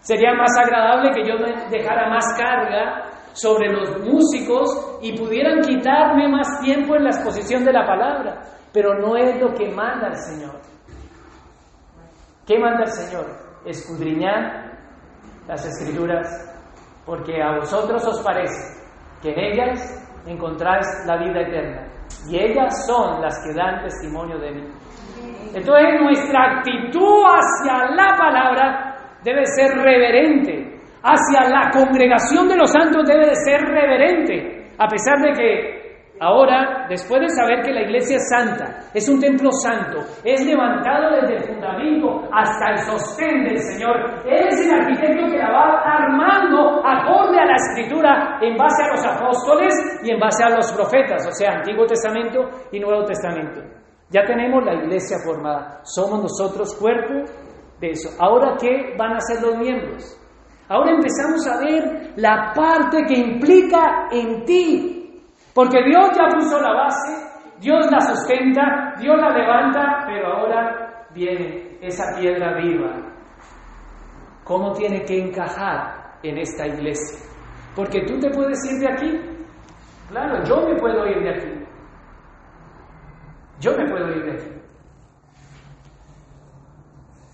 Sería 0.00 0.34
más 0.34 0.56
agradable 0.58 1.10
que 1.12 1.26
yo 1.26 1.34
dejara 1.70 2.08
más 2.08 2.24
carga 2.38 3.02
sobre 3.36 3.70
los 3.70 4.00
músicos 4.00 4.98
y 5.02 5.16
pudieran 5.16 5.60
quitarme 5.60 6.26
más 6.28 6.58
tiempo 6.60 6.96
en 6.96 7.04
la 7.04 7.10
exposición 7.10 7.64
de 7.64 7.72
la 7.72 7.86
palabra, 7.86 8.40
pero 8.72 8.94
no 8.94 9.14
es 9.14 9.38
lo 9.38 9.52
que 9.52 9.68
manda 9.70 10.08
el 10.08 10.16
Señor. 10.16 10.58
¿Qué 12.46 12.58
manda 12.58 12.84
el 12.84 12.92
Señor? 12.92 13.26
Escudriñar 13.66 14.72
las 15.46 15.66
escrituras, 15.66 16.26
porque 17.04 17.42
a 17.42 17.56
vosotros 17.56 18.06
os 18.06 18.22
parece 18.22 18.80
que 19.20 19.32
en 19.32 19.52
ellas 19.52 20.22
encontráis 20.26 20.86
la 21.06 21.18
vida 21.18 21.42
eterna, 21.42 21.86
y 22.30 22.38
ellas 22.38 22.86
son 22.86 23.20
las 23.20 23.38
que 23.44 23.52
dan 23.52 23.82
testimonio 23.82 24.38
de 24.38 24.50
mí. 24.50 24.68
Entonces 25.54 26.00
nuestra 26.00 26.56
actitud 26.56 27.22
hacia 27.24 27.90
la 27.94 28.16
palabra 28.16 28.96
debe 29.22 29.44
ser 29.46 29.76
reverente. 29.76 30.75
Hacia 31.06 31.48
la 31.48 31.70
congregación 31.70 32.48
de 32.48 32.56
los 32.56 32.72
santos 32.72 33.04
debe 33.06 33.28
de 33.28 33.36
ser 33.36 33.60
reverente. 33.60 34.66
A 34.76 34.88
pesar 34.88 35.22
de 35.22 35.32
que 35.34 35.86
ahora, 36.18 36.86
después 36.88 37.20
de 37.20 37.28
saber 37.28 37.62
que 37.62 37.72
la 37.72 37.82
iglesia 37.82 38.16
es 38.16 38.28
santa, 38.28 38.90
es 38.92 39.08
un 39.08 39.20
templo 39.20 39.50
santo, 39.52 40.00
es 40.24 40.44
levantado 40.44 41.14
desde 41.14 41.36
el 41.36 41.44
fundamento 41.44 42.28
hasta 42.32 42.72
el 42.72 42.78
sostén 42.78 43.44
del 43.44 43.58
Señor, 43.58 43.94
Él 44.26 44.48
es 44.48 44.66
el 44.66 44.80
arquitecto 44.80 45.30
que 45.30 45.38
la 45.38 45.52
va 45.52 45.80
armando 45.84 46.84
acorde 46.84 47.38
a 47.38 47.46
la 47.46 47.54
escritura 47.54 48.38
en 48.42 48.56
base 48.56 48.82
a 48.82 48.88
los 48.88 49.06
apóstoles 49.06 50.00
y 50.02 50.10
en 50.10 50.18
base 50.18 50.42
a 50.42 50.50
los 50.50 50.72
profetas, 50.72 51.24
o 51.24 51.30
sea, 51.30 51.58
Antiguo 51.58 51.86
Testamento 51.86 52.50
y 52.72 52.80
Nuevo 52.80 53.04
Testamento. 53.04 53.60
Ya 54.10 54.24
tenemos 54.24 54.64
la 54.64 54.74
iglesia 54.74 55.18
formada. 55.24 55.82
Somos 55.84 56.20
nosotros 56.20 56.74
cuerpo 56.74 57.30
de 57.80 57.90
eso. 57.90 58.08
Ahora, 58.18 58.56
¿qué 58.60 58.96
van 58.98 59.12
a 59.12 59.18
hacer 59.18 59.40
los 59.40 59.56
miembros? 59.56 60.25
Ahora 60.68 60.92
empezamos 60.92 61.46
a 61.46 61.60
ver 61.60 62.12
la 62.16 62.52
parte 62.54 63.04
que 63.06 63.18
implica 63.18 64.08
en 64.10 64.44
ti. 64.44 65.22
Porque 65.54 65.82
Dios 65.84 66.10
ya 66.14 66.28
puso 66.36 66.60
la 66.60 66.72
base, 66.72 67.26
Dios 67.60 67.90
la 67.90 68.00
sustenta, 68.00 68.94
Dios 68.98 69.16
la 69.18 69.30
levanta, 69.30 70.04
pero 70.06 70.26
ahora 70.34 71.06
viene 71.14 71.78
esa 71.80 72.04
piedra 72.18 72.54
viva. 72.60 72.92
¿Cómo 74.44 74.72
tiene 74.72 75.02
que 75.04 75.18
encajar 75.18 76.18
en 76.22 76.38
esta 76.38 76.66
iglesia? 76.66 77.18
Porque 77.74 78.04
tú 78.06 78.18
te 78.18 78.30
puedes 78.30 78.58
ir 78.70 78.80
de 78.80 78.92
aquí. 78.92 79.20
Claro, 80.08 80.44
yo 80.44 80.68
me 80.68 80.76
puedo 80.76 81.06
ir 81.06 81.22
de 81.22 81.30
aquí. 81.30 81.66
Yo 83.60 83.72
me 83.72 83.90
puedo 83.90 84.10
ir 84.10 84.24
de 84.24 84.32
aquí. 84.32 84.56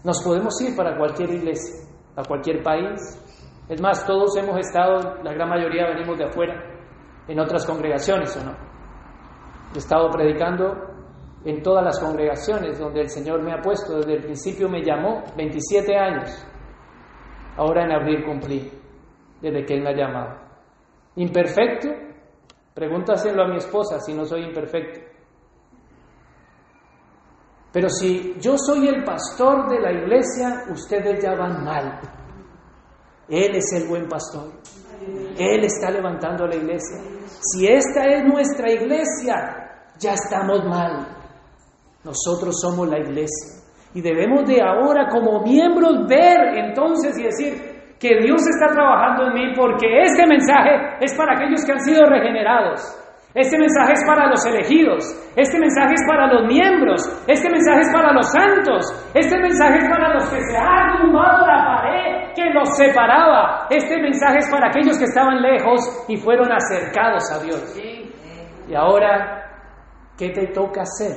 Nos 0.05 0.23
podemos 0.23 0.61
ir 0.63 0.75
para 0.77 0.97
cualquier 0.97 1.31
iglesia, 1.31 1.82
a 2.17 2.23
cualquier 2.25 2.63
país. 2.63 3.01
Es 3.69 3.81
más, 3.81 4.07
todos 4.07 4.37
hemos 4.37 4.59
estado, 4.59 5.23
la 5.23 5.33
gran 5.33 5.49
mayoría 5.49 5.89
venimos 5.89 6.19
de 6.19 6.25
afuera, 6.25 6.63
en 7.29 7.39
otras 7.39 7.67
congregaciones 7.67 8.37
o 8.37 8.45
no. 8.45 8.57
He 9.75 9.79
estado 9.79 10.11
predicando 10.11 10.93
en 11.45 11.63
todas 11.63 11.85
las 11.85 11.99
congregaciones 11.99 12.79
donde 12.79 13.01
el 13.01 13.09
Señor 13.09 13.43
me 13.43 13.53
ha 13.53 13.61
puesto. 13.61 13.97
Desde 13.97 14.15
el 14.15 14.23
principio 14.23 14.69
me 14.69 14.83
llamó, 14.83 15.23
27 15.37 15.97
años. 15.97 16.47
Ahora 17.57 17.85
en 17.85 17.93
abril 17.93 18.25
cumplí, 18.25 18.71
desde 19.41 19.65
que 19.65 19.75
Él 19.75 19.83
me 19.83 19.91
ha 19.91 19.97
llamado. 19.97 20.41
¿Imperfecto? 21.17 21.89
Pregúntaselo 22.75 23.43
a 23.43 23.49
mi 23.49 23.57
esposa 23.57 24.01
si 24.01 24.15
no 24.15 24.25
soy 24.25 24.45
imperfecto. 24.45 25.01
Pero 27.73 27.89
si 27.89 28.35
yo 28.39 28.57
soy 28.59 28.89
el 28.89 29.03
pastor 29.03 29.69
de 29.71 29.81
la 29.81 29.93
iglesia, 29.93 30.65
ustedes 30.71 31.23
ya 31.23 31.35
van 31.35 31.65
mal. 31.65 32.01
Él 33.29 33.57
es 33.57 33.73
el 33.73 33.89
buen 33.89 34.07
pastor. 34.09 34.53
Él 35.39 35.65
está 35.65 35.91
levantando 35.91 36.47
la 36.47 36.55
iglesia. 36.55 36.99
Si 37.27 37.67
esta 37.67 38.05
es 38.05 38.25
nuestra 38.25 38.71
iglesia, 38.71 39.89
ya 39.99 40.13
estamos 40.13 40.65
mal. 40.67 41.07
Nosotros 42.05 42.61
somos 42.61 42.89
la 42.89 42.99
iglesia. 42.99 43.63
Y 43.95 44.03
debemos 44.03 44.47
de 44.47 44.61
ahora 44.61 45.09
como 45.09 45.43
miembros 45.43 46.07
ver 46.09 46.59
entonces 46.59 47.19
y 47.19 47.23
decir 47.23 47.73
que 47.99 48.19
Dios 48.21 48.41
está 48.49 48.75
trabajando 48.75 49.29
en 49.29 49.35
mí 49.35 49.55
porque 49.57 49.87
este 50.03 50.27
mensaje 50.27 50.97
es 51.01 51.15
para 51.15 51.37
aquellos 51.37 51.65
que 51.65 51.73
han 51.73 51.81
sido 51.81 52.05
regenerados. 52.07 52.81
Este 53.35 53.57
mensaje 53.57 53.95
es 53.95 54.05
para 54.07 54.27
los 54.27 54.45
elegidos, 54.45 55.05
este 55.35 55.59
mensaje 55.59 55.95
es 55.95 56.05
para 56.07 56.27
los 56.27 56.47
miembros, 56.47 57.01
este 57.27 57.49
mensaje 57.49 57.81
es 57.81 57.91
para 57.91 58.13
los 58.13 58.31
santos, 58.31 58.85
este 59.15 59.39
mensaje 59.39 59.79
es 59.79 59.89
para 59.89 60.13
los 60.13 60.29
que 60.29 60.39
se 60.39 60.59
ha 60.59 61.01
tumbado 61.01 61.47
la 61.47 61.65
pared 61.65 62.35
que 62.35 62.51
los 62.51 62.77
separaba, 62.77 63.69
este 63.71 63.97
mensaje 64.03 64.37
es 64.37 64.51
para 64.51 64.69
aquellos 64.69 64.99
que 64.99 65.05
estaban 65.05 65.41
lejos 65.41 65.81
y 66.09 66.19
fueron 66.19 66.53
acercados 66.53 67.33
a 67.33 67.43
Dios. 67.43 67.75
Y 68.69 68.75
ahora, 68.75 69.45
¿qué 70.19 70.29
te 70.29 70.49
toca 70.49 70.83
hacer? 70.83 71.17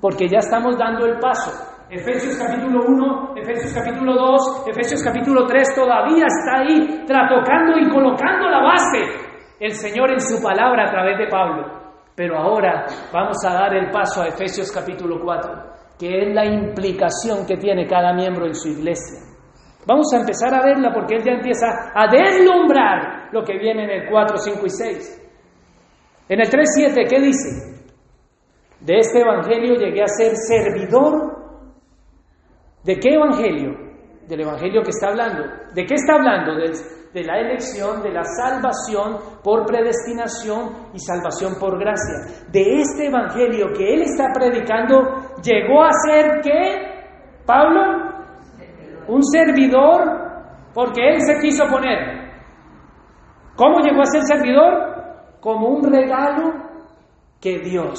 Porque 0.00 0.26
ya 0.28 0.38
estamos 0.38 0.76
dando 0.76 1.06
el 1.06 1.20
paso. 1.20 1.52
Efesios 1.88 2.36
capítulo 2.36 2.84
1, 2.88 3.34
Efesios 3.36 3.72
capítulo 3.74 4.14
2, 4.14 4.64
Efesios 4.66 5.04
capítulo 5.04 5.46
3, 5.46 5.74
todavía 5.76 6.24
está 6.26 6.60
ahí, 6.60 7.04
tratando 7.06 7.78
y 7.78 7.88
colocando 7.90 8.48
la 8.48 8.62
base 8.62 9.21
el 9.62 9.74
Señor 9.74 10.10
en 10.10 10.20
su 10.20 10.42
palabra 10.42 10.88
a 10.88 10.90
través 10.90 11.16
de 11.18 11.28
Pablo. 11.28 11.64
Pero 12.16 12.36
ahora 12.36 12.84
vamos 13.12 13.36
a 13.46 13.54
dar 13.54 13.74
el 13.76 13.90
paso 13.92 14.20
a 14.20 14.26
Efesios 14.26 14.72
capítulo 14.72 15.20
4, 15.22 15.52
que 15.98 16.22
es 16.22 16.34
la 16.34 16.44
implicación 16.44 17.46
que 17.46 17.56
tiene 17.56 17.86
cada 17.86 18.12
miembro 18.12 18.46
en 18.46 18.56
su 18.56 18.68
iglesia. 18.68 19.20
Vamos 19.86 20.12
a 20.12 20.18
empezar 20.18 20.52
a 20.52 20.64
verla 20.64 20.92
porque 20.92 21.14
él 21.14 21.22
ya 21.24 21.32
empieza 21.32 21.66
a 21.94 22.08
deslumbrar 22.10 23.28
lo 23.32 23.44
que 23.44 23.56
viene 23.56 23.84
en 23.84 23.90
el 24.02 24.10
4, 24.10 24.36
5 24.36 24.66
y 24.66 24.70
6. 24.70 25.28
En 26.28 26.40
el 26.40 26.50
3, 26.50 26.68
7, 26.94 27.04
¿qué 27.08 27.20
dice? 27.20 27.84
De 28.80 28.98
este 28.98 29.20
evangelio 29.20 29.76
llegué 29.76 30.02
a 30.02 30.08
ser 30.08 30.32
servidor. 30.34 31.36
¿De 32.82 32.98
qué 32.98 33.14
evangelio? 33.14 33.91
Del 34.28 34.40
evangelio 34.40 34.82
que 34.82 34.90
está 34.90 35.08
hablando. 35.08 35.44
¿De 35.74 35.84
qué 35.84 35.94
está 35.94 36.14
hablando? 36.14 36.54
De 36.56 37.24
la 37.24 37.38
elección, 37.40 38.02
de 38.02 38.10
la 38.10 38.22
salvación 38.24 39.18
por 39.42 39.66
predestinación 39.66 40.88
y 40.94 40.98
salvación 40.98 41.56
por 41.58 41.78
gracia. 41.78 42.46
De 42.50 42.80
este 42.80 43.06
evangelio 43.06 43.66
que 43.76 43.94
él 43.94 44.02
está 44.02 44.28
predicando, 44.32 44.96
llegó 45.42 45.82
a 45.82 45.90
ser 46.06 46.40
que, 46.40 47.44
Pablo, 47.44 47.80
un 49.08 49.22
servidor, 49.24 50.00
porque 50.72 51.06
él 51.08 51.20
se 51.20 51.38
quiso 51.40 51.66
poner. 51.66 52.22
¿Cómo 53.56 53.80
llegó 53.80 54.00
a 54.00 54.06
ser 54.06 54.22
servidor? 54.22 54.72
Como 55.40 55.68
un 55.68 55.92
regalo 55.92 56.54
que 57.40 57.58
Dios 57.58 57.98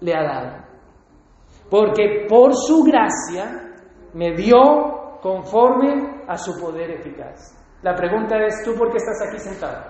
le 0.00 0.14
ha 0.14 0.22
dado. 0.22 0.64
Porque 1.70 2.26
por 2.28 2.54
su 2.54 2.84
gracia 2.84 3.74
me 4.12 4.36
dio 4.36 5.03
conforme 5.24 6.22
a 6.28 6.36
su 6.36 6.52
poder 6.60 6.90
eficaz. 6.90 7.56
La 7.80 7.94
pregunta 7.94 8.36
es, 8.44 8.62
¿tú 8.62 8.74
por 8.74 8.90
qué 8.90 8.98
estás 8.98 9.26
aquí 9.26 9.38
sentado? 9.38 9.82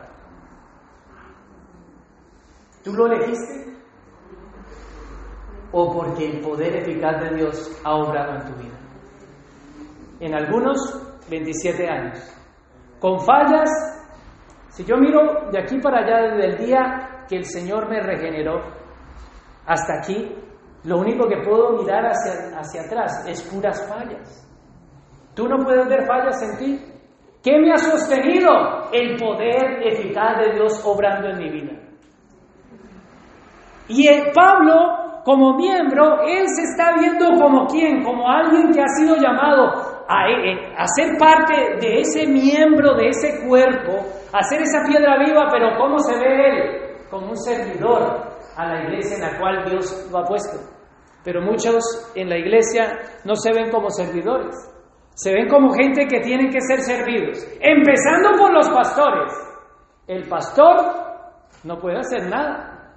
¿Tú 2.84 2.92
lo 2.92 3.06
elegiste? 3.06 3.74
¿O 5.72 5.92
porque 5.92 6.30
el 6.30 6.40
poder 6.40 6.76
eficaz 6.76 7.20
de 7.20 7.36
Dios 7.36 7.82
ha 7.82 7.96
obrado 7.96 8.36
en 8.36 8.44
tu 8.44 8.62
vida? 8.62 8.78
En 10.20 10.36
algunos, 10.36 10.78
27 11.28 11.84
años. 11.88 12.32
Con 13.00 13.18
fallas, 13.18 13.68
si 14.68 14.84
yo 14.84 14.96
miro 14.98 15.50
de 15.50 15.58
aquí 15.58 15.80
para 15.80 15.98
allá 15.98 16.30
desde 16.30 16.46
el 16.46 16.58
día 16.64 17.24
que 17.28 17.38
el 17.38 17.44
Señor 17.44 17.90
me 17.90 18.00
regeneró 18.00 18.60
hasta 19.66 19.98
aquí, 19.98 20.32
lo 20.84 20.98
único 20.98 21.26
que 21.26 21.38
puedo 21.38 21.72
mirar 21.82 22.04
hacia, 22.06 22.56
hacia 22.56 22.82
atrás 22.82 23.26
es 23.26 23.42
puras 23.42 23.84
fallas. 23.88 24.44
¿Tú 25.34 25.48
no 25.48 25.64
puedes 25.64 25.88
ver 25.88 26.06
fallas 26.06 26.40
en 26.42 26.58
ti? 26.58 26.94
¿Qué 27.42 27.58
me 27.58 27.72
ha 27.72 27.76
sostenido? 27.76 28.50
El 28.92 29.16
poder 29.16 29.86
eficaz 29.86 30.38
de 30.38 30.54
Dios 30.54 30.80
obrando 30.86 31.28
en 31.28 31.38
mi 31.38 31.50
vida. 31.50 31.72
Y 33.88 34.08
el 34.08 34.32
Pablo, 34.32 35.22
como 35.24 35.54
miembro, 35.56 36.22
él 36.22 36.46
se 36.48 36.62
está 36.62 36.94
viendo 36.98 37.38
como 37.38 37.66
quien, 37.66 38.02
como 38.02 38.26
alguien 38.30 38.72
que 38.72 38.80
ha 38.80 38.88
sido 38.88 39.16
llamado 39.16 39.66
a, 40.08 40.30
eh, 40.30 40.72
a, 40.76 40.86
ser 40.86 41.18
parte 41.18 41.76
de 41.80 42.00
ese 42.00 42.26
miembro, 42.26 42.94
de 42.94 43.08
ese 43.08 43.46
cuerpo, 43.46 43.92
a 44.32 44.42
ser 44.42 44.62
esa 44.62 44.82
piedra 44.86 45.18
viva, 45.18 45.48
pero 45.50 45.76
¿cómo 45.76 45.98
se 45.98 46.18
ve 46.18 46.48
él? 46.48 47.08
Como 47.10 47.30
un 47.30 47.36
servidor 47.36 48.34
a 48.56 48.66
la 48.66 48.84
iglesia 48.84 49.16
en 49.16 49.22
la 49.32 49.38
cual 49.38 49.64
Dios 49.68 50.08
lo 50.10 50.18
ha 50.18 50.24
puesto. 50.24 50.58
Pero 51.22 51.42
muchos 51.42 52.10
en 52.14 52.30
la 52.30 52.38
iglesia 52.38 53.00
no 53.24 53.34
se 53.34 53.52
ven 53.52 53.70
como 53.70 53.90
servidores. 53.90 54.73
Se 55.14 55.32
ven 55.32 55.48
como 55.48 55.72
gente 55.72 56.06
que 56.06 56.20
tienen 56.20 56.50
que 56.50 56.60
ser 56.60 56.80
servidos, 56.80 57.38
empezando 57.60 58.38
por 58.38 58.52
los 58.52 58.68
pastores. 58.68 59.32
El 60.06 60.28
pastor 60.28 60.76
no 61.62 61.78
puede 61.78 61.98
hacer 61.98 62.28
nada. 62.28 62.92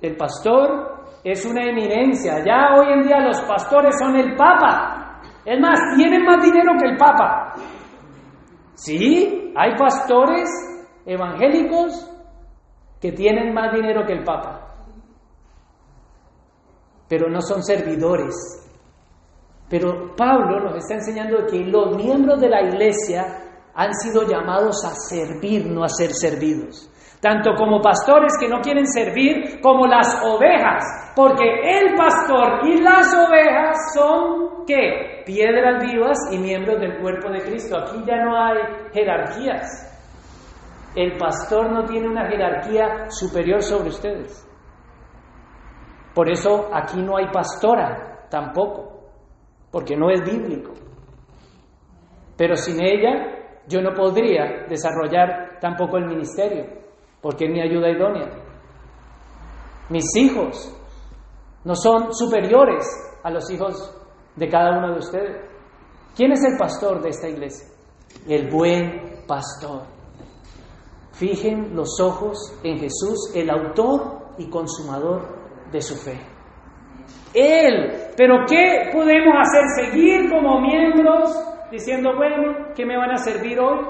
El 0.00 0.16
pastor 0.16 0.94
es 1.24 1.44
una 1.44 1.64
eminencia. 1.64 2.44
Ya 2.44 2.76
hoy 2.76 2.92
en 2.92 3.02
día 3.02 3.20
los 3.20 3.40
pastores 3.42 3.96
son 3.98 4.16
el 4.16 4.36
papa. 4.36 5.20
Es 5.44 5.60
más, 5.60 5.78
tienen 5.96 6.24
más 6.24 6.42
dinero 6.42 6.72
que 6.80 6.90
el 6.90 6.96
papa. 6.96 7.54
Sí, 8.74 9.52
hay 9.56 9.76
pastores 9.76 10.48
evangélicos 11.04 12.10
que 13.00 13.12
tienen 13.12 13.52
más 13.52 13.72
dinero 13.74 14.06
que 14.06 14.14
el 14.14 14.24
papa. 14.24 14.60
Pero 17.08 17.28
no 17.28 17.40
son 17.40 17.62
servidores, 17.62 18.63
pero 19.68 20.14
Pablo 20.14 20.60
nos 20.60 20.76
está 20.76 20.94
enseñando 20.94 21.46
que 21.46 21.58
los 21.64 21.96
miembros 21.96 22.40
de 22.40 22.48
la 22.48 22.62
iglesia 22.62 23.22
han 23.74 23.92
sido 23.94 24.26
llamados 24.26 24.84
a 24.84 24.94
servir, 24.94 25.66
no 25.66 25.82
a 25.84 25.88
ser 25.88 26.10
servidos. 26.12 26.90
Tanto 27.20 27.54
como 27.56 27.80
pastores 27.80 28.34
que 28.38 28.48
no 28.48 28.60
quieren 28.60 28.86
servir, 28.86 29.60
como 29.62 29.86
las 29.86 30.22
ovejas. 30.22 30.84
Porque 31.16 31.44
el 31.44 31.94
pastor 31.94 32.66
y 32.66 32.82
las 32.82 33.14
ovejas 33.14 33.94
son, 33.94 34.64
¿qué? 34.66 35.22
Piedras 35.24 35.82
vivas 35.82 36.18
y 36.30 36.38
miembros 36.38 36.78
del 36.80 37.00
cuerpo 37.00 37.30
de 37.30 37.40
Cristo. 37.40 37.78
Aquí 37.78 38.04
ya 38.06 38.22
no 38.22 38.36
hay 38.36 38.58
jerarquías. 38.92 39.90
El 40.94 41.16
pastor 41.16 41.72
no 41.72 41.84
tiene 41.84 42.08
una 42.08 42.28
jerarquía 42.28 43.10
superior 43.10 43.62
sobre 43.62 43.88
ustedes. 43.88 44.46
Por 46.14 46.30
eso 46.30 46.68
aquí 46.72 47.00
no 47.00 47.16
hay 47.16 47.26
pastora 47.32 48.26
tampoco 48.30 48.93
porque 49.74 49.96
no 49.96 50.08
es 50.08 50.22
bíblico. 50.24 50.70
Pero 52.36 52.54
sin 52.54 52.80
ella 52.80 53.56
yo 53.66 53.82
no 53.82 53.92
podría 53.92 54.66
desarrollar 54.68 55.58
tampoco 55.60 55.96
el 55.96 56.06
ministerio, 56.06 56.64
porque 57.20 57.46
es 57.46 57.50
mi 57.50 57.60
ayuda 57.60 57.90
idónea. 57.90 58.30
Mis 59.90 60.04
hijos 60.14 60.72
no 61.64 61.74
son 61.74 62.14
superiores 62.14 62.86
a 63.24 63.32
los 63.32 63.50
hijos 63.50 63.92
de 64.36 64.48
cada 64.48 64.78
uno 64.78 64.92
de 64.92 64.98
ustedes. 65.00 65.50
¿Quién 66.14 66.30
es 66.30 66.44
el 66.44 66.56
pastor 66.56 67.02
de 67.02 67.08
esta 67.08 67.28
iglesia? 67.28 67.66
El 68.28 68.48
buen 68.48 69.24
pastor. 69.26 69.86
Fijen 71.14 71.74
los 71.74 71.98
ojos 72.00 72.60
en 72.62 72.78
Jesús, 72.78 73.32
el 73.34 73.50
autor 73.50 74.34
y 74.38 74.48
consumador 74.48 75.72
de 75.72 75.82
su 75.82 75.96
fe. 75.96 76.33
Él. 77.34 77.92
Pero 78.16 78.44
¿qué 78.48 78.90
podemos 78.92 79.34
hacer? 79.40 79.90
Seguir 79.90 80.30
como 80.30 80.60
miembros 80.60 81.30
diciendo, 81.70 82.14
bueno, 82.16 82.72
¿qué 82.74 82.86
me 82.86 82.96
van 82.96 83.10
a 83.10 83.16
servir 83.16 83.58
hoy? 83.58 83.80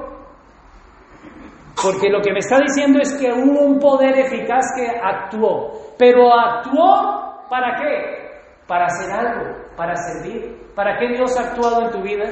Porque 1.82 2.09
lo 2.09 2.20
que 2.22 2.32
me 2.32 2.38
está 2.38 2.59
diciendo 2.59 3.01
es 3.01 3.12
que 3.20 3.30
hubo 3.32 3.61
un 3.61 3.78
poder 3.78 4.18
eficaz 4.18 4.64
que 4.76 4.86
actuó. 4.88 5.72
Pero 5.99 6.32
actuó 6.32 7.47
para 7.51 7.76
qué? 7.76 8.30
Para 8.66 8.86
hacer 8.86 9.12
algo, 9.12 9.55
para 9.76 9.95
servir. 9.97 10.64
¿Para 10.74 10.97
qué 10.99 11.09
Dios 11.09 11.38
ha 11.38 11.51
actuado 11.51 11.82
en 11.84 11.90
tu 11.90 12.03
vida? 12.03 12.24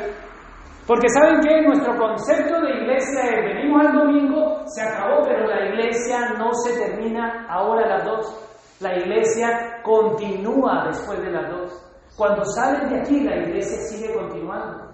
Porque 0.87 1.09
saben 1.09 1.41
que 1.41 1.63
nuestro 1.63 1.97
concepto 1.97 2.61
de 2.61 2.71
iglesia 2.71 3.23
es 3.23 3.55
venimos 3.55 3.87
al 3.87 3.93
domingo, 3.93 4.63
se 4.67 4.83
acabó, 4.83 5.23
pero 5.23 5.47
la 5.47 5.67
iglesia 5.69 6.31
no 6.39 6.53
se 6.55 6.77
termina 6.77 7.47
ahora 7.49 7.85
a 7.85 7.99
las 7.99 8.05
dos. 8.05 8.52
La 8.83 8.99
iglesia 8.99 9.81
continúa 9.85 10.87
después 10.89 11.21
de 11.21 11.31
las 11.31 11.51
dos. 11.51 11.73
Cuando 12.17 12.45
salen 12.45 12.91
de 12.91 13.01
aquí, 13.01 13.21
la 13.21 13.37
iglesia 13.37 13.79
sigue 13.89 14.13
continuando. 14.13 14.91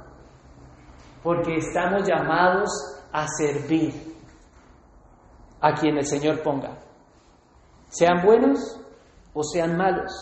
Porque 1.22 1.56
estamos 1.56 2.06
llamados 2.06 2.68
a 3.12 3.26
servir 3.26 3.92
a 5.60 5.72
quien 5.72 5.96
el 5.96 6.04
Señor 6.04 6.42
ponga. 6.42 6.78
Sean 7.88 8.24
buenos 8.24 8.78
o 9.32 9.42
sean 9.42 9.76
malos. 9.76 10.12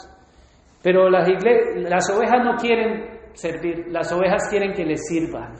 Pero 0.82 1.10
las, 1.10 1.28
las 1.74 2.08
ovejas 2.10 2.44
no 2.44 2.56
quieren 2.56 3.16
servir, 3.34 3.86
las 3.88 4.12
ovejas 4.12 4.48
quieren 4.48 4.72
que 4.72 4.84
les 4.84 5.06
sirvan. 5.08 5.54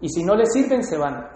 Y 0.00 0.08
si 0.08 0.22
no 0.22 0.36
les 0.36 0.52
sirven, 0.52 0.84
se 0.84 0.96
van. 0.96 1.26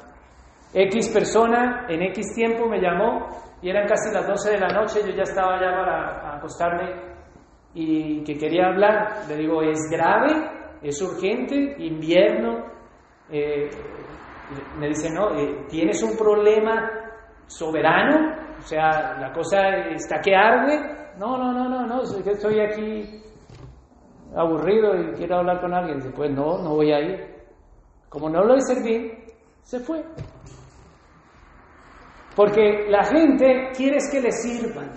X 0.73 1.09
persona 1.09 1.87
en 1.89 2.03
X 2.03 2.35
tiempo 2.35 2.69
me 2.69 2.81
llamó 2.81 3.48
y 3.61 3.71
eran 3.71 3.87
casi 3.87 4.13
las 4.13 4.27
12 4.27 4.51
de 4.53 4.59
la 4.59 4.69
noche, 4.69 5.01
yo 5.05 5.13
ya 5.15 5.23
estaba 5.23 5.61
ya 5.61 5.71
para 5.73 6.37
acostarme 6.37 7.09
y 7.75 8.23
que 8.23 8.35
quería 8.35 8.67
hablar. 8.67 9.25
Le 9.29 9.37
digo, 9.37 9.63
es 9.63 9.79
grave, 9.91 10.79
es 10.83 11.01
urgente, 11.03 11.77
invierno. 11.79 12.65
Eh, 13.31 13.69
me 14.79 14.89
dice, 14.89 15.11
no, 15.11 15.35
eh, 15.35 15.67
tienes 15.69 16.03
un 16.03 16.17
problema 16.17 16.91
soberano, 17.47 18.37
o 18.59 18.63
sea, 18.63 19.19
la 19.19 19.33
cosa 19.33 19.69
está 19.91 20.21
que 20.21 20.35
arde. 20.35 21.15
No, 21.19 21.37
no, 21.37 21.53
no, 21.53 21.69
no, 21.69 21.87
no, 21.87 22.03
estoy 22.03 22.61
aquí 22.61 23.23
aburrido 24.37 24.95
y 24.95 25.15
quiero 25.15 25.39
hablar 25.39 25.61
con 25.61 25.75
alguien. 25.75 26.13
Pues 26.15 26.31
no, 26.31 26.59
no 26.59 26.77
voy 26.77 26.93
a 26.93 27.01
ir. 27.01 27.39
Como 28.09 28.31
no 28.31 28.45
lo 28.45 28.55
he 28.55 28.61
servido, 28.61 29.15
se 29.63 29.81
fue. 29.81 30.03
Porque 32.39 32.87
la 32.89 33.03
gente 33.03 33.73
quiere 33.77 33.99
que 34.13 34.21
le 34.21 34.31
sirvan, 34.31 34.91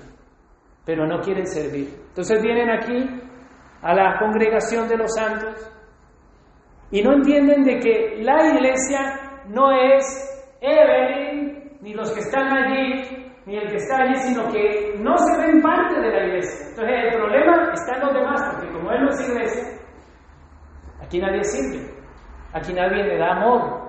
pero 0.86 1.08
no 1.08 1.20
quieren 1.22 1.48
servir. 1.48 1.90
Entonces 2.10 2.40
vienen 2.40 2.70
aquí 2.70 3.20
a 3.82 3.96
la 3.96 4.20
congregación 4.20 4.88
de 4.88 4.96
los 4.96 5.12
santos 5.16 5.56
Y 6.92 7.02
no 7.02 7.14
entienden 7.14 7.64
de 7.64 7.80
que 7.80 8.22
la 8.22 8.46
iglesia 8.46 9.00
no 9.48 9.72
es 9.72 10.06
Evelyn, 10.62 11.80
ni 11.82 11.96
los 11.96 12.12
que 12.12 12.20
están 12.20 12.48
allí, 12.48 13.32
ni 13.48 13.58
el 13.58 13.70
que 13.70 13.78
está 13.78 14.04
allí, 14.04 14.16
sino 14.18 14.48
que 14.52 15.00
no 15.00 15.18
se 15.18 15.42
ven 15.42 15.64
parte 15.64 16.00
de 16.00 16.10
la 16.12 16.28
iglesia. 16.28 16.68
Entonces 16.70 16.96
el 17.06 17.20
problema 17.22 17.72
está 17.74 17.96
en 17.96 18.02
los 18.02 18.14
demás, 18.14 18.50
porque 18.52 18.72
como 18.72 18.92
Él 18.92 19.02
no 19.02 19.10
es 19.10 19.30
iglesia, 19.30 19.64
aquí 21.02 21.20
nadie 21.20 21.44
sirve, 21.44 21.92
aquí 22.54 22.72
nadie 22.72 23.04
le 23.04 23.18
da 23.18 23.32
amor. 23.32 23.81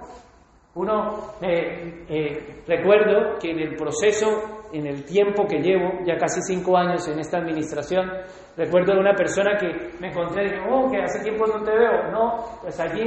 Uno, 0.75 1.35
eh, 1.43 2.07
eh, 2.09 2.63
recuerdo 2.67 3.39
que 3.39 3.51
en 3.51 3.59
el 3.59 3.77
proceso, 3.77 4.69
en 4.73 4.87
el 4.87 5.05
tiempo 5.05 5.47
que 5.47 5.59
llevo, 5.59 5.99
ya 6.07 6.17
casi 6.17 6.41
cinco 6.41 6.79
años 6.79 7.07
en 7.09 7.19
esta 7.19 7.39
administración, 7.39 8.11
recuerdo 8.57 8.95
de 8.95 9.01
una 9.01 9.15
persona 9.15 9.59
que 9.59 9.69
me 10.01 10.09
encontré 10.09 10.47
y 10.47 10.51
dije, 10.51 10.63
oh, 10.71 10.91
que 10.91 11.03
hace 11.03 11.23
tiempo 11.23 11.47
no 11.47 11.63
te 11.63 11.73
veo. 11.73 12.11
No, 12.11 12.37
pues 12.63 12.81
allí 12.81 13.05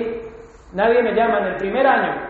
nadie 0.73 1.01
me 1.01 1.15
llama 1.15 1.39
en 1.39 1.45
el 1.53 1.57
primer 1.57 1.87
año. 1.87 2.29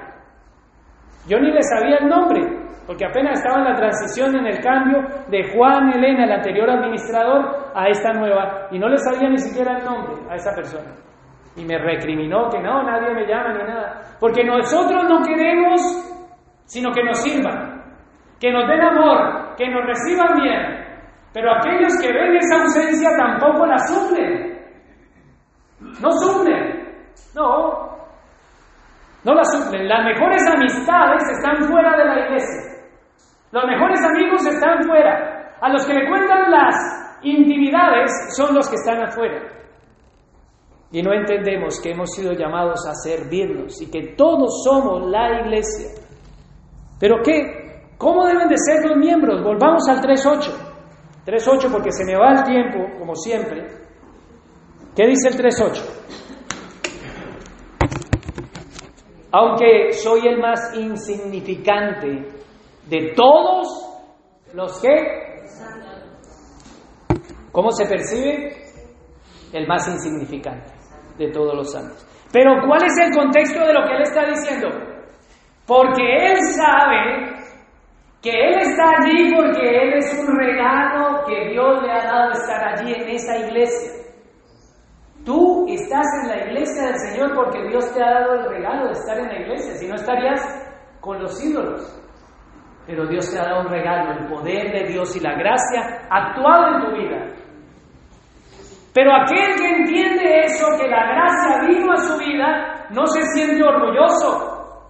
Yo 1.27 1.37
ni 1.37 1.51
le 1.51 1.61
sabía 1.63 1.97
el 1.97 2.07
nombre, 2.07 2.41
porque 2.87 3.05
apenas 3.05 3.39
estaba 3.39 3.61
en 3.61 3.73
la 3.73 3.75
transición, 3.75 4.37
en 4.37 4.45
el 4.45 4.61
cambio 4.61 5.01
de 5.27 5.51
Juan 5.51 5.91
Elena, 5.91 6.23
el 6.23 6.31
anterior 6.31 6.69
administrador, 6.69 7.71
a 7.75 7.89
esta 7.89 8.13
nueva, 8.13 8.69
y 8.71 8.79
no 8.79 8.87
le 8.87 8.97
sabía 8.99 9.27
ni 9.27 9.37
siquiera 9.39 9.79
el 9.79 9.83
nombre 9.83 10.15
a 10.29 10.35
esa 10.35 10.55
persona. 10.55 10.93
Y 11.55 11.63
me 11.63 11.77
recriminó 11.77 12.49
que 12.49 12.59
no, 12.59 12.83
nadie 12.83 13.13
me 13.13 13.25
llama 13.25 13.53
ni 13.53 13.63
nada. 13.63 14.01
Porque 14.19 14.43
nosotros 14.43 15.03
no 15.07 15.21
queremos, 15.23 15.81
sino 16.65 16.91
que 16.91 17.03
nos 17.03 17.21
sirvan, 17.21 17.81
que 18.39 18.51
nos 18.51 18.67
den 18.67 18.81
amor, 18.81 19.55
que 19.55 19.69
nos 19.69 19.85
reciban 19.85 20.35
bien. 20.41 20.85
Pero 21.33 21.53
aquellos 21.53 21.93
que 22.01 22.11
ven 22.11 22.35
esa 22.37 22.61
ausencia 22.61 23.09
tampoco 23.17 23.65
la 23.65 23.77
suplen. 23.77 24.55
No 26.01 26.11
suplen. 26.11 26.93
No. 27.35 27.95
No 29.23 29.33
la 29.33 29.43
suplen. 29.43 29.87
Las 29.87 30.05
mejores 30.05 30.41
amistades 30.47 31.23
están 31.31 31.63
fuera 31.63 31.97
de 31.97 32.05
la 32.05 32.19
iglesia. 32.25 32.75
Los 33.51 33.65
mejores 33.65 34.01
amigos 34.03 34.45
están 34.45 34.83
fuera. 34.83 35.55
A 35.61 35.69
los 35.69 35.85
que 35.85 35.93
le 35.93 36.07
cuentan 36.07 36.51
las 36.51 36.75
intimidades 37.21 38.11
son 38.35 38.53
los 38.55 38.69
que 38.69 38.75
están 38.75 39.03
afuera. 39.03 39.41
Y 40.95 41.01
no 41.01 41.11
entendemos 41.13 41.81
que 41.81 41.91
hemos 41.91 42.09
sido 42.11 42.31
llamados 42.31 42.87
a 42.87 42.93
servirnos 42.93 43.81
y 43.81 43.91
que 43.91 44.15
todos 44.15 44.63
somos 44.63 45.05
la 45.11 45.41
iglesia. 45.41 45.89
Pero 46.97 47.17
¿qué? 47.21 47.91
¿Cómo 47.97 48.25
deben 48.25 48.47
de 48.47 48.55
ser 48.57 48.85
los 48.85 48.97
miembros? 48.97 49.43
Volvamos 49.43 49.89
al 49.89 49.99
3.8. 49.99 50.51
3.8 51.25 51.69
porque 51.69 51.91
se 51.91 52.05
me 52.05 52.17
va 52.17 52.31
el 52.31 52.43
tiempo, 52.43 52.97
como 52.97 53.13
siempre. 53.13 53.67
¿Qué 54.95 55.05
dice 55.05 55.27
el 55.27 55.37
3.8? 55.37 55.81
Aunque 59.33 59.91
soy 59.91 60.21
el 60.29 60.39
más 60.39 60.73
insignificante 60.77 62.25
de 62.87 63.11
todos 63.13 63.67
los 64.53 64.79
que... 64.79 65.43
¿Cómo 67.51 67.71
se 67.71 67.85
percibe? 67.85 68.63
El 69.51 69.67
más 69.67 69.89
insignificante 69.89 70.74
de 71.17 71.31
todos 71.31 71.55
los 71.55 71.71
santos. 71.71 72.05
Pero 72.31 72.51
¿cuál 72.67 72.83
es 72.85 72.97
el 72.97 73.15
contexto 73.15 73.59
de 73.65 73.73
lo 73.73 73.87
que 73.87 73.95
él 73.95 74.01
está 74.01 74.25
diciendo? 74.25 74.69
Porque 75.65 76.03
él 76.03 76.37
sabe 76.55 77.35
que 78.21 78.31
él 78.31 78.59
está 78.59 78.83
allí 78.99 79.33
porque 79.35 79.83
él 79.83 79.93
es 79.93 80.19
un 80.19 80.35
regalo 80.35 81.23
que 81.25 81.49
Dios 81.49 81.83
le 81.83 81.91
ha 81.91 82.03
dado 82.03 82.31
estar 82.31 82.67
allí 82.69 82.93
en 82.93 83.09
esa 83.09 83.37
iglesia. 83.37 83.91
Tú 85.23 85.65
estás 85.67 86.05
en 86.23 86.29
la 86.29 86.45
iglesia 86.45 86.87
del 86.87 86.97
Señor 86.97 87.35
porque 87.35 87.67
Dios 87.67 87.91
te 87.93 88.03
ha 88.03 88.11
dado 88.19 88.33
el 88.33 88.49
regalo 88.49 88.87
de 88.87 88.91
estar 88.91 89.17
en 89.17 89.27
la 89.27 89.39
iglesia, 89.39 89.75
si 89.75 89.87
no 89.87 89.95
estarías 89.95 90.41
con 91.01 91.21
los 91.21 91.43
ídolos. 91.43 92.01
Pero 92.85 93.07
Dios 93.07 93.31
te 93.31 93.39
ha 93.39 93.43
dado 93.43 93.61
un 93.61 93.69
regalo, 93.69 94.11
el 94.11 94.27
poder 94.27 94.71
de 94.71 94.91
Dios 94.91 95.15
y 95.15 95.19
la 95.19 95.33
gracia 95.35 96.07
actuado 96.09 96.75
en 96.75 96.85
tu 96.85 96.91
vida. 96.97 97.27
Pero 98.95 99.13
aquel 99.13 99.55
que 99.57 99.67
entiende 99.67 100.45
eso, 100.45 100.65
que 100.79 100.87
la 100.87 101.05
gracia 101.05 101.67
vino 101.67 101.91
a 101.91 101.97
su 101.97 102.17
vida, 102.17 102.87
no 102.91 103.05
se 103.07 103.23
siente 103.23 103.61
orgulloso. 103.61 104.87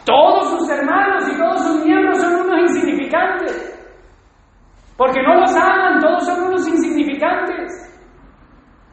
Todos 0.05 0.49
sus 0.51 0.69
hermanos 0.69 1.27
y 1.27 1.37
todos 1.37 1.61
sus 1.63 1.85
miembros 1.85 2.21
son 2.21 2.35
unos 2.35 2.71
insignificantes. 2.71 3.71
Porque 4.95 5.21
no 5.21 5.35
los 5.35 5.55
aman, 5.55 5.99
todos 5.99 6.25
son 6.25 6.47
unos 6.47 6.67
insignificantes. 6.67 7.85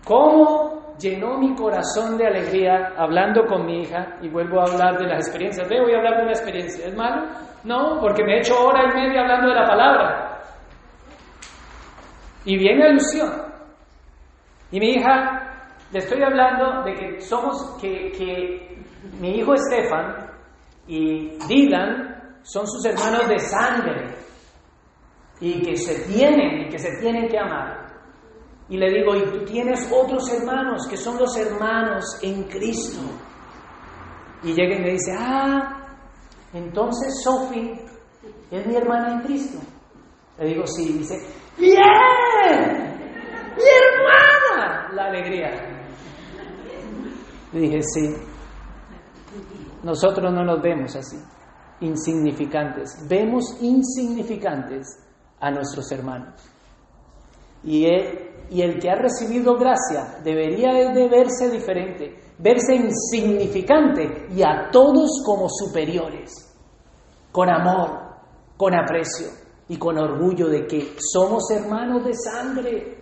¿Cómo 0.05 0.97
llenó 0.99 1.39
mi 1.39 1.55
corazón 1.55 2.17
de 2.17 2.27
alegría 2.27 2.95
hablando 2.97 3.45
con 3.47 3.67
mi 3.67 3.83
hija? 3.83 4.17
Y 4.23 4.29
vuelvo 4.31 4.61
a 4.61 4.65
hablar 4.65 4.99
de 4.99 5.07
las 5.07 5.27
experiencias. 5.27 5.69
Ve, 5.69 5.81
voy 5.81 5.93
a 5.93 5.99
hablar 5.99 6.17
de 6.17 6.23
una 6.23 6.33
experiencia. 6.33 6.87
¿Es 6.87 6.97
malo? 6.97 7.27
No, 7.63 8.01
porque 8.01 8.25
me 8.25 8.37
he 8.37 8.39
hecho 8.39 8.59
hora 8.59 8.85
y 8.91 8.95
media 8.95 9.21
hablando 9.21 9.49
de 9.49 9.55
la 9.55 9.67
palabra. 9.67 10.39
Y 12.45 12.59
viene 12.59 12.85
alusión. 12.85 13.31
Y 14.73 14.81
mi 14.81 14.95
hija, 14.95 15.69
le 15.93 15.99
estoy 15.99 16.23
hablando 16.23 16.83
de 16.83 16.95
que 16.95 17.21
somos, 17.21 17.79
que, 17.81 18.11
que 18.13 18.83
mi 19.21 19.37
hijo 19.37 19.55
Estefan 19.55 20.32
y 20.87 21.39
Dylan 21.49 22.39
son 22.43 22.67
sus 22.67 22.85
hermanos 22.85 23.29
de 23.29 23.39
sangre 23.39 24.15
y 25.41 25.61
que 25.63 25.77
se 25.77 26.07
tienen 26.07 26.67
y 26.67 26.69
que 26.69 26.79
se 26.79 26.99
tienen 27.01 27.29
que 27.29 27.39
amar. 27.39 27.83
Y 28.69 28.77
le 28.77 28.91
digo, 28.91 29.15
y 29.17 29.25
tú 29.25 29.45
tienes 29.45 29.91
otros 29.93 30.33
hermanos 30.33 30.87
que 30.89 30.97
son 30.97 31.19
los 31.19 31.37
hermanos 31.37 32.05
en 32.23 32.45
Cristo. 32.45 33.01
Y 34.43 34.55
llega 34.55 34.77
y 34.77 34.81
me 34.81 34.91
dice, 34.93 35.13
ah, 35.19 35.83
entonces 36.53 37.23
Sophie 37.23 37.75
es 38.51 38.67
mi 38.67 38.77
hermana 38.77 39.15
en 39.15 39.21
Cristo. 39.21 39.59
Le 40.39 40.49
digo, 40.49 40.67
sí, 40.67 40.93
dice, 40.99 41.15
bien, 41.59 41.77
mi 43.57 43.63
hermana, 43.63 44.91
la 44.95 45.05
alegría. 45.07 45.51
Le 47.53 47.61
dije, 47.61 47.83
sí, 47.83 48.32
nosotros 49.83 50.33
no 50.33 50.45
nos 50.45 50.63
vemos 50.63 50.95
así, 50.95 51.19
insignificantes. 51.81 53.07
Vemos 53.09 53.57
insignificantes 53.61 54.87
a 55.41 55.51
nuestros 55.51 55.91
hermanos. 55.91 56.35
Y 57.65 57.85
el, 57.87 58.31
y 58.51 58.63
el 58.63 58.79
que 58.79 58.91
ha 58.91 58.95
recibido 58.95 59.57
gracia 59.57 60.19
debería 60.23 60.73
de 60.93 61.09
verse 61.09 61.51
diferente, 61.51 62.17
verse 62.39 62.75
insignificante 62.75 64.27
y 64.31 64.43
a 64.43 64.71
todos 64.71 65.23
como 65.25 65.49
superiores, 65.49 66.31
con 67.31 67.51
amor, 67.51 67.91
con 68.57 68.75
aprecio 68.75 69.29
y 69.69 69.77
con 69.77 69.99
orgullo 69.99 70.49
de 70.49 70.67
que 70.67 70.97
somos 70.99 71.51
hermanos 71.51 72.05
de 72.05 72.15
sangre. 72.15 72.99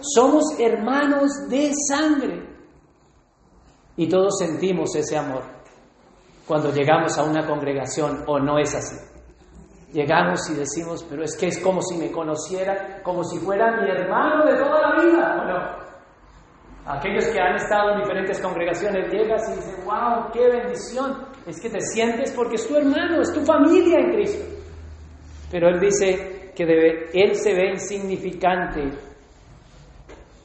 Somos 0.00 0.44
hermanos 0.58 1.48
de 1.48 1.72
sangre. 1.88 2.54
Y 3.96 4.08
todos 4.08 4.38
sentimos 4.38 4.94
ese 4.96 5.16
amor 5.16 5.53
cuando 6.46 6.70
llegamos 6.70 7.18
a 7.18 7.24
una 7.24 7.46
congregación 7.46 8.24
o 8.26 8.38
no 8.38 8.58
es 8.58 8.74
así. 8.74 8.96
Llegamos 9.92 10.50
y 10.50 10.54
decimos, 10.54 11.06
pero 11.08 11.22
es 11.22 11.36
que 11.36 11.46
es 11.46 11.58
como 11.60 11.80
si 11.82 11.96
me 11.96 12.10
conociera, 12.10 13.00
como 13.02 13.22
si 13.22 13.38
fuera 13.38 13.80
mi 13.80 13.88
hermano 13.88 14.44
de 14.44 14.56
toda 14.56 14.80
la 14.80 15.02
vida, 15.02 15.36
¿o 15.40 15.44
no? 15.44 15.84
Aquellos 16.86 17.26
que 17.28 17.40
han 17.40 17.54
estado 17.54 17.92
en 17.92 18.00
diferentes 18.00 18.40
congregaciones, 18.40 19.10
llegas 19.10 19.48
y 19.48 19.56
dices, 19.56 19.84
wow, 19.84 20.30
qué 20.32 20.48
bendición. 20.48 21.28
Es 21.46 21.60
que 21.60 21.70
te 21.70 21.80
sientes 21.80 22.32
porque 22.32 22.56
es 22.56 22.66
tu 22.66 22.76
hermano, 22.76 23.22
es 23.22 23.32
tu 23.32 23.40
familia 23.44 24.00
en 24.00 24.12
Cristo. 24.12 24.44
Pero 25.50 25.68
Él 25.68 25.80
dice 25.80 26.52
que 26.54 26.66
debe, 26.66 27.10
Él 27.14 27.34
se 27.36 27.54
ve 27.54 27.70
insignificante 27.70 28.90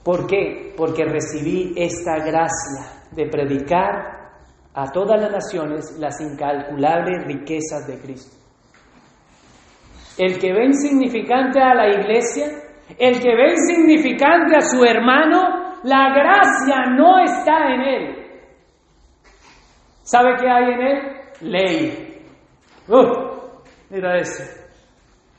¿Por 0.04 0.26
qué? 0.28 0.74
Porque 0.76 1.04
recibí 1.04 1.74
esta 1.76 2.18
gracia 2.18 3.04
de 3.12 3.28
predicar 3.28 4.19
a 4.82 4.92
todas 4.92 5.22
las 5.22 5.32
naciones 5.32 5.98
las 6.00 6.22
incalculables 6.22 7.26
riquezas 7.26 7.86
de 7.86 8.00
Cristo. 8.00 8.38
El 10.18 10.40
que 10.40 10.54
ve 10.54 10.66
insignificante 10.66 11.62
a 11.62 11.74
la 11.74 11.90
iglesia, 11.90 12.48
el 12.98 13.20
que 13.20 13.36
ve 13.36 13.52
insignificante 13.52 14.56
a 14.56 14.62
su 14.62 14.84
hermano, 14.84 15.80
la 15.84 16.14
gracia 16.14 16.86
no 16.96 17.20
está 17.20 17.74
en 17.74 17.82
él. 17.82 18.16
¿Sabe 20.04 20.36
qué 20.40 20.50
hay 20.50 20.74
en 20.74 20.82
él? 20.82 21.20
Ley. 21.42 22.26
Uh, 22.88 23.52
mira 23.90 24.18
eso. 24.18 24.44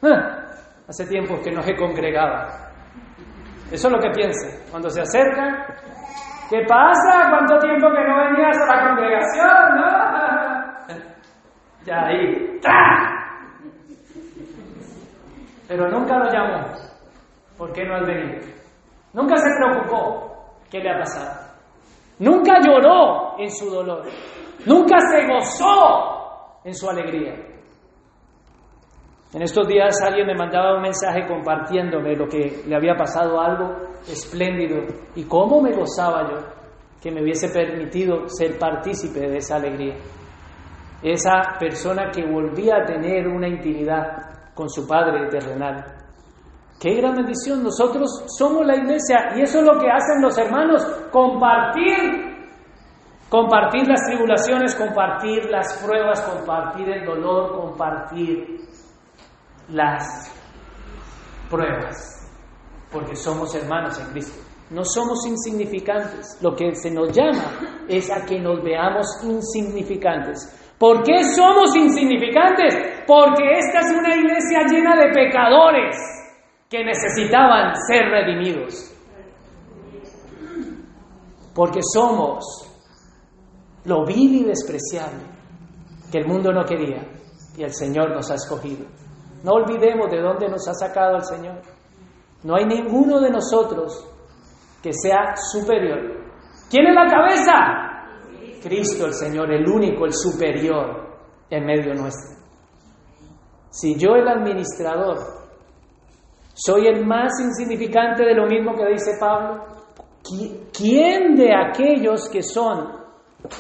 Ah, 0.03 0.49
hace 0.87 1.07
tiempo 1.07 1.41
que 1.43 1.51
no 1.51 1.63
se 1.63 1.75
congregaba. 1.77 2.71
Eso 3.71 3.89
es 3.89 3.93
lo 3.93 4.01
que 4.01 4.11
piensa. 4.11 4.71
Cuando 4.71 4.91
se 4.91 5.01
acerca, 5.01 5.77
¿qué 6.51 6.67
pasa? 6.69 7.31
¿Cuánto 7.31 7.59
tiempo 7.61 7.89
que 7.93 8.05
no 8.05 8.17
venías 8.17 8.59
a 8.59 8.77
la 8.77 8.89
congregación? 8.89 9.77
¿No? 9.77 10.11
Ya 11.87 12.07
ahí. 12.07 12.61
Pero 15.69 15.89
nunca 15.89 16.19
lo 16.19 16.31
llamó. 16.31 16.67
¿Por 17.57 17.73
qué 17.73 17.85
no 17.85 17.97
has 17.97 18.07
venido? 18.07 18.41
Nunca 19.13 19.37
se 19.37 19.49
preocupó. 19.57 20.57
¿Qué 20.71 20.81
le 20.81 20.91
ha 20.91 20.99
pasado? 20.99 21.51
Nunca 22.19 22.59
lloró 22.61 23.39
en 23.39 23.51
su 23.51 23.71
dolor. 23.71 24.03
Nunca 24.67 24.99
se 25.01 25.27
gozó 25.27 26.61
en 26.65 26.75
su 26.75 26.89
alegría. 26.91 27.35
En 29.33 29.43
estos 29.43 29.67
días 29.69 29.97
alguien 30.03 30.27
me 30.27 30.35
mandaba 30.35 30.75
un 30.75 30.83
mensaje 30.83 31.27
compartiéndome 31.27 32.17
lo 32.17 32.27
que 32.27 32.63
le 32.67 32.77
había 32.77 32.97
pasado 32.97 33.41
algo 33.41 33.90
espléndido 34.09 34.83
y 35.15 35.25
cómo 35.25 35.61
me 35.61 35.73
gozaba 35.73 36.31
yo 36.31 36.39
que 37.03 37.11
me 37.11 37.23
hubiese 37.23 37.49
permitido 37.49 38.29
ser 38.29 38.59
partícipe 38.59 39.21
de 39.21 39.39
esa 39.39 39.57
alegría. 39.57 39.97
Esa 41.03 41.57
persona 41.59 42.11
que 42.11 42.27
volvía 42.27 42.77
a 42.77 42.85
tener 42.85 43.27
una 43.27 43.49
intimidad 43.49 44.53
con 44.55 44.69
su 44.69 44.87
Padre 44.87 45.29
terrenal. 45.31 45.83
Qué 46.79 46.95
gran 46.95 47.15
bendición. 47.15 47.63
Nosotros 47.63 48.25
somos 48.37 48.67
la 48.67 48.77
iglesia 48.77 49.33
y 49.37 49.43
eso 49.43 49.61
es 49.61 49.65
lo 49.65 49.79
que 49.79 49.91
hacen 49.91 50.21
los 50.21 50.37
hermanos, 50.37 50.85
compartir 51.11 52.31
Compartir 53.31 53.87
las 53.87 54.05
tribulaciones, 54.07 54.75
compartir 54.75 55.49
las 55.49 55.81
pruebas, 55.85 56.21
compartir 56.23 56.91
el 56.91 57.07
dolor, 57.07 57.61
compartir 57.61 58.59
las 59.69 60.35
pruebas, 61.49 62.20
porque 62.91 63.17
somos 63.17 63.55
hermanos 63.55 63.99
en 63.99 64.07
Cristo. 64.07 64.41
No 64.71 64.85
somos 64.85 65.27
insignificantes. 65.27 66.39
Lo 66.41 66.55
que 66.55 66.75
se 66.75 66.91
nos 66.91 67.13
llama 67.13 67.85
es 67.89 68.11
a 68.11 68.25
que 68.25 68.39
nos 68.39 68.63
veamos 68.63 69.07
insignificantes. 69.25 70.57
¿Por 70.79 71.03
qué 71.03 71.25
somos 71.35 71.75
insignificantes? 71.77 72.75
Porque 73.07 73.43
esta 73.59 73.81
es 73.81 73.93
una 73.99 74.15
iglesia 74.15 74.61
llena 74.71 74.97
de 74.97 75.13
pecadores 75.13 75.97
que 76.69 76.85
necesitaban 76.85 77.75
ser 77.87 78.05
redimidos. 78.11 78.95
Porque 81.55 81.81
somos 81.93 82.45
lo 83.85 84.05
vil 84.07 84.37
y 84.37 84.45
despreciable 84.45 85.25
que 86.13 86.19
el 86.19 86.27
mundo 86.27 86.53
no 86.53 86.65
quería 86.65 87.03
y 87.57 87.63
el 87.63 87.75
Señor 87.75 88.11
nos 88.11 88.31
ha 88.31 88.35
escogido. 88.35 88.87
No 89.43 89.53
olvidemos 89.53 90.11
de 90.11 90.21
dónde 90.21 90.49
nos 90.49 90.67
ha 90.69 90.75
sacado 90.75 91.17
el 91.17 91.25
Señor. 91.25 91.61
No 92.45 92.57
hay 92.57 92.65
ninguno 92.65 93.21
de 93.21 93.31
nosotros 93.31 94.07
que 94.83 94.93
sea 94.93 95.35
superior. 95.37 95.99
¿Quién 96.71 96.87
es 96.87 96.95
la 96.95 97.07
cabeza? 97.07 97.53
Cristo 98.63 99.07
el 99.07 99.15
Señor, 99.15 99.53
el 99.53 99.69
único, 99.69 100.05
el 100.05 100.13
superior 100.13 101.09
en 101.51 101.65
medio 101.65 101.95
nuestro. 101.95 102.39
Si 103.71 103.97
yo 103.97 104.15
el 104.15 104.29
administrador 104.29 105.19
soy 106.55 106.87
el 106.87 107.07
más 107.07 107.41
insignificante 107.41 108.25
de 108.25 108.35
lo 108.35 108.47
mismo 108.47 108.75
que 108.75 108.87
dice 108.87 109.13
Pablo, 109.19 109.65
¿quién 110.73 111.35
de 111.37 111.55
aquellos 111.55 112.29
que 112.29 112.43
son 112.43 113.01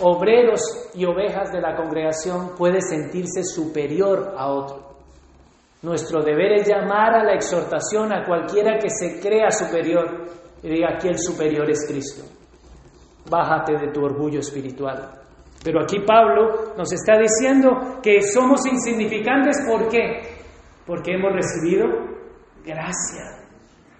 obreros 0.00 0.60
y 0.94 1.04
ovejas 1.04 1.52
de 1.52 1.60
la 1.60 1.76
congregación 1.76 2.54
puede 2.56 2.80
sentirse 2.80 3.42
superior 3.42 4.34
a 4.36 4.52
otro. 4.52 4.89
Nuestro 5.82 6.22
deber 6.22 6.52
es 6.52 6.68
llamar 6.68 7.14
a 7.14 7.24
la 7.24 7.34
exhortación 7.34 8.12
a 8.12 8.26
cualquiera 8.26 8.78
que 8.78 8.90
se 8.90 9.18
crea 9.20 9.50
superior 9.50 10.26
y 10.62 10.68
diga 10.68 10.90
aquí 10.94 11.08
el 11.08 11.18
superior 11.18 11.70
es 11.70 11.86
Cristo. 11.88 12.22
Bájate 13.30 13.78
de 13.78 13.92
tu 13.92 14.04
orgullo 14.04 14.40
espiritual. 14.40 15.20
Pero 15.64 15.82
aquí 15.82 16.00
Pablo 16.06 16.74
nos 16.76 16.92
está 16.92 17.18
diciendo 17.18 18.00
que 18.02 18.20
somos 18.22 18.64
insignificantes. 18.66 19.56
¿Por 19.66 19.88
qué? 19.88 20.42
Porque 20.86 21.12
hemos 21.12 21.32
recibido 21.32 21.86
gracia. 22.64 23.40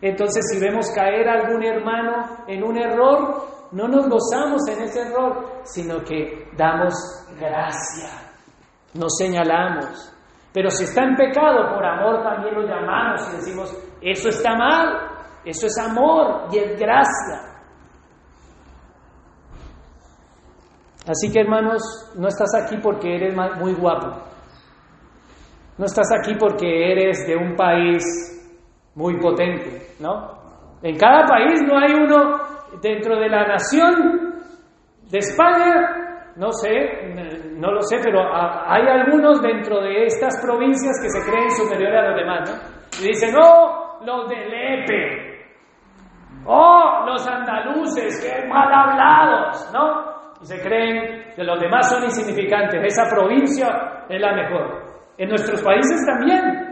Entonces 0.03 0.45
si 0.51 0.61
vemos 0.61 0.91
caer 0.95 1.29
a 1.29 1.35
algún 1.35 1.63
hermano 1.63 2.45
en 2.47 2.63
un 2.63 2.77
error, 2.77 3.69
no 3.73 3.87
nos 3.87 4.09
gozamos 4.09 4.67
en 4.69 4.83
ese 4.83 5.01
error, 5.03 5.63
sino 5.65 6.03
que 6.03 6.49
damos 6.57 6.95
gracia, 7.39 8.11
nos 8.95 9.17
señalamos. 9.17 10.13
Pero 10.53 10.71
si 10.71 10.85
está 10.85 11.05
en 11.05 11.17
pecado, 11.17 11.75
por 11.75 11.85
amor 11.85 12.23
también 12.23 12.55
lo 12.55 12.63
llamamos 12.63 13.29
y 13.29 13.37
decimos, 13.37 13.77
eso 14.03 14.29
está 14.31 14.57
mal, 14.57 15.11
eso 15.45 15.67
es 15.67 15.79
amor 15.79 16.49
y 16.53 16.59
es 16.59 16.79
gracia. 16.79 17.51
Así 21.07 21.33
que 21.33 21.41
hermanos, 21.41 21.83
no 22.17 22.29
estás 22.29 22.51
aquí 22.63 22.77
porque 22.83 23.15
eres 23.15 23.35
muy 23.59 23.75
guapo. 23.75 24.31
No 25.79 25.87
estás 25.87 26.09
aquí 26.21 26.35
porque 26.39 26.93
eres 26.93 27.27
de 27.27 27.37
un 27.37 27.57
país 27.57 28.05
muy 28.95 29.19
potente, 29.19 29.95
¿no? 29.99 30.41
En 30.83 30.97
cada 30.97 31.25
país 31.27 31.63
no 31.67 31.79
hay 31.79 31.95
uno 31.95 32.39
dentro 32.83 33.19
de 33.19 33.29
la 33.29 33.47
nación 33.47 34.43
de 35.11 35.19
España, 35.19 36.00
no 36.37 36.53
sé, 36.53 37.15
no 37.57 37.73
lo 37.73 37.83
sé, 37.83 37.97
pero 38.03 38.21
hay 38.33 38.87
algunos 38.87 39.43
dentro 39.43 39.81
de 39.81 40.05
estas 40.05 40.41
provincias 40.45 40.97
que 41.03 41.11
se 41.11 41.31
creen 41.31 41.51
superiores 41.51 41.99
a 41.99 42.09
los 42.09 42.17
demás, 42.17 42.51
¿no? 42.51 43.03
Y 43.03 43.09
dicen, 43.09 43.35
oh, 43.43 43.99
los 44.05 44.29
de 44.29 44.37
Lepe, 44.37 45.31
oh, 46.47 47.05
los 47.07 47.27
andaluces, 47.27 48.21
qué 48.23 48.47
mal 48.49 48.73
hablados, 48.73 49.71
¿no? 49.73 50.11
Y 50.41 50.47
se 50.47 50.61
creen 50.61 51.33
que 51.35 51.45
los 51.45 51.61
demás 51.61 51.91
son 51.91 52.05
insignificantes, 52.05 52.83
esa 52.85 53.05
provincia 53.15 54.05
es 54.09 54.21
la 54.21 54.35
mejor. 54.35 54.91
En 55.19 55.29
nuestros 55.29 55.63
países 55.63 56.07
también. 56.07 56.69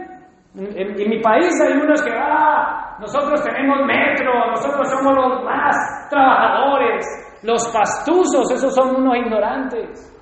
En, 0.55 1.09
mi 1.09 1.21
país 1.21 1.61
hay 1.61 1.73
unos 1.73 2.01
que, 2.01 2.11
ah, 2.11 2.97
nosotros 2.99 3.43
tenemos 3.43 3.85
metro, 3.85 4.33
nosotros 4.49 4.89
somos 4.89 5.15
los 5.15 5.43
más 5.43 5.75
trabajadores, 6.09 7.05
los 7.43 7.67
pastuzos, 7.69 8.51
esos 8.51 8.73
son 8.73 8.95
unos 8.95 9.15
ignorantes. 9.17 10.13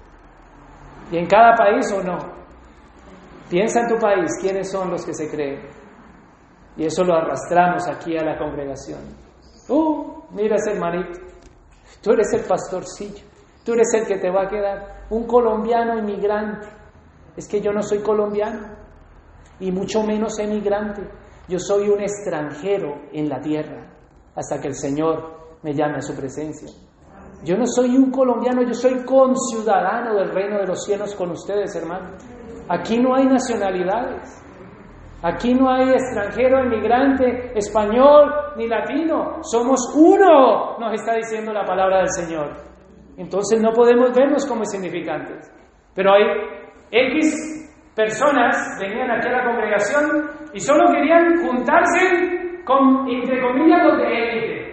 Y 1.11 1.17
en 1.17 1.27
cada 1.27 1.55
país 1.55 1.91
o 1.93 2.03
no. 2.03 2.17
Piensa 3.49 3.81
en 3.81 3.87
tu 3.87 3.97
país 3.97 4.31
quiénes 4.41 4.69
son 4.69 4.91
los 4.91 5.05
que 5.05 5.13
se 5.13 5.29
creen. 5.29 5.61
Y 6.75 6.85
eso 6.85 7.03
lo 7.03 7.15
arrastramos 7.15 7.87
aquí 7.87 8.17
a 8.17 8.23
la 8.23 8.37
congregación. 8.37 8.99
Uh, 9.69 10.23
mira 10.31 10.57
ese 10.57 10.73
hermanito. 10.73 11.19
Tú 12.01 12.11
eres 12.11 12.31
el 12.33 12.45
pastorcillo. 12.45 13.25
Tú 13.65 13.73
eres 13.73 13.87
el 13.93 14.05
que 14.05 14.17
te 14.17 14.29
va 14.29 14.43
a 14.43 14.49
quedar. 14.49 15.05
Un 15.09 15.25
colombiano 15.25 15.97
inmigrante. 15.97 16.67
Es 17.35 17.47
que 17.47 17.61
yo 17.61 17.71
no 17.71 17.81
soy 17.81 17.99
colombiano 17.99 18.75
y 19.59 19.71
mucho 19.71 20.03
menos 20.03 20.37
emigrante. 20.39 21.01
Yo 21.47 21.59
soy 21.59 21.89
un 21.89 22.01
extranjero 22.01 23.01
en 23.11 23.29
la 23.29 23.39
tierra 23.39 23.87
hasta 24.35 24.59
que 24.59 24.67
el 24.67 24.75
Señor 24.75 25.57
me 25.63 25.73
llame 25.73 25.97
a 25.97 26.01
su 26.01 26.15
presencia. 26.15 26.69
Yo 27.43 27.55
no 27.55 27.65
soy 27.65 27.95
un 27.95 28.11
colombiano, 28.11 28.63
yo 28.63 28.73
soy 28.73 29.03
conciudadano 29.05 30.15
del 30.15 30.29
reino 30.33 30.57
de 30.57 30.67
los 30.67 30.83
cielos 30.83 31.15
con 31.15 31.31
ustedes, 31.31 31.75
hermano. 31.75 32.17
Aquí 32.69 32.97
no 32.99 33.15
hay 33.15 33.25
nacionalidades. 33.25 34.43
Aquí 35.23 35.53
no 35.53 35.69
hay 35.71 35.89
extranjero, 35.89 36.59
emigrante, 36.59 37.51
español 37.57 38.31
ni 38.55 38.67
latino. 38.67 39.41
Somos 39.41 39.91
uno, 39.95 40.77
nos 40.79 40.93
está 40.93 41.15
diciendo 41.15 41.51
la 41.53 41.65
palabra 41.65 41.99
del 41.99 42.09
Señor. 42.09 42.55
Entonces 43.17 43.61
no 43.61 43.71
podemos 43.71 44.13
vernos 44.15 44.45
como 44.45 44.61
insignificantes. 44.61 45.51
Pero 45.95 46.13
hay 46.13 46.23
X 46.91 47.67
personas 47.95 48.55
venían 48.79 49.09
aquí 49.09 49.27
a 49.27 49.31
la 49.31 49.43
congregación 49.43 50.29
y 50.53 50.59
solo 50.59 50.91
querían 50.91 51.43
juntarse 51.43 52.63
con, 52.63 53.09
entre 53.09 53.41
comillas, 53.41 53.83
los 53.85 53.97
de 53.97 54.05
élite. 54.05 54.66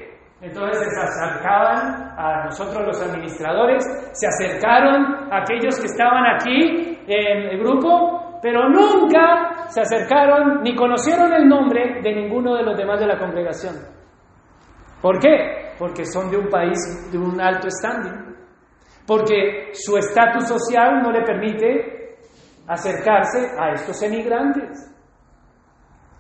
Entonces 0.44 0.88
se 0.92 1.00
acercaban 1.00 2.18
a 2.18 2.44
nosotros 2.44 2.86
los 2.86 3.02
administradores, 3.02 3.82
se 4.12 4.26
acercaron 4.26 5.32
a 5.32 5.38
aquellos 5.38 5.80
que 5.80 5.86
estaban 5.86 6.22
aquí 6.36 6.98
en 7.06 7.48
el 7.48 7.58
grupo, 7.58 8.38
pero 8.42 8.68
nunca 8.68 9.68
se 9.68 9.80
acercaron 9.80 10.62
ni 10.62 10.76
conocieron 10.76 11.32
el 11.32 11.48
nombre 11.48 12.02
de 12.02 12.14
ninguno 12.14 12.56
de 12.56 12.62
los 12.62 12.76
demás 12.76 13.00
de 13.00 13.06
la 13.06 13.18
congregación. 13.18 13.74
¿Por 15.00 15.18
qué? 15.18 15.72
Porque 15.78 16.04
son 16.04 16.30
de 16.30 16.36
un 16.36 16.48
país 16.50 16.78
de 17.10 17.16
un 17.16 17.40
alto 17.40 17.68
standing. 17.70 18.36
Porque 19.06 19.70
su 19.72 19.96
estatus 19.96 20.46
social 20.46 21.00
no 21.02 21.10
le 21.10 21.22
permite 21.22 22.18
acercarse 22.66 23.50
a 23.58 23.70
estos 23.72 24.02
emigrantes. 24.02 24.92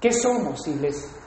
¿Qué 0.00 0.10
somos, 0.12 0.66
iglesia? 0.66 1.23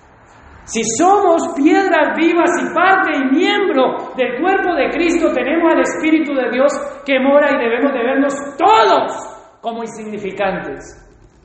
Si 0.68 0.82
somos 0.98 1.54
piedras 1.56 2.14
vivas 2.18 2.50
y 2.62 2.74
parte 2.76 3.12
y 3.16 3.38
miembro 3.38 4.12
del 4.18 4.42
cuerpo 4.42 4.76
de 4.76 4.90
Cristo, 4.90 5.32
tenemos 5.34 5.74
al 5.74 5.80
Espíritu 5.80 6.34
de 6.34 6.52
Dios 6.52 6.74
que 7.06 7.22
mora 7.22 7.52
y 7.52 7.58
debemos 7.58 7.94
de 7.94 8.04
vernos 8.04 8.34
todos 8.58 9.14
como 9.62 9.84
insignificantes, 9.84 10.84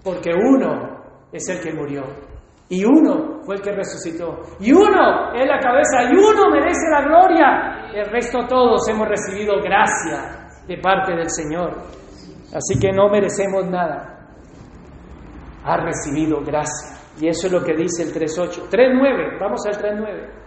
porque 0.03 0.33
uno 0.35 1.05
es 1.33 1.49
el 1.49 1.61
que 1.63 1.73
murió 1.73 2.03
y 2.69 2.85
uno 2.85 3.43
fue 3.45 3.57
el 3.57 3.63
que 3.63 3.71
resucitó 3.71 4.41
y 4.59 4.73
uno 4.73 5.33
es 5.35 5.47
la 5.47 5.61
cabeza 5.61 6.03
y 6.11 6.17
uno 6.17 6.51
merece 6.51 6.91
la 6.91 7.03
gloria. 7.03 7.91
El 7.95 8.11
resto 8.11 8.45
todos 8.49 8.89
hemos 8.89 9.07
recibido 9.07 9.55
gracia 9.63 10.51
de 10.67 10.79
parte 10.79 11.13
del 11.15 11.31
Señor, 11.31 11.79
así 12.53 12.77
que 12.81 12.91
no 12.91 13.09
merecemos 13.09 13.71
nada. 13.71 14.27
Ha 15.65 15.77
recibido 15.77 16.41
gracia. 16.41 17.02
Y 17.21 17.29
eso 17.29 17.47
es 17.47 17.53
lo 17.53 17.63
que 17.63 17.75
dice 17.75 18.03
el 18.05 18.13
3.8. 18.13 18.69
3.9, 18.71 19.39
vamos 19.39 19.61
al 19.67 19.75
3.9. 19.75 20.43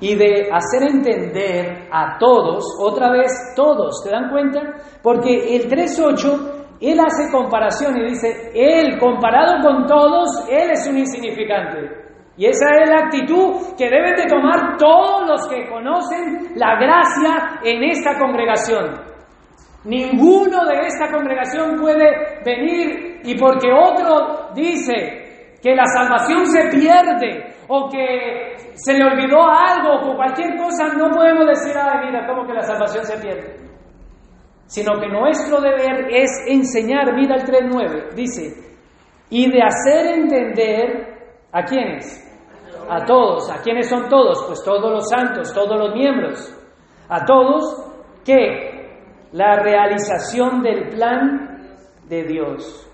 Y 0.00 0.14
de 0.14 0.48
hacer 0.52 0.90
entender 0.90 1.88
a 1.90 2.18
todos, 2.18 2.64
otra 2.80 3.10
vez 3.10 3.32
todos, 3.56 4.02
¿te 4.04 4.10
dan 4.10 4.30
cuenta? 4.30 4.60
Porque 5.02 5.56
el 5.56 5.68
3.8, 5.68 6.76
él 6.80 7.00
hace 7.00 7.32
comparación 7.32 7.98
y 7.98 8.10
dice, 8.10 8.52
él 8.54 8.96
comparado 9.00 9.60
con 9.60 9.86
todos, 9.86 10.48
él 10.48 10.70
es 10.70 10.86
un 10.88 10.98
insignificante. 10.98 12.08
Y 12.36 12.46
esa 12.46 12.66
es 12.80 12.88
la 12.88 13.06
actitud 13.06 13.74
que 13.76 13.90
deben 13.90 14.14
de 14.14 14.26
tomar 14.26 14.76
todos 14.76 15.28
los 15.28 15.48
que 15.48 15.68
conocen 15.68 16.52
la 16.54 16.76
gracia 16.76 17.58
en 17.64 17.82
esta 17.82 18.16
congregación. 18.16 19.07
Ninguno 19.88 20.66
de 20.66 20.80
esta 20.86 21.10
congregación 21.10 21.80
puede 21.80 22.42
venir 22.44 23.22
y 23.24 23.34
porque 23.38 23.72
otro 23.72 24.50
dice 24.54 25.54
que 25.62 25.74
la 25.74 25.86
salvación 25.86 26.44
se 26.44 26.68
pierde 26.68 27.54
o 27.68 27.88
que 27.88 28.74
se 28.74 28.92
le 28.92 29.04
olvidó 29.04 29.48
algo 29.48 30.10
o 30.10 30.14
cualquier 30.14 30.58
cosa, 30.58 30.88
no 30.94 31.08
podemos 31.08 31.46
decir, 31.46 31.72
ay, 31.74 32.06
mira, 32.06 32.26
¿cómo 32.26 32.46
que 32.46 32.52
la 32.52 32.64
salvación 32.64 33.02
se 33.02 33.16
pierde? 33.16 33.56
Sino 34.66 35.00
que 35.00 35.08
nuestro 35.08 35.58
deber 35.58 36.06
es 36.10 36.30
enseñar, 36.46 37.14
mira 37.14 37.36
el 37.36 37.44
3.9, 37.44 38.12
dice, 38.12 38.54
y 39.30 39.50
de 39.50 39.62
hacer 39.62 40.18
entender 40.18 41.16
a 41.50 41.62
quiénes, 41.62 42.30
a 42.90 43.06
todos, 43.06 43.50
¿a 43.50 43.62
quiénes 43.62 43.88
son 43.88 44.06
todos? 44.10 44.44
Pues 44.46 44.62
todos 44.62 44.92
los 44.92 45.08
santos, 45.08 45.50
todos 45.54 45.78
los 45.78 45.94
miembros, 45.94 46.54
a 47.08 47.24
todos 47.24 47.86
que 48.22 48.67
la 49.32 49.56
realización 49.62 50.62
del 50.62 50.88
plan 50.90 51.58
de 52.08 52.24
Dios. 52.24 52.84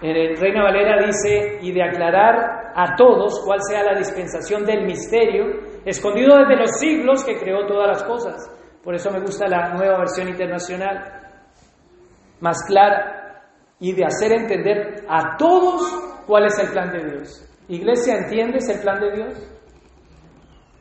En 0.00 0.16
el 0.16 0.36
Reina 0.36 0.62
Valera 0.62 1.04
dice, 1.04 1.58
y 1.60 1.72
de 1.72 1.82
aclarar 1.82 2.72
a 2.74 2.94
todos 2.96 3.40
cuál 3.44 3.58
sea 3.68 3.82
la 3.82 3.98
dispensación 3.98 4.64
del 4.64 4.84
misterio, 4.84 5.46
escondido 5.84 6.36
desde 6.38 6.56
los 6.56 6.78
siglos 6.78 7.24
que 7.24 7.36
creó 7.38 7.66
todas 7.66 7.88
las 7.88 8.04
cosas. 8.04 8.36
Por 8.84 8.94
eso 8.94 9.10
me 9.10 9.20
gusta 9.20 9.48
la 9.48 9.74
nueva 9.74 9.98
versión 9.98 10.28
internacional, 10.28 11.04
más 12.40 12.62
clara, 12.66 13.42
y 13.80 13.92
de 13.92 14.04
hacer 14.04 14.32
entender 14.32 15.04
a 15.08 15.36
todos 15.36 15.82
cuál 16.26 16.46
es 16.46 16.58
el 16.58 16.68
plan 16.70 16.92
de 16.92 17.04
Dios. 17.04 17.44
Iglesia, 17.68 18.14
¿entiendes 18.18 18.68
el 18.68 18.80
plan 18.80 19.00
de 19.00 19.10
Dios? 19.12 19.58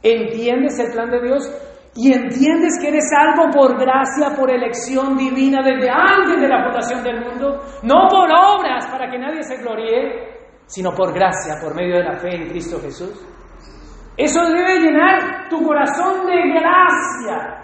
¿Entiendes 0.03 0.79
el 0.79 0.91
plan 0.93 1.09
de 1.09 1.21
Dios? 1.21 1.51
Y 1.97 2.13
entiendes 2.13 2.77
que 2.79 2.89
eres 2.89 3.09
salvo 3.09 3.49
por 3.51 3.75
gracia, 3.75 4.29
por 4.37 4.51
elección 4.51 5.17
divina 5.17 5.63
desde 5.63 5.89
antes 5.89 6.39
de 6.39 6.47
la 6.47 6.63
fundación 6.63 7.03
del 7.03 7.25
mundo, 7.25 7.59
no 7.81 8.07
por 8.07 8.29
obras 8.29 8.85
para 8.85 9.09
que 9.09 9.17
nadie 9.17 9.41
se 9.41 9.57
gloríe, 9.57 10.37
sino 10.67 10.91
por 10.91 11.11
gracia, 11.11 11.55
por 11.59 11.73
medio 11.75 11.97
de 11.97 12.03
la 12.03 12.15
fe 12.17 12.35
en 12.35 12.49
Cristo 12.49 12.79
Jesús. 12.79 13.19
Eso 14.15 14.45
debe 14.45 14.79
llenar 14.79 15.49
tu 15.49 15.65
corazón 15.65 16.27
de 16.27 16.59
gracia. 16.59 17.63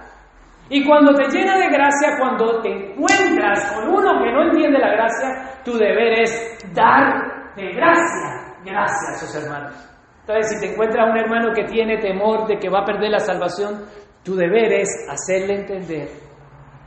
Y 0.69 0.83
cuando 0.83 1.13
te 1.13 1.27
llena 1.29 1.59
de 1.59 1.67
gracia, 1.67 2.17
cuando 2.17 2.59
te 2.61 2.69
encuentras 2.69 3.71
con 3.71 3.87
uno 3.87 4.23
que 4.23 4.31
no 4.31 4.45
entiende 4.45 4.79
la 4.79 4.93
gracia, 4.93 5.61
tu 5.63 5.77
deber 5.77 6.21
es 6.21 6.73
dar 6.73 7.53
de 7.55 7.71
gracia, 7.71 8.55
gracias 8.65 9.09
a 9.09 9.25
sus 9.25 9.43
hermanos. 9.43 9.93
Entonces, 10.25 10.53
si 10.53 10.65
te 10.65 10.71
encuentras 10.71 11.09
un 11.09 11.17
hermano 11.17 11.53
que 11.53 11.65
tiene 11.65 11.97
temor 11.97 12.47
de 12.47 12.57
que 12.57 12.69
va 12.69 12.79
a 12.79 12.85
perder 12.85 13.11
la 13.11 13.19
salvación, 13.19 13.83
tu 14.23 14.35
deber 14.35 14.73
es 14.73 14.89
hacerle 15.09 15.61
entender 15.61 16.09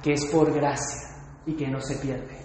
que 0.03 0.13
es 0.13 0.27
por 0.33 0.53
gracia 0.53 1.17
y 1.45 1.55
que 1.55 1.69
no 1.69 1.81
se 1.81 1.97
pierde. 1.97 2.37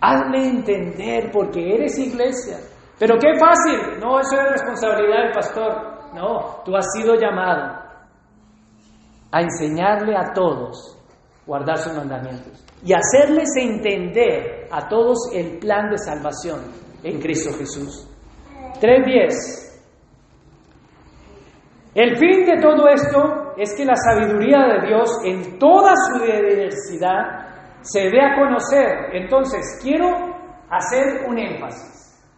Hazle 0.00 0.48
entender 0.48 1.30
porque 1.32 1.74
eres 1.74 1.98
iglesia. 1.98 2.58
Pero 2.98 3.16
qué 3.18 3.38
fácil. 3.38 4.00
No, 4.00 4.20
eso 4.20 4.36
es 4.36 4.52
responsabilidad 4.52 5.24
del 5.24 5.32
pastor. 5.32 6.14
No, 6.14 6.62
tú 6.64 6.76
has 6.76 6.86
sido 6.92 7.14
llamado 7.14 7.82
a 9.30 9.40
enseñarle 9.40 10.16
a 10.16 10.32
todos 10.32 10.96
guardar 11.46 11.78
sus 11.78 11.92
mandamientos 11.94 12.64
y 12.84 12.92
hacerles 12.92 13.48
entender 13.56 14.68
a 14.70 14.88
todos 14.88 15.18
el 15.32 15.58
plan 15.58 15.90
de 15.90 15.98
salvación 15.98 16.60
en 17.02 17.20
Cristo 17.20 17.50
Jesús. 17.58 18.08
3.10 18.80 19.63
el 21.94 22.16
fin 22.16 22.44
de 22.44 22.60
todo 22.60 22.88
esto 22.88 23.54
es 23.56 23.74
que 23.76 23.84
la 23.84 23.94
sabiduría 23.94 24.66
de 24.66 24.88
Dios 24.88 25.10
en 25.24 25.58
toda 25.58 25.94
su 25.94 26.24
diversidad 26.24 27.80
se 27.82 28.10
dé 28.10 28.20
a 28.20 28.34
conocer. 28.34 29.10
Entonces, 29.12 29.78
quiero 29.82 30.08
hacer 30.70 31.24
un 31.28 31.38
énfasis. 31.38 31.93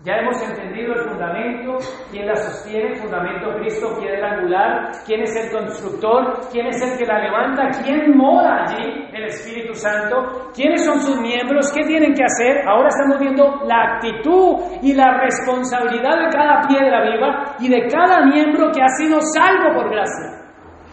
Ya 0.06 0.18
hemos 0.18 0.40
entendido 0.40 0.94
el 0.94 1.00
fundamento, 1.08 1.78
quién 2.12 2.28
la 2.28 2.36
sostiene, 2.36 2.92
el 2.92 2.96
fundamento 2.96 3.50
Cristo, 3.58 3.88
quién 3.98 4.12
es 4.12 4.18
el 4.18 4.24
angular, 4.24 4.92
quién 5.04 5.20
es 5.22 5.34
el 5.34 5.50
constructor, 5.50 6.46
quién 6.52 6.68
es 6.68 6.80
el 6.80 6.96
que 6.96 7.04
la 7.04 7.18
levanta, 7.24 7.70
quién 7.82 8.16
mora 8.16 8.62
allí, 8.62 9.08
el 9.12 9.24
Espíritu 9.24 9.74
Santo, 9.74 10.52
quiénes 10.54 10.84
son 10.84 11.00
sus 11.00 11.20
miembros, 11.20 11.72
qué 11.74 11.82
tienen 11.82 12.14
que 12.14 12.22
hacer. 12.22 12.68
Ahora 12.68 12.86
estamos 12.86 13.18
viendo 13.18 13.64
la 13.66 13.94
actitud 13.94 14.78
y 14.80 14.94
la 14.94 15.18
responsabilidad 15.18 16.16
de 16.20 16.28
cada 16.30 16.68
piedra 16.68 17.02
viva 17.10 17.56
y 17.58 17.68
de 17.68 17.88
cada 17.88 18.26
miembro 18.26 18.70
que 18.70 18.82
ha 18.82 18.88
sido 18.90 19.18
salvo 19.34 19.74
por 19.74 19.90
gracia. 19.90 20.38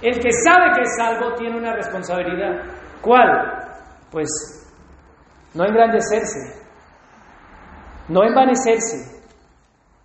El 0.01 0.19
que 0.19 0.31
sabe 0.43 0.71
que 0.73 0.81
es 0.81 0.97
salvo 0.97 1.35
tiene 1.35 1.55
una 1.55 1.75
responsabilidad. 1.75 2.63
¿Cuál? 2.99 3.29
Pues 4.09 4.27
no 5.53 5.65
engrandecerse, 5.65 6.62
no 8.09 8.23
envanecerse 8.23 9.21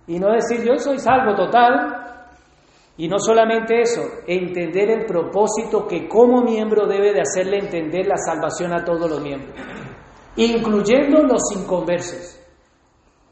y 0.08 0.18
no 0.18 0.32
decir 0.32 0.64
yo 0.64 0.76
soy 0.78 0.98
salvo 0.98 1.34
total. 1.34 2.04
Y 2.96 3.06
no 3.06 3.20
solamente 3.20 3.80
eso, 3.80 4.02
entender 4.26 4.90
el 4.90 5.06
propósito 5.06 5.86
que 5.86 6.08
como 6.08 6.42
miembro 6.42 6.84
debe 6.84 7.12
de 7.12 7.20
hacerle 7.20 7.58
entender 7.58 8.08
la 8.08 8.16
salvación 8.16 8.72
a 8.72 8.84
todos 8.84 9.08
los 9.08 9.22
miembros, 9.22 9.54
incluyendo 10.34 11.22
los 11.22 11.42
inconversos. 11.54 12.40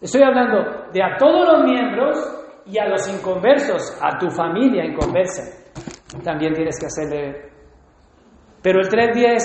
Estoy 0.01 0.23
hablando 0.23 0.93
de 0.93 1.03
a 1.03 1.17
todos 1.19 1.49
los 1.49 1.65
miembros 1.65 2.17
y 2.65 2.79
a 2.79 2.87
los 2.87 3.13
inconversos, 3.13 3.99
a 4.01 4.17
tu 4.19 4.31
familia 4.31 4.85
inconversa. 4.85 5.43
También 6.23 6.53
tienes 6.53 6.79
que 6.79 6.87
hacerle... 6.87 7.51
Pero 8.63 8.81
el 8.81 8.89
3.10, 8.89 9.41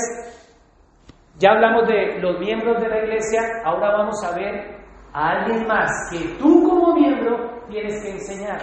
ya 1.40 1.52
hablamos 1.52 1.88
de 1.88 2.20
los 2.20 2.40
miembros 2.40 2.80
de 2.80 2.90
la 2.90 2.98
iglesia, 3.00 3.42
ahora 3.66 3.92
vamos 3.92 4.24
a 4.24 4.36
ver 4.36 4.81
a 5.14 5.30
alguien 5.30 5.68
más 5.68 5.92
que 6.12 6.36
tú 6.40 6.64
como 6.64 6.96
miembro 6.96 7.66
tienes 7.70 8.02
que 8.04 8.12
enseñar. 8.12 8.60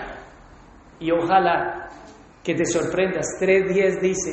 Y 1.01 1.11
ojalá 1.11 1.89
que 2.43 2.55
te 2.55 2.65
sorprendas. 2.65 3.27
3.10 3.41 4.01
dice, 4.01 4.31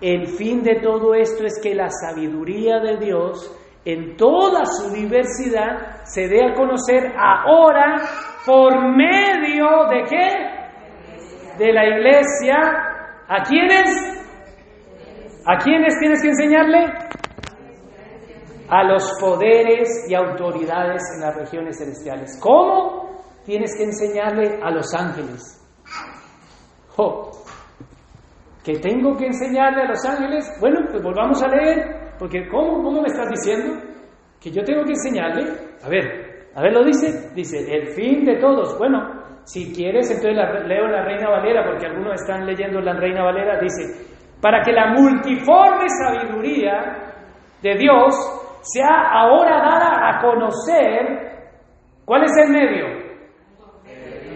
el 0.00 0.26
fin 0.26 0.62
de 0.62 0.80
todo 0.80 1.14
esto 1.14 1.44
es 1.44 1.60
que 1.62 1.74
la 1.74 1.88
sabiduría 1.90 2.78
de 2.80 2.96
Dios 2.98 3.50
en 3.84 4.16
toda 4.16 4.64
su 4.64 4.90
diversidad 4.94 6.02
se 6.04 6.28
dé 6.28 6.44
a 6.44 6.54
conocer 6.54 7.12
ahora 7.18 8.00
por 8.46 8.96
medio 8.96 9.86
de 9.90 10.04
qué? 10.08 11.64
De 11.64 11.72
la 11.72 11.86
iglesia. 11.86 12.56
¿A 13.28 13.42
quiénes? 13.42 14.24
¿A 15.46 15.58
quiénes 15.58 15.98
tienes 15.98 16.22
que 16.22 16.28
enseñarle? 16.28 16.92
A 18.68 18.84
los 18.84 19.10
poderes 19.20 19.88
y 20.08 20.14
autoridades 20.14 21.02
en 21.14 21.20
las 21.20 21.36
regiones 21.36 21.78
celestiales. 21.78 22.38
¿Cómo? 22.40 23.10
Tienes 23.44 23.76
que 23.76 23.84
enseñarle 23.84 24.60
a 24.62 24.70
los 24.70 24.94
ángeles. 24.94 25.60
Oh, 26.96 27.30
¿Que 28.64 28.78
tengo 28.78 29.14
que 29.16 29.26
enseñarle 29.26 29.82
a 29.82 29.88
los 29.88 30.04
ángeles? 30.06 30.50
Bueno, 30.58 30.80
pues 30.90 31.02
volvamos 31.02 31.42
a 31.42 31.48
leer, 31.48 32.14
porque 32.18 32.48
¿cómo, 32.48 32.82
¿cómo 32.82 33.02
me 33.02 33.08
estás 33.08 33.28
diciendo? 33.28 33.78
Que 34.40 34.50
yo 34.50 34.62
tengo 34.64 34.84
que 34.84 34.92
enseñarle. 34.92 35.52
A 35.84 35.88
ver, 35.90 36.46
a 36.54 36.62
ver, 36.62 36.72
lo 36.72 36.82
dice. 36.82 37.30
Dice, 37.34 37.58
el 37.70 37.88
fin 37.88 38.24
de 38.24 38.36
todos. 38.40 38.78
Bueno, 38.78 39.22
Si 39.44 39.74
quieres, 39.74 40.10
entonces 40.10 40.66
leo 40.66 40.88
la 40.88 41.04
Reina 41.04 41.28
Valera, 41.28 41.66
porque 41.66 41.84
algunos 41.84 42.14
están 42.14 42.46
leyendo 42.46 42.80
la 42.80 42.94
Reina 42.94 43.22
Valera, 43.22 43.60
dice, 43.60 43.82
para 44.40 44.62
que 44.62 44.72
la 44.72 44.94
multiforme 44.94 45.84
sabiduría 46.02 47.12
de 47.60 47.74
Dios 47.76 48.14
sea 48.64 49.10
ahora 49.10 49.56
dada 49.58 50.08
a 50.08 50.20
conocer, 50.22 51.50
¿cuál 52.04 52.24
es 52.24 52.32
el 52.44 52.50
medio? 52.50 52.86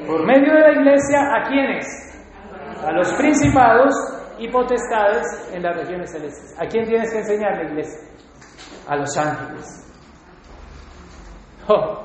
Por 0.07 0.25
medio 0.27 0.53
de 0.55 0.61
la 0.61 0.73
iglesia, 0.73 1.21
¿a 1.35 1.49
quiénes? 1.49 1.87
A 2.85 2.93
los 2.93 3.13
principados 3.15 3.93
y 4.39 4.49
potestades 4.49 5.51
en 5.53 5.63
las 5.63 5.77
regiones 5.77 6.13
celestes. 6.13 6.55
¿A 6.61 6.67
quién 6.67 6.85
tienes 6.87 7.11
que 7.11 7.19
enseñar 7.19 7.57
la 7.57 7.71
iglesia? 7.71 8.01
A 8.87 8.97
los 8.97 9.17
ángeles. 9.17 9.85
Oh, 11.69 12.03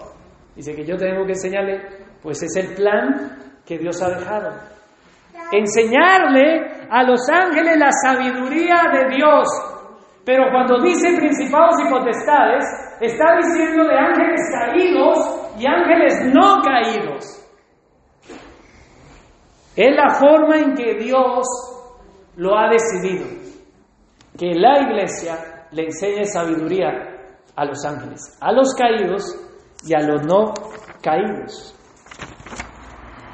dice 0.56 0.76
que 0.76 0.86
yo 0.86 0.98
tengo 0.98 1.26
que 1.26 1.34
enseñarle, 1.34 1.82
pues 2.22 2.42
es 2.44 2.56
el 2.58 2.76
plan 2.76 3.38
que 3.66 3.78
Dios 3.78 4.02
ha 4.02 4.10
dejado. 4.10 4.52
Enseñarle 5.52 6.88
a 6.90 7.04
los 7.04 7.22
ángeles 7.30 7.78
la 7.78 7.92
sabiduría 7.92 8.82
de 8.92 9.16
Dios. 9.16 9.48
Pero 10.26 10.46
cuando 10.52 10.82
dice 10.82 11.18
principados 11.18 11.76
y 11.86 11.90
potestades, 11.92 12.64
está 13.02 13.36
diciendo 13.38 13.84
de 13.84 13.98
ángeles 13.98 14.42
caídos 14.58 15.54
y 15.60 15.66
ángeles 15.68 16.34
no 16.34 16.62
caídos. 16.62 17.26
Es 19.76 19.96
la 19.96 20.14
forma 20.14 20.58
en 20.58 20.76
que 20.76 20.96
Dios 20.96 21.46
lo 22.38 22.58
ha 22.58 22.70
decidido. 22.70 23.26
Que 24.38 24.54
la 24.54 24.82
iglesia 24.82 25.68
le 25.72 25.86
enseñe 25.86 26.26
sabiduría 26.26 26.90
a 27.56 27.66
los 27.66 27.84
ángeles, 27.86 28.38
a 28.40 28.52
los 28.52 28.74
caídos 28.76 29.24
y 29.86 29.94
a 29.94 30.00
los 30.00 30.26
no 30.26 30.54
caídos. 31.02 31.76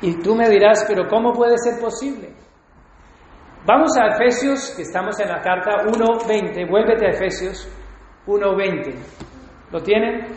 Y 0.02 0.18
tú 0.22 0.34
me 0.34 0.50
dirás, 0.50 0.86
pero 0.88 1.08
¿cómo 1.08 1.34
puede 1.34 1.58
ser 1.58 1.80
posible? 1.80 2.39
Vamos 3.66 3.92
a 3.98 4.08
Efesios, 4.08 4.72
que 4.76 4.84
estamos 4.84 5.20
en 5.20 5.28
la 5.28 5.42
carta 5.42 5.84
1.20, 5.86 6.70
vuélvete 6.70 7.08
a 7.08 7.10
Efesios 7.10 7.68
1.20. 8.26 8.96
¿Lo 9.72 9.82
tienen? 9.82 10.28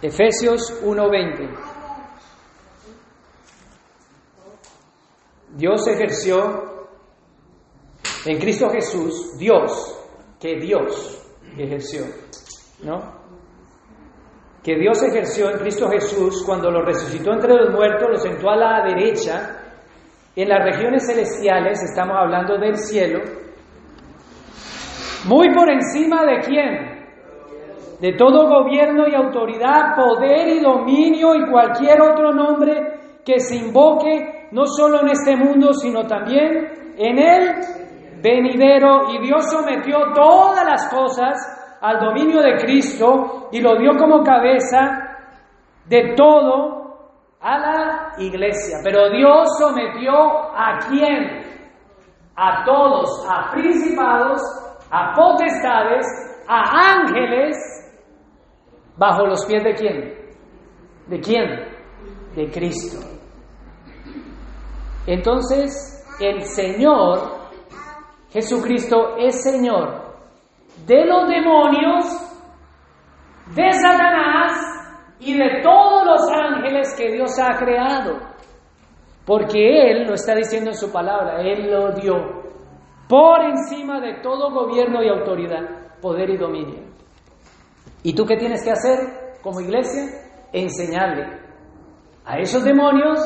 Efesios 0.00 0.82
1.20. 0.84 1.74
Dios 5.56 5.86
ejerció 5.86 6.88
en 8.26 8.38
Cristo 8.38 8.68
Jesús, 8.70 9.36
Dios, 9.38 10.06
que 10.40 10.56
Dios 10.56 11.22
ejerció, 11.56 12.04
¿no? 12.82 13.24
Que 14.62 14.76
Dios 14.76 15.02
ejerció 15.02 15.50
en 15.50 15.58
Cristo 15.58 15.88
Jesús 15.90 16.42
cuando 16.44 16.70
lo 16.70 16.82
resucitó 16.82 17.32
entre 17.32 17.54
los 17.54 17.70
muertos, 17.70 18.08
lo 18.10 18.16
sentó 18.16 18.50
a 18.50 18.56
la 18.56 18.84
derecha, 18.84 19.63
en 20.36 20.48
las 20.48 20.64
regiones 20.64 21.06
celestiales, 21.06 21.82
estamos 21.82 22.16
hablando 22.16 22.58
del 22.58 22.76
cielo, 22.76 23.20
muy 25.26 25.54
por 25.54 25.70
encima 25.70 26.24
de 26.24 26.40
quién? 26.40 26.94
De 28.00 28.12
todo 28.14 28.48
gobierno 28.48 29.08
y 29.08 29.14
autoridad, 29.14 29.94
poder 29.96 30.48
y 30.48 30.60
dominio 30.60 31.34
y 31.34 31.50
cualquier 31.50 32.02
otro 32.02 32.32
nombre 32.32 33.20
que 33.24 33.38
se 33.38 33.56
invoque 33.56 34.48
no 34.52 34.66
solo 34.66 35.00
en 35.00 35.08
este 35.08 35.36
mundo, 35.36 35.72
sino 35.72 36.06
también 36.06 36.92
en 36.98 37.18
el 37.18 37.54
venidero. 38.22 39.08
Y 39.14 39.26
Dios 39.26 39.50
sometió 39.50 40.12
todas 40.14 40.64
las 40.66 40.88
cosas 40.92 41.78
al 41.80 42.00
dominio 42.00 42.42
de 42.42 42.56
Cristo 42.56 43.48
y 43.50 43.60
lo 43.60 43.76
dio 43.76 43.96
como 43.96 44.22
cabeza 44.22 45.16
de 45.88 46.14
todo 46.14 46.83
a 47.44 47.58
la 47.58 48.12
iglesia. 48.18 48.78
Pero 48.82 49.10
Dios 49.10 49.48
sometió 49.58 50.14
a 50.14 50.78
quién? 50.88 51.42
A 52.34 52.64
todos, 52.64 53.24
a 53.28 53.50
principados, 53.52 54.40
a 54.90 55.12
potestades, 55.14 56.06
a 56.48 56.96
ángeles, 56.96 57.56
bajo 58.96 59.26
los 59.26 59.44
pies 59.44 59.62
de 59.62 59.74
quién? 59.74 60.14
¿De 61.06 61.20
quién? 61.20 61.46
De 62.34 62.50
Cristo. 62.50 63.06
Entonces, 65.06 66.02
el 66.20 66.42
Señor, 66.44 67.44
Jesucristo 68.30 69.16
es 69.18 69.42
Señor 69.42 70.02
de 70.86 71.04
los 71.04 71.28
demonios, 71.28 72.04
de 73.54 73.72
Satanás 73.74 74.73
y 75.20 75.36
de 75.36 75.62
todos 75.62 76.04
los 76.06 76.30
ángeles 76.30 76.94
que 76.96 77.12
Dios 77.12 77.38
ha 77.38 77.56
creado. 77.56 78.18
Porque 79.24 79.90
Él 79.90 80.06
lo 80.06 80.14
está 80.14 80.34
diciendo 80.34 80.70
en 80.70 80.76
su 80.76 80.92
palabra, 80.92 81.40
Él 81.40 81.70
lo 81.70 81.92
dio 81.92 82.44
por 83.08 83.42
encima 83.42 84.00
de 84.00 84.20
todo 84.22 84.50
gobierno 84.50 85.02
y 85.02 85.08
autoridad, 85.08 86.00
poder 86.00 86.30
y 86.30 86.36
dominio. 86.36 86.84
¿Y 88.02 88.14
tú 88.14 88.26
qué 88.26 88.36
tienes 88.36 88.62
que 88.62 88.70
hacer 88.70 89.38
como 89.42 89.60
iglesia? 89.60 90.02
Enseñarle 90.52 91.40
a 92.24 92.38
esos 92.38 92.64
demonios 92.64 93.18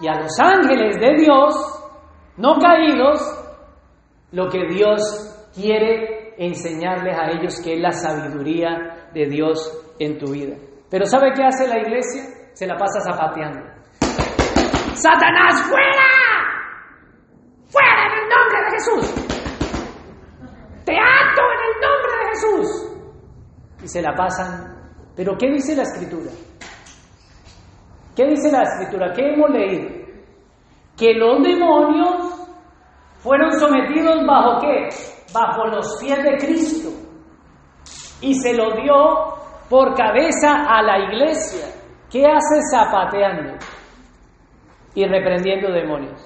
y 0.00 0.08
a 0.08 0.20
los 0.20 0.38
ángeles 0.38 0.96
de 1.00 1.24
Dios, 1.24 1.54
no 2.36 2.58
caídos, 2.58 3.20
lo 4.32 4.48
que 4.48 4.66
Dios 4.68 5.50
quiere 5.54 6.34
enseñarles 6.38 7.16
a 7.18 7.30
ellos, 7.30 7.60
que 7.62 7.74
es 7.74 7.80
la 7.80 7.92
sabiduría 7.92 9.08
de 9.12 9.26
Dios 9.26 9.94
en 9.98 10.18
tu 10.18 10.32
vida. 10.32 10.56
Pero 10.90 11.06
¿sabe 11.06 11.32
qué 11.34 11.44
hace 11.44 11.68
la 11.68 11.78
iglesia? 11.78 12.22
Se 12.52 12.66
la 12.66 12.76
pasa 12.76 13.00
zapateando. 13.00 13.60
¡Satanás, 14.94 15.62
fuera! 15.68 16.08
¡Fuera 17.68 18.06
en 18.06 18.12
el 18.18 18.28
nombre 18.28 18.64
de 18.64 18.70
Jesús! 18.72 19.14
¡Te 20.84 20.92
ato 20.92 21.42
en 21.54 21.60
el 21.68 21.80
nombre 21.80 22.12
de 22.18 22.28
Jesús! 22.30 22.90
Y 23.84 23.88
se 23.88 24.02
la 24.02 24.14
pasan. 24.14 24.76
¿Pero 25.14 25.36
qué 25.38 25.48
dice 25.50 25.76
la 25.76 25.82
escritura? 25.82 26.30
¿Qué 28.16 28.26
dice 28.26 28.50
la 28.50 28.62
escritura? 28.62 29.12
¿Qué 29.14 29.32
hemos 29.32 29.50
leído? 29.50 29.88
Que 30.98 31.14
los 31.14 31.42
demonios 31.42 32.48
fueron 33.20 33.52
sometidos 33.52 34.26
bajo 34.26 34.60
qué? 34.60 34.88
Bajo 35.32 35.66
los 35.68 35.98
pies 36.00 36.18
de 36.22 36.36
Cristo. 36.36 36.90
Y 38.20 38.34
se 38.34 38.52
lo 38.52 38.72
dio 38.74 39.39
por 39.70 39.94
cabeza 39.94 40.66
a 40.68 40.82
la 40.82 40.98
iglesia. 40.98 41.66
¿Qué 42.10 42.26
hace 42.26 42.60
zapateando 42.72 43.56
y 44.94 45.06
reprendiendo 45.06 45.70
demonios? 45.70 46.20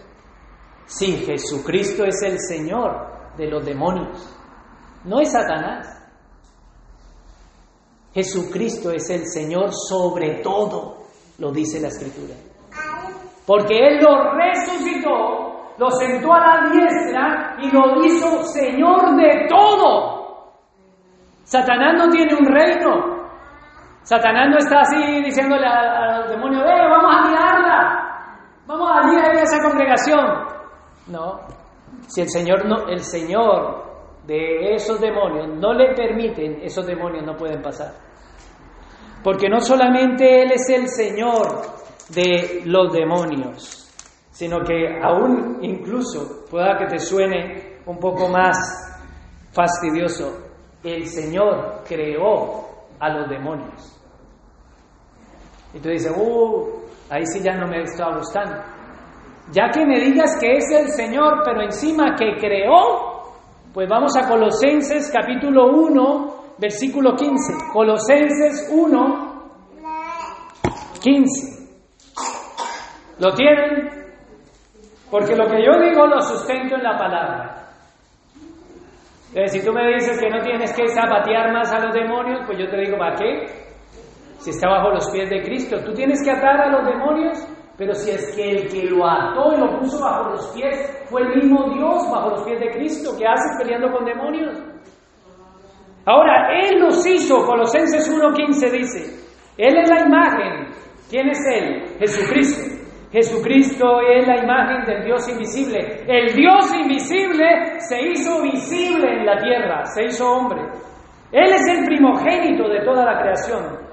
Sí, 0.86 1.18
Jesucristo 1.26 2.04
es 2.06 2.22
el 2.22 2.38
Señor 2.40 3.34
de 3.36 3.46
los 3.50 3.64
demonios, 3.64 4.34
no 5.04 5.20
es 5.20 5.30
Satanás. 5.30 5.90
Jesucristo 8.14 8.90
es 8.92 9.10
el 9.10 9.26
Señor 9.26 9.72
sobre 9.72 10.40
todo 10.42 11.04
lo 11.38 11.50
dice 11.52 11.80
la 11.80 11.88
escritura. 11.88 12.34
Porque 13.46 13.76
Él 13.76 13.98
lo 14.00 14.32
resucitó, 14.32 15.74
lo 15.76 15.90
sentó 15.90 16.32
a 16.32 16.38
la 16.38 16.70
diestra 16.70 17.56
y 17.60 17.70
lo 17.70 18.04
hizo 18.04 18.44
Señor 18.44 19.16
de 19.16 19.46
todo. 19.48 20.14
Satanás 21.42 21.94
no 21.98 22.08
tiene 22.08 22.34
un 22.34 22.46
reino. 22.46 23.13
Satanás 24.04 24.50
no 24.50 24.58
está 24.58 24.80
así 24.80 25.22
diciéndole 25.24 25.66
a, 25.66 26.18
los 26.18 26.30
demonios, 26.30 26.62
¡eh, 26.62 26.88
vamos 26.90 27.10
a 27.10 27.28
mirarla! 27.28 28.04
Vamos 28.66 28.90
a 28.90 29.12
ir 29.12 29.18
a 29.18 29.42
esa 29.42 29.62
congregación. 29.62 30.26
No. 31.08 31.40
Si 32.06 32.20
el 32.20 32.28
Señor 32.28 32.66
no, 32.66 32.86
el 32.88 33.00
Señor 33.00 33.82
de 34.26 34.74
esos 34.74 35.00
demonios 35.00 35.48
no 35.58 35.72
le 35.72 35.94
permiten, 35.94 36.60
esos 36.62 36.86
demonios 36.86 37.24
no 37.24 37.34
pueden 37.34 37.62
pasar. 37.62 37.92
Porque 39.22 39.48
no 39.48 39.60
solamente 39.60 40.42
Él 40.42 40.52
es 40.52 40.68
el 40.68 40.88
Señor 40.88 41.62
de 42.14 42.62
los 42.66 42.92
demonios, 42.92 43.90
sino 44.30 44.60
que 44.60 45.00
aún 45.02 45.58
incluso 45.62 46.44
pueda 46.50 46.76
que 46.76 46.86
te 46.86 46.98
suene 46.98 47.78
un 47.86 47.98
poco 47.98 48.28
más 48.28 48.56
fastidioso, 49.52 50.44
el 50.82 51.06
Señor 51.06 51.82
creó 51.86 52.64
a 52.98 53.08
los 53.10 53.28
demonios. 53.28 53.93
Y 55.74 55.80
tú 55.80 55.88
dices, 55.88 56.12
uh, 56.16 56.84
ahí 57.10 57.26
sí 57.26 57.40
ya 57.42 57.56
no 57.56 57.66
me 57.66 57.82
está 57.82 58.14
gustando. 58.16 58.56
Ya 59.50 59.68
que 59.70 59.84
me 59.84 59.98
digas 60.00 60.38
que 60.40 60.56
es 60.56 60.70
el 60.70 60.88
Señor, 60.88 61.42
pero 61.44 61.62
encima 61.62 62.14
que 62.16 62.36
creó, 62.38 63.34
pues 63.72 63.88
vamos 63.88 64.16
a 64.16 64.28
Colosenses 64.28 65.10
capítulo 65.12 65.66
1, 65.66 66.34
versículo 66.58 67.14
15. 67.14 67.72
Colosenses 67.72 68.70
1, 68.72 69.50
15. 71.02 71.64
¿Lo 73.18 73.34
tienen? 73.34 73.90
Porque 75.10 75.36
lo 75.36 75.46
que 75.46 75.64
yo 75.64 75.78
digo 75.80 76.06
lo 76.06 76.20
sustento 76.20 76.76
en 76.76 76.82
la 76.82 76.96
palabra. 76.96 77.64
Entonces, 79.28 79.60
si 79.60 79.66
tú 79.66 79.72
me 79.72 79.86
dices 79.94 80.20
que 80.20 80.30
no 80.30 80.40
tienes 80.42 80.72
que 80.72 80.86
zapatear 80.88 81.52
más 81.52 81.72
a 81.72 81.80
los 81.80 81.92
demonios, 81.92 82.42
pues 82.46 82.58
yo 82.58 82.70
te 82.70 82.76
digo, 82.76 82.96
¿para 82.96 83.16
qué? 83.16 83.63
Si 84.44 84.50
está 84.50 84.68
bajo 84.68 84.90
los 84.90 85.10
pies 85.10 85.30
de 85.30 85.42
Cristo. 85.42 85.82
Tú 85.82 85.94
tienes 85.94 86.22
que 86.22 86.30
atar 86.30 86.60
a 86.60 86.68
los 86.68 86.84
demonios, 86.84 87.38
pero 87.78 87.94
si 87.94 88.10
es 88.10 88.36
que 88.36 88.50
el 88.50 88.68
que 88.68 88.82
lo 88.90 89.08
ató 89.08 89.54
y 89.54 89.56
lo 89.58 89.78
puso 89.78 90.04
bajo 90.04 90.32
los 90.32 90.48
pies 90.48 91.06
fue 91.06 91.22
el 91.22 91.36
mismo 91.36 91.64
Dios 91.72 92.10
bajo 92.10 92.28
los 92.28 92.42
pies 92.42 92.60
de 92.60 92.70
Cristo, 92.72 93.12
¿qué 93.18 93.26
haces 93.26 93.56
peleando 93.58 93.90
con 93.90 94.04
demonios? 94.04 94.62
Ahora, 96.04 96.60
Él 96.60 96.78
los 96.78 97.06
hizo, 97.06 97.42
Colosenses 97.46 98.06
1.15 98.12 98.70
dice, 98.70 99.28
Él 99.56 99.78
es 99.78 99.88
la 99.88 100.06
imagen. 100.06 100.68
¿Quién 101.08 101.30
es 101.30 101.38
Él? 101.50 101.84
Jesucristo. 101.98 102.84
Jesucristo 103.10 104.00
es 104.02 104.26
la 104.26 104.44
imagen 104.44 104.84
del 104.84 105.04
Dios 105.04 105.26
invisible. 105.30 106.04
El 106.06 106.34
Dios 106.34 106.70
invisible 106.74 107.80
se 107.80 107.98
hizo 108.08 108.42
visible 108.42 109.20
en 109.20 109.24
la 109.24 109.38
tierra, 109.38 109.86
se 109.86 110.04
hizo 110.04 110.30
hombre. 110.30 110.60
Él 111.32 111.50
es 111.50 111.66
el 111.66 111.86
primogénito 111.86 112.68
de 112.68 112.84
toda 112.84 113.06
la 113.06 113.22
creación, 113.22 113.83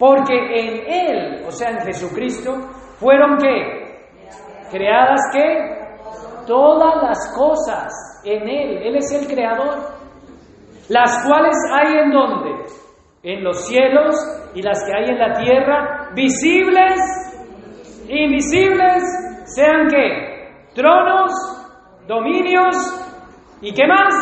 porque 0.00 0.34
en 0.34 0.90
Él, 0.90 1.44
o 1.46 1.50
sea, 1.52 1.72
en 1.72 1.80
Jesucristo, 1.80 2.56
fueron 2.98 3.36
qué? 3.36 4.00
Creadas 4.70 5.20
qué? 5.30 6.46
Todas 6.46 7.02
las 7.02 7.36
cosas 7.36 7.92
en 8.24 8.48
Él. 8.48 8.78
Él 8.82 8.96
es 8.96 9.12
el 9.12 9.26
creador. 9.28 9.76
Las 10.88 11.22
cuales 11.26 11.54
hay 11.74 11.98
en 11.98 12.10
dónde? 12.12 12.64
En 13.22 13.44
los 13.44 13.66
cielos 13.66 14.16
y 14.54 14.62
las 14.62 14.82
que 14.84 14.90
hay 14.96 15.10
en 15.10 15.18
la 15.18 15.34
tierra, 15.34 16.08
visibles 16.14 16.98
invisibles, 18.08 19.02
sean 19.54 19.86
qué? 19.88 20.48
Tronos, 20.74 21.30
dominios 22.08 22.74
y 23.60 23.74
qué 23.74 23.86
más? 23.86 24.14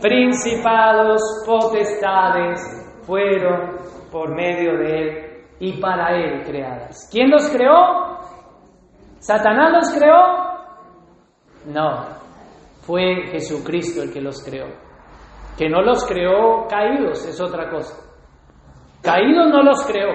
Principados, 0.00 1.20
potestades, 1.44 2.60
fueron 3.04 3.82
por 4.12 4.34
medio 4.34 4.76
de 4.76 4.98
Él 4.98 5.32
y 5.58 5.80
para 5.80 6.14
Él 6.14 6.44
creadas. 6.44 7.08
¿Quién 7.10 7.30
los 7.30 7.48
creó? 7.48 8.18
¿Satanás 9.18 9.72
los 9.72 9.98
creó? 9.98 10.52
No, 11.66 12.04
fue 12.82 13.28
Jesucristo 13.30 14.02
el 14.02 14.12
que 14.12 14.20
los 14.20 14.44
creó. 14.44 14.66
Que 15.56 15.68
no 15.68 15.82
los 15.82 16.04
creó 16.06 16.66
caídos 16.68 17.26
es 17.26 17.40
otra 17.40 17.70
cosa. 17.70 17.94
Caídos 19.02 19.48
no 19.48 19.62
los 19.62 19.84
creó, 19.86 20.12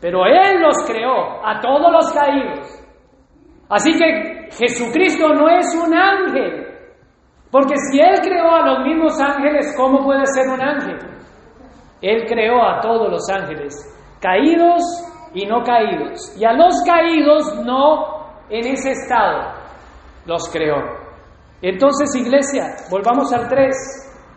pero 0.00 0.24
Él 0.26 0.60
los 0.60 0.76
creó 0.86 1.44
a 1.46 1.60
todos 1.60 1.92
los 1.92 2.12
caídos. 2.12 2.82
Así 3.68 3.92
que 3.96 4.48
Jesucristo 4.50 5.28
no 5.28 5.48
es 5.48 5.66
un 5.74 5.94
ángel, 5.94 6.66
porque 7.50 7.74
si 7.90 8.00
Él 8.00 8.20
creó 8.20 8.50
a 8.50 8.66
los 8.66 8.86
mismos 8.86 9.18
ángeles, 9.20 9.74
¿cómo 9.76 10.04
puede 10.04 10.26
ser 10.26 10.48
un 10.48 10.60
ángel? 10.60 11.11
Él 12.02 12.26
creó 12.26 12.60
a 12.60 12.80
todos 12.80 13.08
los 13.10 13.28
ángeles, 13.30 13.74
caídos 14.20 14.82
y 15.32 15.46
no 15.46 15.62
caídos. 15.62 16.36
Y 16.36 16.44
a 16.44 16.52
los 16.52 16.82
caídos 16.84 17.64
no 17.64 18.44
en 18.50 18.66
ese 18.66 18.90
estado 18.90 19.54
los 20.26 20.50
creó. 20.50 20.76
Entonces, 21.62 22.14
iglesia, 22.16 22.74
volvamos 22.90 23.32
al 23.32 23.48
3. 23.48 23.76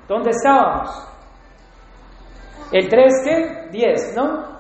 ¿Dónde 0.07 0.29
estábamos? 0.29 0.89
El 2.71 2.87
3, 2.87 3.13
¿qué? 3.25 3.69
10, 3.71 4.15
¿no? 4.15 4.55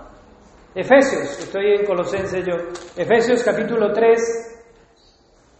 Efesios, 0.73 1.39
estoy 1.39 1.75
en 1.75 1.85
Colosenses 1.85 2.45
yo. 2.45 2.55
Efesios 2.97 3.43
capítulo 3.43 3.93
3, 3.93 4.19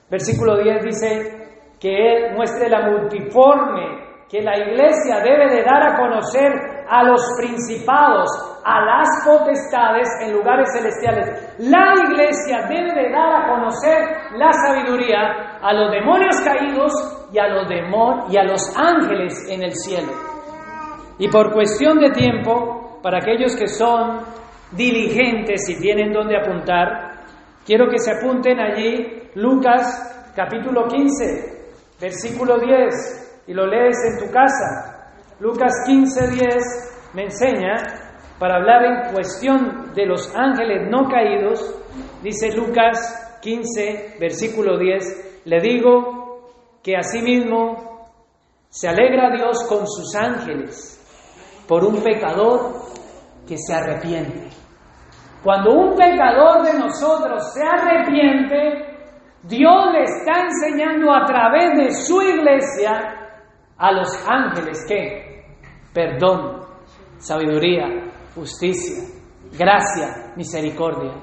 versículo 0.10 0.58
10 0.62 0.84
dice 0.84 1.48
que 1.80 1.90
Él 1.90 2.36
muestre 2.36 2.70
la 2.70 2.90
multiforme 2.90 4.04
que 4.30 4.42
la 4.42 4.58
iglesia 4.58 5.20
debe 5.24 5.56
de 5.56 5.64
dar 5.64 5.84
a 5.84 5.96
conocer 5.96 6.75
a 6.90 7.04
los 7.04 7.22
principados, 7.38 8.30
a 8.64 8.82
las 8.84 9.08
potestades 9.26 10.08
en 10.22 10.34
lugares 10.34 10.70
celestiales. 10.74 11.56
La 11.60 11.94
iglesia 12.08 12.68
debe 12.68 12.94
de 12.94 13.12
dar 13.12 13.44
a 13.44 13.48
conocer 13.48 14.00
la 14.38 14.52
sabiduría 14.52 15.60
a 15.62 15.74
los 15.74 15.92
demonios 15.92 16.36
caídos 16.42 16.92
y 17.32 17.40
a 17.40 17.48
los, 17.48 17.68
demonios 17.68 18.34
y 18.34 18.38
a 18.38 18.44
los 18.44 18.78
ángeles 18.78 19.34
en 19.50 19.64
el 19.64 19.74
cielo. 19.74 20.12
Y 21.18 21.30
por 21.30 21.54
cuestión 21.54 22.00
de 22.00 22.12
tiempo, 22.12 23.00
para 23.02 23.20
aquellos 23.20 23.56
que 23.56 23.68
son 23.68 24.22
diligentes 24.72 25.70
y 25.70 25.80
tienen 25.80 26.12
donde 26.12 26.38
apuntar, 26.38 27.24
quiero 27.66 27.88
que 27.88 28.00
se 28.00 28.12
apunten 28.12 28.60
allí 28.60 29.30
Lucas 29.36 30.32
capítulo 30.36 30.88
15, 30.88 31.74
versículo 32.02 32.60
10, 32.60 33.44
y 33.48 33.54
lo 33.54 33.66
lees 33.68 33.98
en 34.12 34.26
tu 34.26 34.32
casa. 34.32 34.95
Lucas 35.40 35.84
15, 35.86 36.32
10 36.32 37.12
me 37.14 37.24
enseña, 37.24 37.76
para 38.40 38.56
hablar 38.56 38.86
en 38.86 39.14
cuestión 39.14 39.94
de 39.94 40.06
los 40.06 40.34
ángeles 40.36 40.90
no 40.90 41.10
caídos, 41.10 41.76
dice 42.22 42.56
Lucas 42.56 43.40
15, 43.42 44.16
versículo 44.20 44.78
10, 44.78 45.42
le 45.46 45.60
digo 45.60 46.52
que 46.82 46.96
asimismo 46.96 48.10
se 48.70 48.88
alegra 48.88 49.30
Dios 49.36 49.66
con 49.68 49.86
sus 49.88 50.16
ángeles 50.16 51.02
por 51.68 51.84
un 51.84 52.02
pecador 52.02 52.74
que 53.48 53.58
se 53.58 53.74
arrepiente. 53.74 54.50
Cuando 55.44 55.74
un 55.74 55.96
pecador 55.96 56.64
de 56.64 56.80
nosotros 56.80 57.54
se 57.54 57.62
arrepiente, 57.62 58.96
Dios 59.44 59.92
le 59.92 60.04
está 60.04 60.42
enseñando 60.42 61.14
a 61.14 61.24
través 61.26 61.78
de 61.78 61.92
su 61.92 62.22
iglesia 62.22 63.25
a 63.78 63.92
los 63.92 64.08
ángeles 64.28 64.86
que 64.88 65.46
perdón, 65.94 66.62
sabiduría, 67.18 67.86
justicia, 68.34 69.04
gracia, 69.58 70.34
misericordia. 70.36 71.14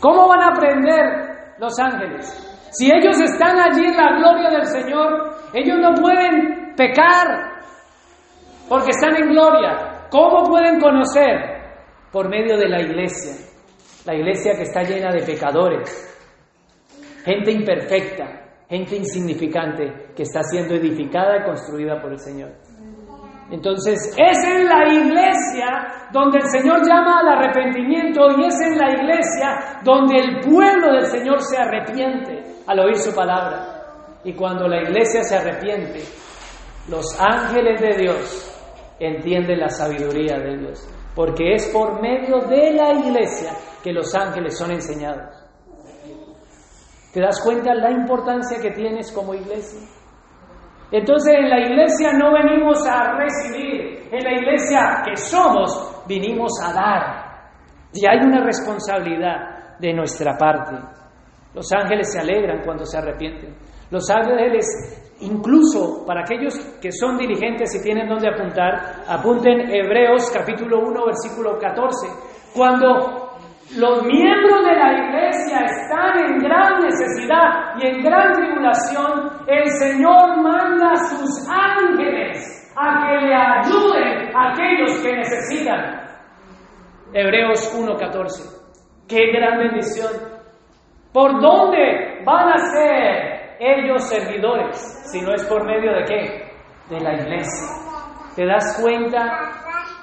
¿Cómo 0.00 0.28
van 0.28 0.40
a 0.40 0.48
aprender 0.48 1.54
los 1.58 1.78
ángeles? 1.78 2.26
Si 2.72 2.90
ellos 2.90 3.20
están 3.20 3.60
allí 3.60 3.84
en 3.84 3.96
la 3.96 4.18
gloria 4.18 4.50
del 4.50 4.66
Señor, 4.66 5.36
ellos 5.54 5.78
no 5.80 5.94
pueden 5.94 6.74
pecar 6.76 7.52
porque 8.68 8.90
están 8.90 9.16
en 9.16 9.30
gloria. 9.30 10.08
¿Cómo 10.10 10.44
pueden 10.44 10.80
conocer? 10.80 11.62
por 12.12 12.28
medio 12.28 12.58
de 12.58 12.68
la 12.68 12.82
iglesia, 12.82 13.32
la 14.04 14.14
iglesia 14.14 14.52
que 14.54 14.64
está 14.64 14.82
llena 14.82 15.10
de 15.10 15.22
pecadores, 15.22 15.88
gente 17.24 17.50
imperfecta, 17.50 18.41
gente 18.72 18.96
insignificante 18.96 20.14
que 20.16 20.22
está 20.22 20.42
siendo 20.42 20.74
edificada 20.74 21.36
y 21.36 21.44
construida 21.44 22.00
por 22.00 22.12
el 22.12 22.18
Señor. 22.18 22.52
Entonces, 23.50 24.14
es 24.16 24.44
en 24.44 24.64
la 24.64 24.88
iglesia 24.88 26.08
donde 26.10 26.38
el 26.38 26.46
Señor 26.46 26.80
llama 26.88 27.20
al 27.20 27.28
arrepentimiento 27.36 28.20
y 28.38 28.46
es 28.46 28.58
en 28.62 28.78
la 28.78 28.90
iglesia 28.90 29.80
donde 29.84 30.16
el 30.16 30.40
pueblo 30.40 30.92
del 30.92 31.04
Señor 31.04 31.42
se 31.42 31.58
arrepiente 31.58 32.42
al 32.66 32.80
oír 32.80 32.96
su 32.96 33.14
palabra. 33.14 34.20
Y 34.24 34.32
cuando 34.32 34.66
la 34.66 34.80
iglesia 34.80 35.22
se 35.22 35.36
arrepiente, 35.36 36.00
los 36.88 37.20
ángeles 37.20 37.78
de 37.78 38.02
Dios 38.04 38.96
entienden 38.98 39.60
la 39.60 39.68
sabiduría 39.68 40.38
de 40.38 40.56
Dios 40.56 40.88
porque 41.14 41.54
es 41.54 41.68
por 41.68 42.00
medio 42.00 42.38
de 42.48 42.72
la 42.72 42.92
iglesia 42.94 43.52
que 43.82 43.92
los 43.92 44.14
ángeles 44.14 44.56
son 44.56 44.70
enseñados. 44.70 45.41
¿Te 47.12 47.20
das 47.20 47.40
cuenta 47.44 47.74
la 47.74 47.90
importancia 47.90 48.58
que 48.60 48.70
tienes 48.70 49.12
como 49.12 49.34
iglesia? 49.34 49.80
Entonces 50.90 51.34
en 51.34 51.48
la 51.48 51.60
iglesia 51.60 52.12
no 52.12 52.32
venimos 52.32 52.86
a 52.86 53.16
recibir, 53.16 54.08
en 54.10 54.24
la 54.24 54.32
iglesia 54.32 55.02
que 55.04 55.16
somos 55.16 56.04
vinimos 56.06 56.52
a 56.62 56.72
dar. 56.72 57.32
Y 57.92 58.06
hay 58.06 58.18
una 58.24 58.42
responsabilidad 58.44 59.78
de 59.78 59.92
nuestra 59.92 60.36
parte. 60.36 60.76
Los 61.54 61.70
ángeles 61.72 62.12
se 62.12 62.20
alegran 62.20 62.62
cuando 62.64 62.84
se 62.86 62.98
arrepienten. 62.98 63.54
Los 63.90 64.08
ángeles 64.10 65.02
Incluso 65.22 66.04
para 66.04 66.22
aquellos 66.22 66.58
que 66.80 66.90
son 66.90 67.16
diligentes 67.16 67.72
y 67.76 67.82
tienen 67.82 68.08
donde 68.08 68.28
apuntar, 68.28 69.04
apunten 69.06 69.72
Hebreos 69.72 70.28
capítulo 70.34 70.80
1 70.80 71.06
versículo 71.06 71.58
14. 71.60 72.08
Cuando 72.56 73.21
los 73.76 74.02
miembros 74.04 74.64
de 74.66 74.74
la 74.74 74.92
iglesia 74.92 75.64
están 75.64 76.18
en 76.18 76.38
gran 76.38 76.82
necesidad 76.82 77.74
y 77.78 77.86
en 77.86 78.02
gran 78.02 78.32
tribulación, 78.32 79.30
el 79.46 79.70
Señor 79.70 80.42
manda 80.42 80.92
a 80.92 80.96
sus 80.96 81.48
ángeles 81.48 82.72
a 82.76 83.06
que 83.06 83.26
le 83.26 83.34
ayuden 83.34 84.36
a 84.36 84.52
aquellos 84.52 85.02
que 85.02 85.16
necesitan. 85.16 86.02
Hebreos 87.14 87.74
1.14. 87.78 89.08
Qué 89.08 89.32
gran 89.32 89.58
bendición. 89.58 90.12
¿Por 91.12 91.40
dónde 91.40 92.22
van 92.24 92.52
a 92.52 92.58
ser 92.58 93.56
ellos 93.58 94.02
servidores, 94.08 94.76
si 95.10 95.20
no 95.20 95.34
es 95.34 95.44
por 95.44 95.64
medio 95.64 95.92
de 95.92 96.04
qué? 96.04 96.52
De 96.90 97.00
la 97.00 97.14
iglesia. 97.14 97.68
¿Te 98.34 98.46
das 98.46 98.80
cuenta 98.82 99.20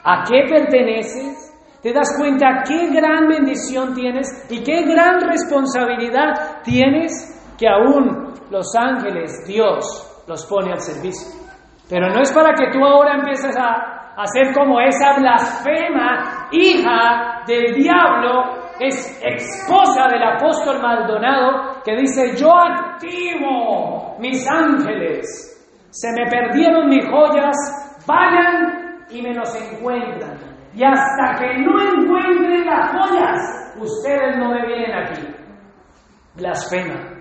a 0.03 0.23
qué 0.29 0.45
perteneces? 0.49 1.48
¿Te 1.81 1.93
das 1.93 2.13
cuenta 2.17 2.63
qué 2.67 2.87
gran 2.87 3.27
bendición 3.27 3.93
tienes 3.93 4.27
y 4.49 4.61
qué 4.63 4.83
gran 4.83 5.21
responsabilidad 5.21 6.61
tienes 6.63 7.11
que 7.57 7.67
aún 7.69 8.33
los 8.51 8.75
ángeles, 8.75 9.45
Dios, 9.47 10.23
los 10.27 10.45
pone 10.45 10.73
al 10.73 10.81
servicio? 10.81 11.39
Pero 11.89 12.09
no 12.09 12.21
es 12.21 12.31
para 12.33 12.53
que 12.53 12.69
tú 12.71 12.83
ahora 12.85 13.15
empieces 13.19 13.55
a 13.57 14.13
hacer 14.17 14.53
como 14.53 14.81
esa 14.81 15.17
blasfema 15.17 16.49
hija 16.51 17.43
del 17.47 17.73
diablo, 17.73 18.59
es 18.79 19.21
esposa 19.23 20.07
del 20.09 20.23
apóstol 20.23 20.81
Maldonado, 20.81 21.81
que 21.83 21.95
dice, 21.95 22.35
yo 22.35 22.51
activo 22.53 24.17
mis 24.19 24.45
ángeles, 24.49 25.25
se 25.89 26.09
me 26.11 26.29
perdieron 26.29 26.89
mis 26.89 27.05
joyas, 27.09 27.55
vayan 28.05 29.05
y 29.09 29.21
me 29.21 29.33
los 29.33 29.55
encuentran. 29.55 30.48
Y 30.73 30.83
hasta 30.83 31.39
que 31.39 31.57
no 31.59 31.81
encuentren 31.81 32.65
las 32.65 32.91
joyas, 32.91 33.75
ustedes 33.79 34.37
no 34.37 34.51
me 34.51 34.65
vienen 34.67 34.93
aquí. 34.93 35.27
Blasfema. 36.35 37.19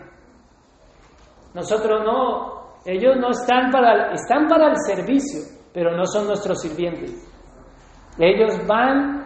Nosotros 1.55 2.03
no, 2.05 2.77
ellos 2.85 3.17
no 3.17 3.31
están 3.31 3.71
para, 3.71 4.13
están 4.13 4.47
para 4.47 4.69
el 4.69 4.77
servicio, 4.87 5.41
pero 5.73 5.97
no 5.97 6.05
son 6.05 6.27
nuestros 6.27 6.61
sirvientes. 6.61 7.13
Ellos 8.19 8.67
van 8.67 9.25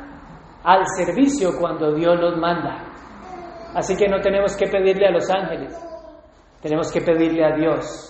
al 0.63 0.87
servicio 0.97 1.51
cuando 1.59 1.93
Dios 1.95 2.19
los 2.21 2.39
manda. 2.39 2.85
Así 3.75 3.97
que 3.97 4.07
no 4.07 4.21
tenemos 4.21 4.57
que 4.57 4.67
pedirle 4.67 5.07
a 5.07 5.11
los 5.11 5.29
ángeles, 5.31 5.75
tenemos 6.61 6.93
que 6.93 7.01
pedirle 7.01 7.45
a 7.45 7.57
Dios. 7.57 8.09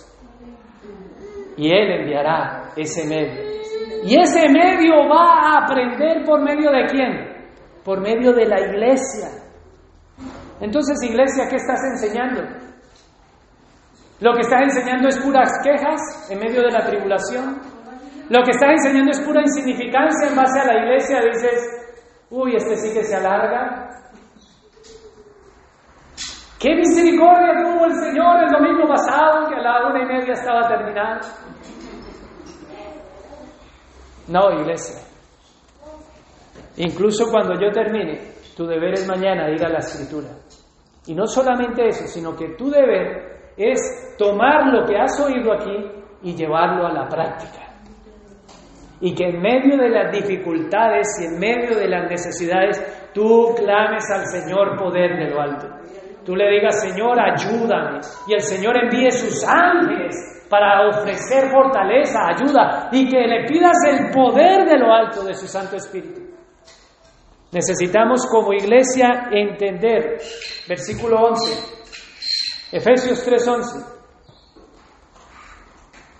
Y 1.55 1.69
Él 1.69 2.01
enviará 2.01 2.71
ese 2.75 3.07
medio. 3.07 3.52
Y 4.03 4.19
ese 4.19 4.49
medio 4.49 5.07
va 5.09 5.25
a 5.39 5.65
aprender 5.65 6.23
por 6.25 6.41
medio 6.41 6.71
de 6.71 6.85
quién? 6.87 7.11
Por 7.83 8.01
medio 8.01 8.33
de 8.33 8.45
la 8.45 8.59
iglesia. 8.59 9.29
Entonces, 10.59 11.01
iglesia, 11.03 11.47
¿qué 11.49 11.57
estás 11.57 11.79
enseñando? 11.83 12.41
Lo 14.19 14.33
que 14.33 14.41
estás 14.41 14.61
enseñando 14.61 15.09
es 15.09 15.17
puras 15.19 15.51
quejas 15.63 16.31
en 16.31 16.39
medio 16.39 16.61
de 16.61 16.71
la 16.71 16.85
tribulación. 16.85 17.59
Lo 18.29 18.41
que 18.43 18.51
estás 18.51 18.69
enseñando 18.71 19.11
es 19.11 19.19
pura 19.21 19.41
insignificancia 19.41 20.29
en 20.29 20.35
base 20.35 20.59
a 20.59 20.65
la 20.65 20.83
iglesia. 20.83 21.19
Dices, 21.21 22.25
uy, 22.29 22.55
este 22.55 22.77
sí 22.77 22.93
que 22.93 23.03
se 23.03 23.15
alarga. 23.15 23.89
¿Qué 26.59 26.73
misericordia 26.75 27.61
tuvo 27.61 27.85
el 27.85 27.95
Señor 27.95 28.43
el 28.43 28.49
domingo 28.49 28.87
pasado, 28.87 29.49
que 29.49 29.55
a 29.55 29.61
la 29.61 29.87
una 29.89 30.01
y 30.01 30.05
media 30.05 30.31
estaba 30.31 30.65
terminado? 30.69 31.19
No, 34.27 34.51
iglesia. 34.51 35.01
Incluso 36.77 37.29
cuando 37.29 37.53
yo 37.59 37.71
termine, 37.71 38.33
tu 38.55 38.65
deber 38.65 38.93
es 38.93 39.07
mañana 39.07 39.49
ir 39.49 39.63
a 39.63 39.69
la 39.69 39.79
escritura. 39.79 40.29
Y 41.05 41.13
no 41.13 41.27
solamente 41.27 41.87
eso, 41.87 42.07
sino 42.07 42.35
que 42.35 42.55
tu 42.55 42.69
deber 42.69 43.51
es 43.57 44.15
tomar 44.17 44.67
lo 44.73 44.85
que 44.85 44.97
has 44.97 45.19
oído 45.19 45.53
aquí 45.53 45.75
y 46.23 46.35
llevarlo 46.35 46.87
a 46.87 46.93
la 46.93 47.07
práctica. 47.07 47.73
Y 49.01 49.13
que 49.13 49.25
en 49.25 49.41
medio 49.41 49.77
de 49.77 49.89
las 49.89 50.11
dificultades 50.13 51.07
y 51.21 51.25
en 51.25 51.39
medio 51.39 51.77
de 51.77 51.89
las 51.89 52.09
necesidades, 52.09 53.11
tú 53.13 53.53
clames 53.55 54.05
al 54.09 54.25
Señor 54.27 54.77
poder 54.77 55.17
de 55.17 55.29
lo 55.29 55.41
alto. 55.41 55.67
Tú 56.25 56.37
le 56.37 56.49
digas, 56.51 56.81
Señor, 56.81 57.19
ayúdame. 57.19 57.99
Y 58.27 58.33
el 58.33 58.41
Señor 58.41 58.77
envíe 58.77 59.11
sus 59.11 59.45
ángeles 59.45 60.42
para 60.53 60.87
ofrecer 60.87 61.49
fortaleza, 61.49 62.27
ayuda, 62.27 62.89
y 62.91 63.09
que 63.09 63.25
le 63.25 63.47
pidas 63.47 63.75
el 63.89 64.11
poder 64.11 64.65
de 64.69 64.77
lo 64.77 64.93
alto 64.93 65.23
de 65.23 65.33
su 65.33 65.47
Santo 65.47 65.77
Espíritu. 65.77 66.21
Necesitamos 67.51 68.27
como 68.27 68.53
iglesia 68.53 69.29
entender, 69.31 70.19
versículo 70.69 71.21
11, 71.21 72.71
Efesios 72.71 73.27
3:11, 73.27 73.83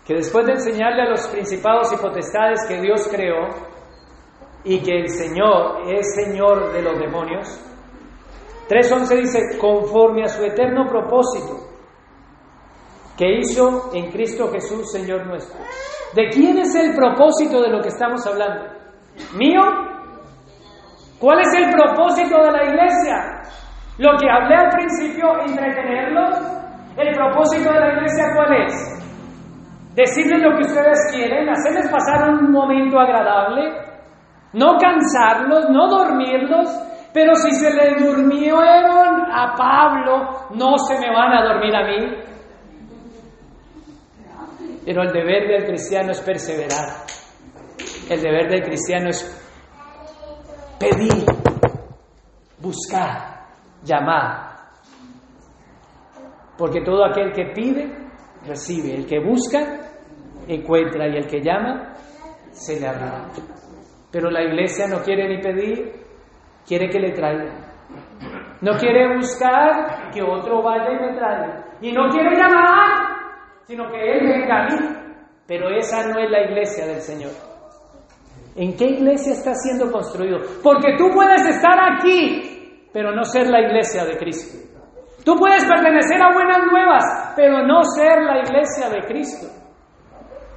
que 0.08 0.16
después 0.16 0.48
de 0.48 0.54
enseñarle 0.54 1.04
a 1.04 1.10
los 1.12 1.28
principados 1.28 1.94
y 1.94 1.98
potestades 1.98 2.66
que 2.68 2.82
Dios 2.82 3.08
creó 3.12 3.50
y 4.64 4.82
que 4.82 5.00
el 5.00 5.10
Señor 5.10 5.94
es 5.94 6.08
Señor 6.16 6.74
de 6.74 6.82
los 6.82 6.98
demonios, 6.98 7.48
3.11 8.68 9.16
dice, 9.16 9.58
conforme 9.60 10.24
a 10.24 10.28
su 10.28 10.44
eterno 10.44 10.88
propósito 10.88 11.63
hizo 13.40 13.92
en 13.94 14.12
Cristo 14.12 14.50
Jesús, 14.52 14.92
Señor 14.92 15.28
nuestro. 15.28 15.60
¿De 16.14 16.30
quién 16.30 16.58
es 16.58 16.76
el 16.76 16.96
propósito 16.96 17.62
de 17.62 17.70
lo 17.70 17.82
que 17.82 17.90
estamos 17.90 18.26
hablando? 18.28 18.66
¿Mío? 19.36 19.62
¿Cuál 21.20 21.40
es 21.40 21.54
el 21.56 21.70
propósito 21.72 22.38
de 22.38 22.52
la 22.52 22.64
iglesia? 22.66 23.42
Lo 23.98 24.18
que 24.18 24.30
hablé 24.30 24.56
al 24.56 24.70
principio, 24.70 25.40
entretenerlos. 25.42 26.38
¿El 26.98 27.16
propósito 27.16 27.72
de 27.72 27.80
la 27.80 27.94
iglesia 27.94 28.26
cuál 28.36 28.54
es? 28.66 28.94
Decirles 29.96 30.42
lo 30.42 30.56
que 30.58 30.64
ustedes 30.64 31.00
quieren, 31.12 31.50
hacerles 31.50 31.90
pasar 31.90 32.30
un 32.30 32.52
momento 32.52 33.00
agradable, 33.00 33.72
no 34.54 34.78
cansarlos, 34.78 35.70
no 35.70 35.88
dormirlos, 35.88 36.68
pero 37.14 37.36
si 37.36 37.52
se 37.52 37.72
le 37.72 38.04
durmieron 38.04 39.32
a 39.32 39.54
Pablo, 39.56 40.48
no 40.56 40.78
se 40.80 41.00
me 41.00 41.14
van 41.14 41.34
a 41.34 41.44
dormir 41.44 41.76
a 41.76 41.84
mí. 41.86 42.33
Pero 44.86 45.04
el 45.04 45.12
deber 45.12 45.48
del 45.48 45.66
cristiano 45.66 46.12
es 46.12 46.22
perseverar. 46.22 47.06
El 48.10 48.22
deber 48.22 48.50
del 48.50 48.64
cristiano 48.64 49.10
es 49.10 49.24
pedir, 50.80 51.26
buscar, 52.60 53.46
llamar. 53.84 54.54
Porque 56.58 56.82
todo 56.82 57.06
aquel 57.06 57.32
que 57.32 57.46
pide, 57.54 57.92
recibe. 58.46 58.96
El 58.96 59.08
que 59.08 59.20
busca, 59.20 59.60
encuentra. 60.48 61.08
Y 61.08 61.18
el 61.18 61.28
que 61.28 61.42
llama, 61.42 61.94
se 62.52 62.80
le 62.80 62.88
abrirá. 62.88 63.30
Pero 64.12 64.30
la 64.30 64.44
iglesia 64.44 64.88
no 64.88 65.02
quiere 65.02 65.28
ni 65.28 65.42
pedir, 65.42 65.92
quiere 66.68 66.90
que 66.90 67.00
le 67.00 67.12
traiga. 67.12 67.74
No 68.62 68.78
quiere 68.78 69.16
buscar 69.16 70.12
que 70.12 70.22
otro 70.22 70.62
vaya 70.62 70.92
y 70.92 71.02
me 71.02 71.18
traiga. 71.18 71.66
Y 71.82 71.92
no 71.92 72.08
quiere 72.10 72.36
llamar, 72.36 73.13
sino 73.68 73.90
que 73.92 73.98
Él 73.98 74.28
venga 74.28 74.64
a 74.64 74.68
mí. 74.68 75.04
Pero 75.48 75.70
esa 75.70 76.08
no 76.08 76.20
es 76.20 76.32
la 76.32 76.44
iglesia 76.44 76.86
del 76.88 77.02
Señor. 77.02 77.32
¿En 78.56 78.76
qué 78.78 78.86
iglesia 78.86 79.34
está 79.34 79.54
siendo 79.56 79.92
construido? 79.92 80.40
Porque 80.62 80.96
tú 80.98 81.10
puedes 81.12 81.46
estar 81.46 81.78
aquí, 81.92 82.88
pero 82.94 83.12
no 83.14 83.24
ser 83.24 83.50
la 83.50 83.62
iglesia 83.62 84.06
de 84.06 84.18
Cristo. 84.18 84.58
Tú 85.26 85.36
puedes 85.36 85.66
pertenecer 85.66 86.22
a 86.22 86.34
buenas 86.34 86.60
nuevas, 86.70 87.34
pero 87.36 87.66
no 87.66 87.84
ser 87.84 88.22
la 88.22 88.40
iglesia 88.40 88.90
de 88.90 89.08
Cristo. 89.08 89.48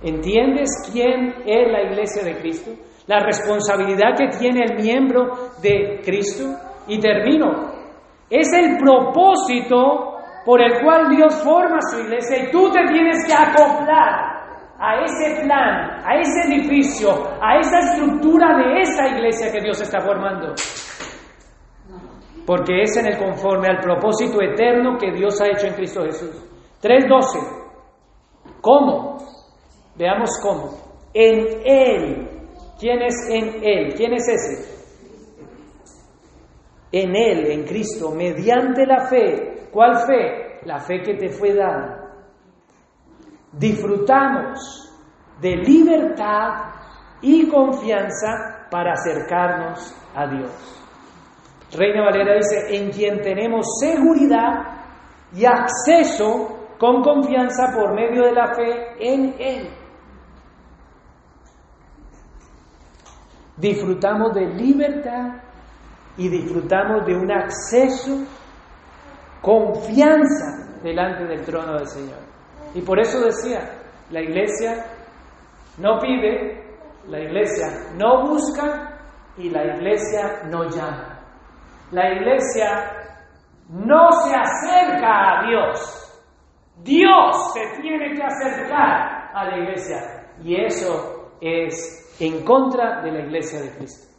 ¿Entiendes 0.02 0.68
quién 0.92 1.34
es 1.46 1.72
la 1.72 1.82
iglesia 1.82 2.22
de 2.22 2.38
Cristo? 2.38 2.72
La 3.06 3.20
responsabilidad 3.20 4.16
que 4.18 4.36
tiene 4.38 4.64
el 4.64 4.82
miembro 4.82 5.50
de 5.62 6.00
Cristo. 6.04 6.44
Y 6.88 7.00
termino. 7.00 7.72
Es 8.28 8.52
el 8.52 8.76
propósito 8.78 10.15
por 10.46 10.62
el 10.62 10.80
cual 10.80 11.08
Dios 11.08 11.42
forma 11.42 11.80
su 11.90 11.98
iglesia 11.98 12.44
y 12.44 12.50
tú 12.52 12.70
te 12.70 12.84
tienes 12.86 13.26
que 13.26 13.34
acoplar 13.34 14.36
a 14.78 15.02
ese 15.02 15.42
plan, 15.42 16.06
a 16.06 16.14
ese 16.20 16.42
edificio, 16.48 17.10
a 17.42 17.58
esa 17.58 17.80
estructura 17.80 18.56
de 18.56 18.80
esa 18.82 19.08
iglesia 19.08 19.50
que 19.50 19.60
Dios 19.60 19.80
está 19.80 20.00
formando. 20.00 20.54
Porque 22.46 22.82
es 22.82 22.96
en 22.96 23.08
el 23.08 23.18
conforme 23.18 23.66
al 23.66 23.80
propósito 23.80 24.40
eterno 24.40 24.96
que 24.96 25.10
Dios 25.10 25.40
ha 25.40 25.48
hecho 25.48 25.66
en 25.66 25.74
Cristo 25.74 26.04
Jesús. 26.04 26.30
3.12. 26.80 28.60
¿Cómo? 28.60 29.18
Veamos 29.96 30.30
cómo. 30.40 30.78
En 31.12 31.44
Él. 31.64 32.28
¿Quién 32.78 33.02
es 33.02 33.16
en 33.30 33.64
Él? 33.64 33.94
¿Quién 33.96 34.12
es 34.12 34.28
ese? 34.28 34.76
En 36.92 37.16
Él, 37.16 37.50
en 37.50 37.64
Cristo, 37.64 38.12
mediante 38.12 38.86
la 38.86 39.08
fe. 39.08 39.55
¿Cuál 39.76 40.06
fe? 40.06 40.60
La 40.64 40.80
fe 40.80 41.02
que 41.02 41.16
te 41.16 41.28
fue 41.28 41.52
dada 41.52 42.02
disfrutamos 43.52 44.90
de 45.38 45.54
libertad 45.56 46.72
y 47.20 47.46
confianza 47.46 48.68
para 48.70 48.94
acercarnos 48.94 49.94
a 50.14 50.28
Dios. 50.28 50.50
Reina 51.76 52.02
Valera 52.06 52.36
dice, 52.36 52.74
en 52.74 52.90
quien 52.90 53.20
tenemos 53.20 53.66
seguridad 53.78 54.64
y 55.34 55.44
acceso 55.44 56.68
con 56.78 57.02
confianza 57.02 57.74
por 57.74 57.94
medio 57.94 58.24
de 58.24 58.32
la 58.32 58.54
fe 58.54 58.94
en 58.98 59.34
Él. 59.38 59.68
Disfrutamos 63.58 64.32
de 64.32 64.46
libertad 64.46 65.42
y 66.16 66.30
disfrutamos 66.30 67.04
de 67.04 67.14
un 67.14 67.30
acceso, 67.30 68.24
confianza 69.46 70.80
delante 70.82 71.24
del 71.24 71.44
trono 71.44 71.78
del 71.78 71.86
Señor. 71.86 72.18
Y 72.74 72.80
por 72.80 72.98
eso 72.98 73.20
decía, 73.20 73.60
la 74.10 74.20
iglesia 74.20 74.84
no 75.78 76.00
pide, 76.00 76.66
la 77.06 77.20
iglesia 77.20 77.68
no 77.94 78.26
busca 78.26 78.98
y 79.38 79.48
la 79.50 79.76
iglesia 79.76 80.42
no 80.50 80.68
llama. 80.68 81.20
La 81.92 82.12
iglesia 82.12 82.90
no 83.68 84.10
se 84.10 84.34
acerca 84.34 85.38
a 85.38 85.46
Dios. 85.46 86.02
Dios 86.82 87.52
se 87.54 87.80
tiene 87.80 88.14
que 88.14 88.22
acercar 88.24 89.30
a 89.32 89.44
la 89.44 89.58
iglesia. 89.58 90.26
Y 90.42 90.60
eso 90.60 91.36
es 91.40 92.16
en 92.18 92.44
contra 92.44 93.00
de 93.02 93.12
la 93.12 93.20
iglesia 93.20 93.60
de 93.60 93.70
Cristo. 93.76 94.12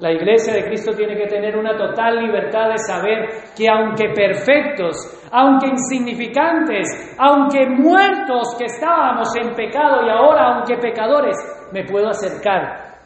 La 0.00 0.10
iglesia 0.10 0.54
de 0.54 0.64
Cristo 0.64 0.92
tiene 0.92 1.16
que 1.16 1.28
tener 1.28 1.56
una 1.56 1.76
total 1.76 2.16
libertad 2.18 2.68
de 2.70 2.78
saber 2.78 3.28
que 3.56 3.68
aunque 3.68 4.08
perfectos, 4.08 4.96
aunque 5.30 5.68
insignificantes, 5.68 7.14
aunque 7.16 7.66
muertos 7.66 8.56
que 8.58 8.64
estábamos 8.64 9.28
en 9.36 9.54
pecado 9.54 10.04
y 10.04 10.10
ahora 10.10 10.54
aunque 10.54 10.78
pecadores, 10.78 11.36
me 11.72 11.84
puedo 11.84 12.08
acercar 12.08 12.96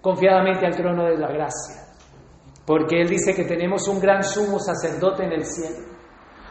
confiadamente 0.00 0.66
al 0.66 0.74
trono 0.74 1.04
de 1.04 1.18
la 1.18 1.28
gracia. 1.28 1.82
Porque 2.66 3.00
Él 3.00 3.08
dice 3.08 3.34
que 3.34 3.44
tenemos 3.44 3.86
un 3.86 4.00
gran 4.00 4.22
sumo 4.22 4.58
sacerdote 4.58 5.24
en 5.24 5.32
el 5.32 5.44
cielo, 5.44 5.86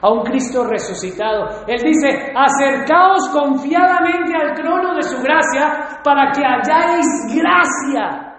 a 0.01 0.11
un 0.13 0.21
Cristo 0.21 0.63
resucitado. 0.65 1.65
Él 1.67 1.81
dice, 1.83 2.31
acercaos 2.33 3.27
confiadamente 3.29 4.33
al 4.33 4.53
trono 4.53 4.95
de 4.95 5.03
su 5.03 5.21
gracia 5.21 5.99
para 6.03 6.31
que 6.31 6.41
halláis 6.41 7.05
gracia 7.35 8.32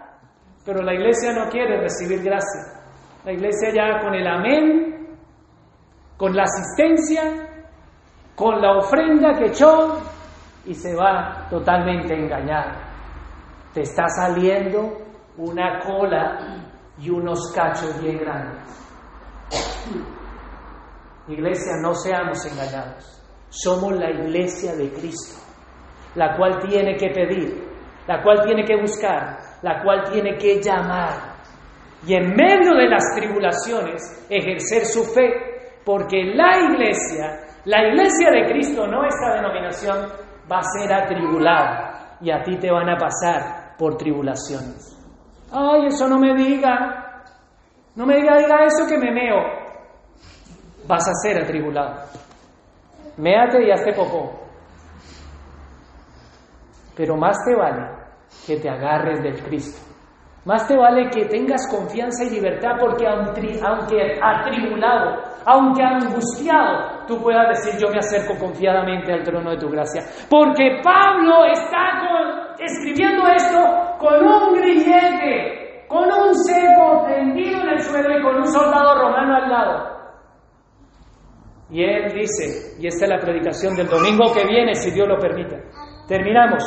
pero 0.64 0.82
la 0.82 0.94
iglesia 0.94 1.32
no 1.32 1.48
quiere 1.50 1.80
recibir 1.80 2.22
gracia. 2.22 2.80
La 3.24 3.32
iglesia 3.32 3.70
ya 3.74 4.00
con 4.00 4.14
el 4.14 4.26
amén, 4.26 5.16
con 6.16 6.34
la 6.34 6.44
asistencia, 6.44 7.22
con 8.34 8.60
la 8.60 8.78
ofrenda 8.78 9.34
que 9.34 9.46
echó 9.46 10.00
y 10.64 10.74
se 10.74 10.94
va 10.94 11.46
totalmente 11.50 12.14
engañada. 12.14 12.76
Te 13.72 13.82
está 13.82 14.08
saliendo 14.08 14.98
una 15.36 15.80
cola 15.80 16.72
y 16.98 17.10
unos 17.10 17.52
cachos 17.54 18.00
bien 18.00 18.18
grandes. 18.18 18.84
Iglesia, 21.28 21.72
no 21.82 21.94
seamos 21.94 22.44
engañados. 22.46 23.22
Somos 23.48 23.92
la 23.94 24.10
iglesia 24.10 24.74
de 24.74 24.90
Cristo, 24.92 25.40
la 26.14 26.36
cual 26.36 26.58
tiene 26.68 26.96
que 26.96 27.08
pedir, 27.10 27.64
la 28.06 28.22
cual 28.22 28.42
tiene 28.44 28.64
que 28.64 28.76
buscar, 28.80 29.38
la 29.64 29.82
cual 29.82 30.04
tiene 30.12 30.36
que 30.36 30.60
llamar 30.60 31.32
y 32.06 32.14
en 32.14 32.36
medio 32.36 32.74
de 32.74 32.86
las 32.86 33.02
tribulaciones 33.16 34.26
ejercer 34.28 34.84
su 34.84 35.02
fe, 35.04 35.80
porque 35.82 36.22
la 36.34 36.58
iglesia, 36.60 37.40
la 37.64 37.88
iglesia 37.88 38.30
de 38.30 38.52
Cristo, 38.52 38.86
no 38.86 39.06
esta 39.06 39.36
denominación, 39.36 40.12
va 40.52 40.58
a 40.58 40.62
ser 40.64 40.92
atribulada 40.92 42.18
y 42.20 42.30
a 42.30 42.42
ti 42.42 42.58
te 42.58 42.70
van 42.70 42.90
a 42.90 42.98
pasar 42.98 43.74
por 43.78 43.96
tribulaciones. 43.96 45.00
Ay, 45.50 45.86
eso 45.86 46.06
no 46.08 46.18
me 46.18 46.34
diga, 46.34 47.22
no 47.96 48.04
me 48.04 48.16
diga, 48.16 48.36
diga 48.36 48.64
eso 48.66 48.86
que 48.86 48.98
me 48.98 49.10
meo. 49.12 49.38
Vas 50.86 51.08
a 51.08 51.14
ser 51.22 51.42
atribulado. 51.42 52.02
Méate 53.16 53.66
y 53.66 53.70
hazte 53.70 53.94
popó. 53.94 54.40
Pero 56.94 57.16
más 57.16 57.38
te 57.46 57.54
vale 57.54 58.03
que 58.46 58.56
te 58.56 58.68
agarres 58.68 59.22
del 59.22 59.42
Cristo. 59.42 59.94
Más 60.44 60.68
te 60.68 60.76
vale 60.76 61.08
que 61.08 61.24
tengas 61.24 61.66
confianza 61.70 62.24
y 62.24 62.30
libertad 62.30 62.72
porque 62.78 63.06
aunque 63.06 64.20
atribulado, 64.22 65.22
aunque 65.46 65.82
angustiado, 65.82 67.06
tú 67.06 67.22
puedas 67.22 67.48
decir 67.48 67.80
yo 67.80 67.88
me 67.90 67.98
acerco 67.98 68.38
confiadamente 68.38 69.10
al 69.10 69.22
trono 69.22 69.52
de 69.52 69.56
tu 69.56 69.70
gracia. 69.70 70.02
Porque 70.28 70.82
Pablo 70.82 71.46
está 71.46 71.94
escribiendo 72.58 73.26
esto 73.26 73.96
con 73.98 74.22
un 74.22 74.54
grillete, 74.54 75.86
con 75.88 76.04
un 76.04 76.34
cebo 76.34 77.06
tendido 77.06 77.62
en 77.62 77.68
el 77.70 77.80
suelo 77.80 78.18
y 78.18 78.22
con 78.22 78.36
un 78.36 78.46
soldado 78.46 79.00
romano 79.00 79.36
al 79.36 79.50
lado. 79.50 79.94
Y 81.70 81.82
él 81.82 82.12
dice, 82.12 82.76
y 82.78 82.86
esta 82.86 83.06
es 83.06 83.10
la 83.10 83.18
predicación 83.18 83.74
del 83.74 83.88
domingo 83.88 84.32
que 84.34 84.46
viene, 84.46 84.74
si 84.74 84.90
Dios 84.90 85.08
lo 85.08 85.18
permite. 85.18 85.62
Terminamos. 86.06 86.62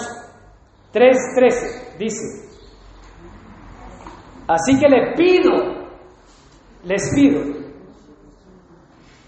3.13 0.94 1.98
dice, 1.98 2.50
así 4.48 4.80
que 4.80 4.88
le 4.88 5.14
pido, 5.16 5.52
les 6.84 7.14
pido, 7.14 7.42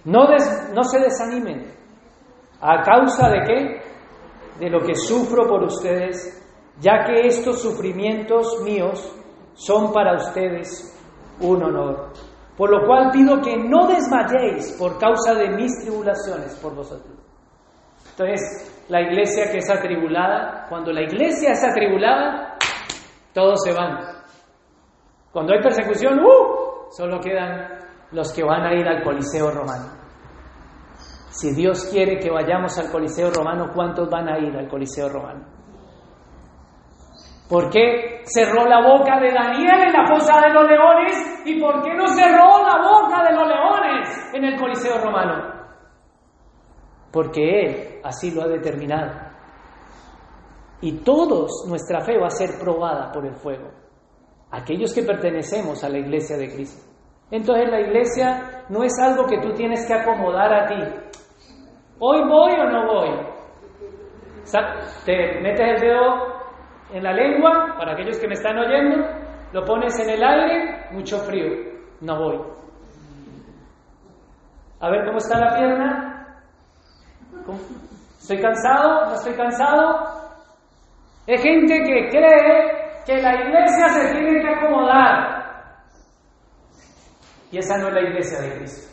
no, 0.06 0.28
no 0.74 0.84
se 0.84 1.00
desanimen. 1.00 1.74
¿A 2.62 2.82
causa 2.84 3.30
de 3.30 3.44
qué? 3.44 3.82
De 4.60 4.70
lo 4.70 4.82
que 4.82 4.96
sufro 4.96 5.48
por 5.48 5.64
ustedes, 5.64 6.42
ya 6.80 7.06
que 7.06 7.28
estos 7.28 7.62
sufrimientos 7.62 8.62
míos 8.64 9.16
son 9.54 9.94
para 9.94 10.16
ustedes 10.16 10.98
un 11.42 11.64
honor. 11.64 12.12
Por 12.58 12.72
lo 12.72 12.86
cual 12.86 13.12
pido 13.12 13.40
que 13.42 13.56
no 13.58 13.88
desmayéis 13.88 14.74
por 14.74 14.98
causa 14.98 15.34
de 15.34 15.50
mis 15.52 15.72
tribulaciones 15.82 16.56
por 16.56 16.76
vosotros. 16.76 17.16
Entonces, 18.12 18.79
la 18.90 19.02
iglesia 19.02 19.52
que 19.52 19.60
es 19.60 19.70
atribulada, 19.70 20.66
cuando 20.68 20.92
la 20.92 21.04
iglesia 21.04 21.52
es 21.52 21.64
atribulada, 21.64 22.58
todos 23.34 23.64
se 23.64 23.74
van. 23.74 24.00
Cuando 25.32 25.54
hay 25.54 25.62
persecución, 25.62 26.20
¡uh! 26.20 26.90
solo 26.90 27.20
quedan 27.20 27.68
los 28.12 28.34
que 28.34 28.44
van 28.44 28.66
a 28.66 28.74
ir 28.74 28.88
al 28.88 29.04
Coliseo 29.04 29.52
romano. 29.52 29.86
Si 31.30 31.54
Dios 31.54 31.88
quiere 31.92 32.18
que 32.18 32.32
vayamos 32.32 32.78
al 32.80 32.92
Coliseo 32.92 33.30
romano, 33.30 33.70
¿cuántos 33.74 34.10
van 34.10 34.28
a 34.28 34.40
ir 34.40 34.56
al 34.58 34.68
Coliseo 34.68 35.08
romano? 35.08 35.46
¿Por 37.48 37.70
qué 37.70 38.22
cerró 38.26 38.66
la 38.66 38.82
boca 38.82 39.20
de 39.20 39.32
Daniel 39.32 39.88
en 39.88 39.94
la 39.94 40.06
fosa 40.08 40.42
de 40.42 40.54
los 40.54 40.68
leones? 40.68 41.44
¿Y 41.46 41.60
por 41.60 41.82
qué 41.84 41.94
no 41.94 42.08
cerró 42.08 42.64
la 42.64 42.82
boca 42.82 43.24
de 43.24 43.36
los 43.36 43.48
leones 43.48 44.34
en 44.34 44.46
el 44.46 44.60
Coliseo 44.60 44.98
romano? 45.00 45.59
Porque 47.12 47.42
Él 47.42 48.00
así 48.04 48.32
lo 48.32 48.44
ha 48.44 48.48
determinado. 48.48 49.30
Y 50.82 51.00
todos 51.00 51.66
nuestra 51.68 52.02
fe 52.02 52.18
va 52.18 52.28
a 52.28 52.32
ser 52.32 52.60
probada 52.60 53.12
por 53.12 53.26
el 53.26 53.36
fuego, 53.36 53.70
aquellos 54.52 54.94
que 54.94 55.04
pertenecemos 55.04 55.84
a 55.84 55.90
la 55.90 55.98
iglesia 55.98 56.38
de 56.38 56.48
Cristo. 56.54 56.90
Entonces 57.32 57.70
la 57.70 57.82
iglesia 57.82 58.66
no 58.70 58.84
es 58.84 58.94
algo 59.00 59.26
que 59.26 59.40
tú 59.40 59.54
tienes 59.54 59.86
que 59.86 59.94
acomodar 59.94 60.54
a 60.54 60.68
ti. 60.68 61.10
¿Hoy 62.00 62.22
voy 62.28 62.54
o 62.54 62.70
no 62.70 62.88
voy? 62.88 63.10
Te 65.06 65.42
metes 65.42 65.68
el 65.68 65.82
dedo 65.82 66.40
en 66.92 67.04
la 67.04 67.14
lengua, 67.14 67.76
para 67.78 67.94
aquellos 67.94 68.18
que 68.18 68.28
me 68.28 68.34
están 68.34 68.58
oyendo, 68.58 69.06
lo 69.52 69.64
pones 69.64 70.00
en 70.00 70.10
el 70.10 70.24
aire, 70.24 70.88
mucho 70.92 71.18
frío, 71.20 71.72
no 72.02 72.18
voy. 72.18 72.40
A 74.80 74.90
ver 74.90 75.06
cómo 75.06 75.18
está 75.18 75.40
la 75.40 75.56
pierna, 75.56 76.19
¿Estoy 78.20 78.42
cansado? 78.42 79.06
¿No 79.06 79.14
estoy 79.16 79.34
cansado? 79.34 80.20
Hay 81.28 81.38
gente 81.38 81.74
que 81.84 82.10
cree 82.10 83.04
que 83.06 83.22
la 83.22 83.36
iglesia 83.36 83.90
se 83.90 84.12
tiene 84.14 84.42
que 84.42 84.50
acomodar. 84.50 85.40
Y 87.52 87.58
esa 87.58 87.78
no 87.78 87.88
es 87.88 87.94
la 87.94 88.02
iglesia 88.02 88.42
de 88.42 88.58
Cristo. 88.58 88.88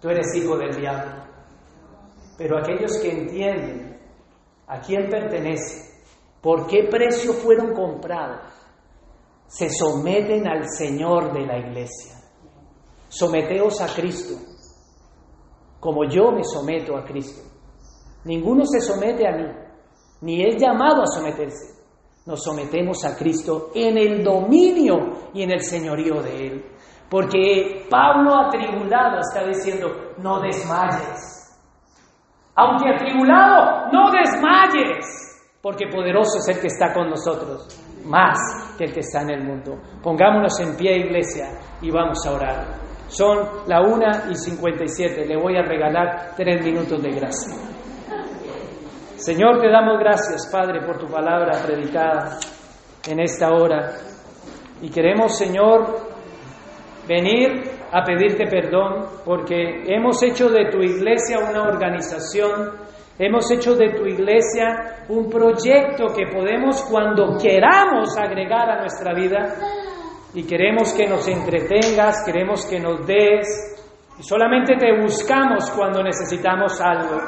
Tú 0.00 0.08
eres 0.10 0.34
hijo 0.34 0.56
del 0.58 0.74
diablo. 0.76 1.24
Pero 2.36 2.58
aquellos 2.58 2.98
que 3.00 3.10
entienden 3.10 3.98
a 4.66 4.80
quién 4.80 5.08
pertenece, 5.08 6.02
por 6.42 6.66
qué 6.66 6.88
precio 6.90 7.32
fueron 7.32 7.72
comprados, 7.72 8.52
se 9.46 9.70
someten 9.70 10.46
al 10.46 10.68
Señor 10.68 11.32
de 11.32 11.46
la 11.46 11.58
iglesia. 11.58 12.14
Someteos 13.08 13.80
a 13.80 13.86
Cristo 13.94 14.34
como 15.80 16.04
yo 16.04 16.32
me 16.32 16.42
someto 16.44 16.96
a 16.96 17.04
Cristo. 17.04 17.42
Ninguno 18.24 18.64
se 18.64 18.80
somete 18.80 19.26
a 19.26 19.32
mí, 19.32 19.46
ni 20.22 20.42
es 20.42 20.56
llamado 20.60 21.02
a 21.02 21.06
someterse. 21.06 21.76
Nos 22.26 22.42
sometemos 22.42 23.04
a 23.04 23.16
Cristo 23.16 23.70
en 23.74 23.96
el 23.98 24.24
dominio 24.24 25.30
y 25.32 25.42
en 25.42 25.52
el 25.52 25.60
señorío 25.60 26.20
de 26.22 26.46
Él. 26.46 26.64
Porque 27.08 27.86
Pablo 27.88 28.34
atribulado 28.34 29.20
está 29.20 29.46
diciendo, 29.46 29.88
no 30.18 30.40
desmayes. 30.40 31.56
Aunque 32.56 32.90
atribulado, 32.90 33.92
no 33.92 34.10
desmayes. 34.10 35.06
Porque 35.62 35.86
poderoso 35.86 36.38
es 36.38 36.48
el 36.48 36.60
que 36.60 36.66
está 36.66 36.92
con 36.92 37.08
nosotros, 37.08 37.68
más 38.04 38.38
que 38.76 38.84
el 38.84 38.92
que 38.92 39.00
está 39.00 39.22
en 39.22 39.30
el 39.30 39.44
mundo. 39.44 39.78
Pongámonos 40.02 40.58
en 40.60 40.76
pie, 40.76 40.96
iglesia, 40.96 41.58
y 41.80 41.90
vamos 41.90 42.26
a 42.26 42.32
orar. 42.32 42.85
Son 43.08 43.66
la 43.66 43.82
una 43.82 44.24
y 44.30 44.34
57. 44.34 45.26
Le 45.26 45.36
voy 45.36 45.56
a 45.56 45.62
regalar 45.62 46.34
tres 46.36 46.64
minutos 46.64 47.02
de 47.02 47.10
gracia. 47.10 47.54
Señor, 49.16 49.60
te 49.60 49.70
damos 49.70 49.98
gracias, 49.98 50.48
Padre, 50.52 50.84
por 50.84 50.98
tu 50.98 51.06
palabra 51.06 51.62
predicada 51.64 52.38
en 53.08 53.20
esta 53.20 53.50
hora. 53.50 53.92
Y 54.82 54.90
queremos, 54.90 55.38
Señor, 55.38 55.96
venir 57.08 57.62
a 57.92 58.02
pedirte 58.04 58.46
perdón 58.46 59.06
porque 59.24 59.84
hemos 59.86 60.22
hecho 60.22 60.48
de 60.50 60.70
tu 60.70 60.78
iglesia 60.82 61.38
una 61.38 61.62
organización, 61.62 62.72
hemos 63.18 63.50
hecho 63.50 63.74
de 63.74 63.90
tu 63.94 64.04
iglesia 64.04 65.04
un 65.08 65.30
proyecto 65.30 66.06
que 66.14 66.26
podemos 66.26 66.82
cuando 66.90 67.38
queramos 67.38 68.16
agregar 68.18 68.68
a 68.68 68.80
nuestra 68.80 69.14
vida 69.14 69.54
y 70.36 70.46
queremos 70.46 70.92
que 70.92 71.06
nos 71.06 71.26
entretengas, 71.28 72.22
queremos 72.22 72.66
que 72.66 72.78
nos 72.78 73.06
des 73.06 73.48
y 74.18 74.22
solamente 74.22 74.76
te 74.76 75.00
buscamos 75.00 75.70
cuando 75.70 76.02
necesitamos 76.02 76.78
algo. 76.78 77.22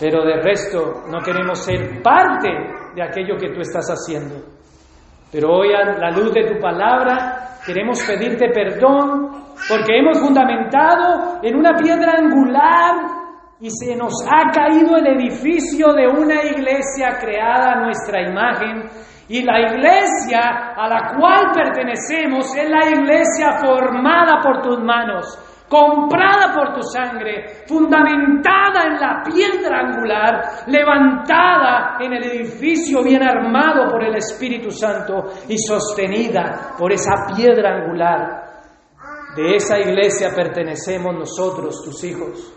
Pero 0.00 0.24
de 0.24 0.40
resto 0.40 1.04
no 1.10 1.20
queremos 1.20 1.58
ser 1.62 2.02
parte 2.02 2.48
de 2.94 3.02
aquello 3.02 3.36
que 3.36 3.50
tú 3.50 3.60
estás 3.60 3.88
haciendo. 3.88 4.36
Pero 5.30 5.50
hoy 5.52 5.74
a 5.74 5.98
la 5.98 6.10
luz 6.12 6.32
de 6.32 6.44
tu 6.46 6.58
palabra 6.58 7.58
queremos 7.66 8.02
pedirte 8.04 8.48
perdón 8.54 9.54
porque 9.68 9.98
hemos 9.98 10.18
fundamentado 10.18 11.40
en 11.42 11.56
una 11.56 11.74
piedra 11.74 12.14
angular 12.16 12.94
y 13.60 13.68
se 13.68 13.94
nos 13.94 14.14
ha 14.26 14.50
caído 14.50 14.96
el 14.96 15.08
edificio 15.08 15.92
de 15.92 16.08
una 16.08 16.42
iglesia 16.42 17.18
creada 17.20 17.72
a 17.72 17.84
nuestra 17.84 18.22
imagen. 18.22 18.88
Y 19.28 19.42
la 19.42 19.58
iglesia 19.60 20.74
a 20.76 20.88
la 20.88 21.16
cual 21.16 21.50
pertenecemos 21.52 22.54
es 22.56 22.70
la 22.70 22.88
iglesia 22.88 23.58
formada 23.60 24.40
por 24.40 24.62
tus 24.62 24.78
manos, 24.78 25.36
comprada 25.68 26.54
por 26.54 26.74
tu 26.74 26.82
sangre, 26.82 27.64
fundamentada 27.66 28.84
en 28.84 29.00
la 29.00 29.22
piedra 29.24 29.80
angular, 29.80 30.42
levantada 30.68 31.96
en 32.00 32.12
el 32.12 32.24
edificio 32.24 33.02
bien 33.02 33.22
armado 33.22 33.90
por 33.90 34.04
el 34.04 34.14
Espíritu 34.14 34.70
Santo 34.70 35.24
y 35.48 35.58
sostenida 35.58 36.74
por 36.78 36.92
esa 36.92 37.26
piedra 37.34 37.82
angular. 37.82 38.46
De 39.34 39.56
esa 39.56 39.78
iglesia 39.78 40.30
pertenecemos 40.34 41.14
nosotros, 41.14 41.82
tus 41.84 42.04
hijos. 42.04 42.54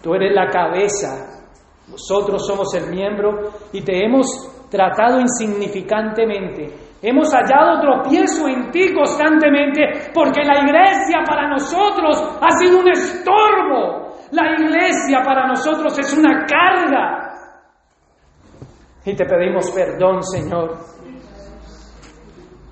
Tú 0.00 0.14
eres 0.14 0.32
la 0.32 0.48
cabeza, 0.48 1.42
nosotros 1.88 2.46
somos 2.46 2.72
el 2.74 2.88
miembro 2.90 3.50
y 3.72 3.82
te 3.82 4.04
hemos 4.04 4.53
tratado 4.74 5.20
insignificantemente 5.20 6.84
Hemos 7.06 7.30
hallado 7.34 7.82
tropiezo 7.82 8.48
en 8.48 8.70
ti 8.70 8.94
constantemente 8.94 10.10
porque 10.14 10.40
la 10.42 10.64
iglesia 10.64 11.18
para 11.22 11.46
nosotros 11.50 12.38
ha 12.40 12.50
sido 12.56 12.80
un 12.80 12.88
estorbo. 12.88 14.16
La 14.30 14.54
iglesia 14.58 15.20
para 15.22 15.46
nosotros 15.46 15.98
es 15.98 16.16
una 16.16 16.46
carga. 16.46 17.30
Y 19.04 19.14
te 19.14 19.26
pedimos 19.26 19.70
perdón, 19.70 20.22
Señor, 20.22 20.78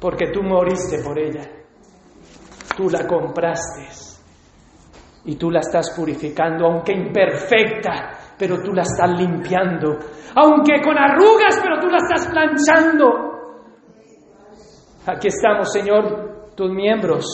porque 0.00 0.28
tú 0.32 0.42
moriste 0.42 1.02
por 1.04 1.18
ella. 1.18 1.46
Tú 2.74 2.88
la 2.88 3.06
compraste 3.06 3.86
y 5.26 5.36
tú 5.36 5.50
la 5.50 5.60
estás 5.60 5.94
purificando, 5.94 6.68
aunque 6.68 6.94
imperfecta, 6.94 8.12
pero 8.42 8.60
tú 8.60 8.72
la 8.72 8.82
estás 8.82 9.08
limpiando. 9.16 9.98
Aunque 10.34 10.82
con 10.82 10.98
arrugas, 10.98 11.60
pero 11.62 11.78
tú 11.78 11.86
la 11.86 11.98
estás 11.98 12.26
planchando. 12.26 13.06
Aquí 15.06 15.28
estamos, 15.28 15.72
Señor, 15.72 16.50
tus 16.56 16.68
miembros, 16.72 17.24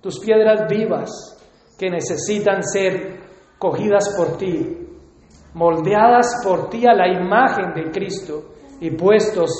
tus 0.00 0.20
piedras 0.20 0.70
vivas 0.70 1.10
que 1.76 1.90
necesitan 1.90 2.62
ser 2.62 3.22
cogidas 3.58 4.14
por 4.16 4.38
ti, 4.38 4.86
moldeadas 5.54 6.40
por 6.44 6.70
ti 6.70 6.86
a 6.86 6.94
la 6.94 7.08
imagen 7.08 7.74
de 7.74 7.90
Cristo 7.90 8.44
y 8.80 8.92
puestos 8.92 9.50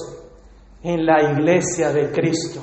en 0.84 1.04
la 1.04 1.32
iglesia 1.32 1.90
de 1.90 2.12
Cristo. 2.12 2.60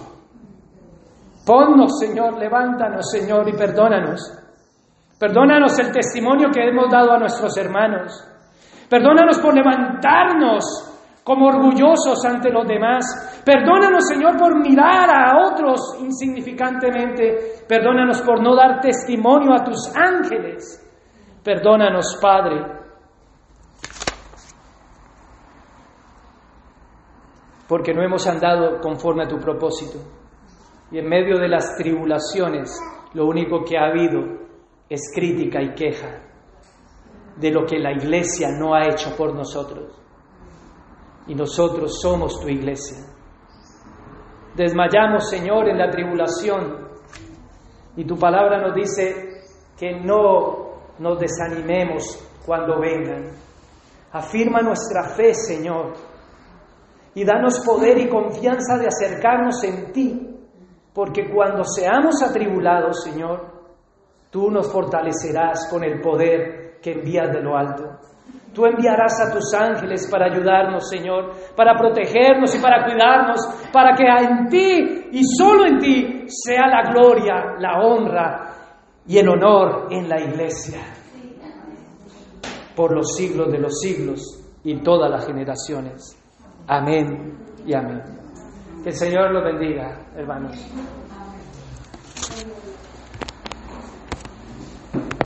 Ponnos, 1.46 2.00
Señor, 2.00 2.40
levántanos, 2.40 3.06
Señor, 3.12 3.50
y 3.50 3.52
perdónanos. 3.52 4.43
Perdónanos 5.24 5.80
el 5.80 5.90
testimonio 5.90 6.50
que 6.54 6.68
hemos 6.68 6.92
dado 6.92 7.14
a 7.14 7.18
nuestros 7.18 7.56
hermanos. 7.56 8.12
Perdónanos 8.90 9.40
por 9.40 9.56
levantarnos 9.56 10.66
como 11.24 11.48
orgullosos 11.48 12.26
ante 12.26 12.52
los 12.52 12.68
demás. 12.68 13.42
Perdónanos, 13.46 14.06
Señor, 14.06 14.36
por 14.38 14.60
mirar 14.60 15.10
a 15.10 15.48
otros 15.48 15.96
insignificantemente. 16.02 17.64
Perdónanos 17.66 18.22
por 18.22 18.44
no 18.44 18.54
dar 18.54 18.82
testimonio 18.82 19.54
a 19.54 19.64
tus 19.64 19.96
ángeles. 19.96 20.94
Perdónanos, 21.42 22.20
Padre. 22.22 22.62
Porque 27.70 27.94
no 27.94 28.04
hemos 28.04 28.28
andado 28.28 28.82
conforme 28.82 29.24
a 29.24 29.28
tu 29.30 29.38
propósito. 29.38 30.00
Y 30.92 31.00
en 31.00 31.08
medio 31.08 31.40
de 31.40 31.48
las 31.48 31.78
tribulaciones, 31.78 32.78
lo 33.14 33.26
único 33.26 33.64
que 33.64 33.78
ha 33.78 33.86
habido 33.86 34.43
es 34.94 35.12
crítica 35.12 35.60
y 35.60 35.74
queja 35.74 36.22
de 37.38 37.50
lo 37.50 37.66
que 37.66 37.80
la 37.80 37.94
iglesia 37.94 38.50
no 38.60 38.76
ha 38.76 38.88
hecho 38.88 39.16
por 39.18 39.34
nosotros 39.34 39.92
y 41.26 41.34
nosotros 41.34 42.00
somos 42.00 42.40
tu 42.40 42.48
iglesia. 42.48 43.00
Desmayamos, 44.56 45.28
Señor, 45.28 45.68
en 45.68 45.80
la 45.80 45.90
tribulación 45.90 46.90
y 47.96 48.06
tu 48.06 48.16
palabra 48.20 48.62
nos 48.62 48.76
dice 48.76 49.42
que 49.76 50.00
no 50.00 50.92
nos 51.00 51.20
desanimemos 51.20 52.04
cuando 52.46 52.80
vengan. 52.80 53.32
Afirma 54.12 54.62
nuestra 54.62 55.06
fe, 55.16 55.34
Señor, 55.34 55.94
y 57.16 57.26
danos 57.26 57.66
poder 57.66 57.98
y 57.98 58.10
confianza 58.10 58.78
de 58.78 58.86
acercarnos 58.86 59.64
en 59.64 59.92
ti, 59.92 60.38
porque 60.94 61.32
cuando 61.34 61.64
seamos 61.64 62.22
atribulados, 62.22 63.04
Señor, 63.04 63.53
tú 64.34 64.50
nos 64.50 64.72
fortalecerás 64.72 65.70
con 65.70 65.84
el 65.84 66.02
poder 66.02 66.80
que 66.82 66.94
envías 66.94 67.32
de 67.32 67.40
lo 67.40 67.56
alto. 67.56 67.84
Tú 68.52 68.66
enviarás 68.66 69.14
a 69.22 69.32
tus 69.32 69.54
ángeles 69.54 70.08
para 70.10 70.26
ayudarnos, 70.26 70.90
Señor, 70.90 71.32
para 71.56 71.78
protegernos 71.78 72.56
y 72.56 72.60
para 72.60 72.84
cuidarnos, 72.84 73.40
para 73.72 73.96
que 73.96 74.06
en 74.06 74.48
ti 74.50 75.10
y 75.12 75.24
solo 75.24 75.68
en 75.68 75.78
ti 75.78 76.26
sea 76.28 76.66
la 76.68 76.92
gloria, 76.92 77.56
la 77.60 77.80
honra 77.80 78.54
y 79.06 79.20
el 79.20 79.30
honor 79.30 79.88
en 79.92 80.10
la 80.10 80.20
iglesia 80.20 80.82
por 82.76 82.96
los 82.96 83.16
siglos 83.16 83.52
de 83.52 83.60
los 83.60 83.80
siglos 83.80 84.22
y 84.64 84.82
todas 84.82 85.12
las 85.12 85.28
generaciones. 85.28 86.18
Amén 86.68 87.38
y 87.68 87.76
amén. 87.76 88.02
Que 88.84 88.90
el 88.90 88.96
Señor 88.96 89.32
lo 89.32 89.44
bendiga, 89.44 89.96
hermanos. 90.16 90.58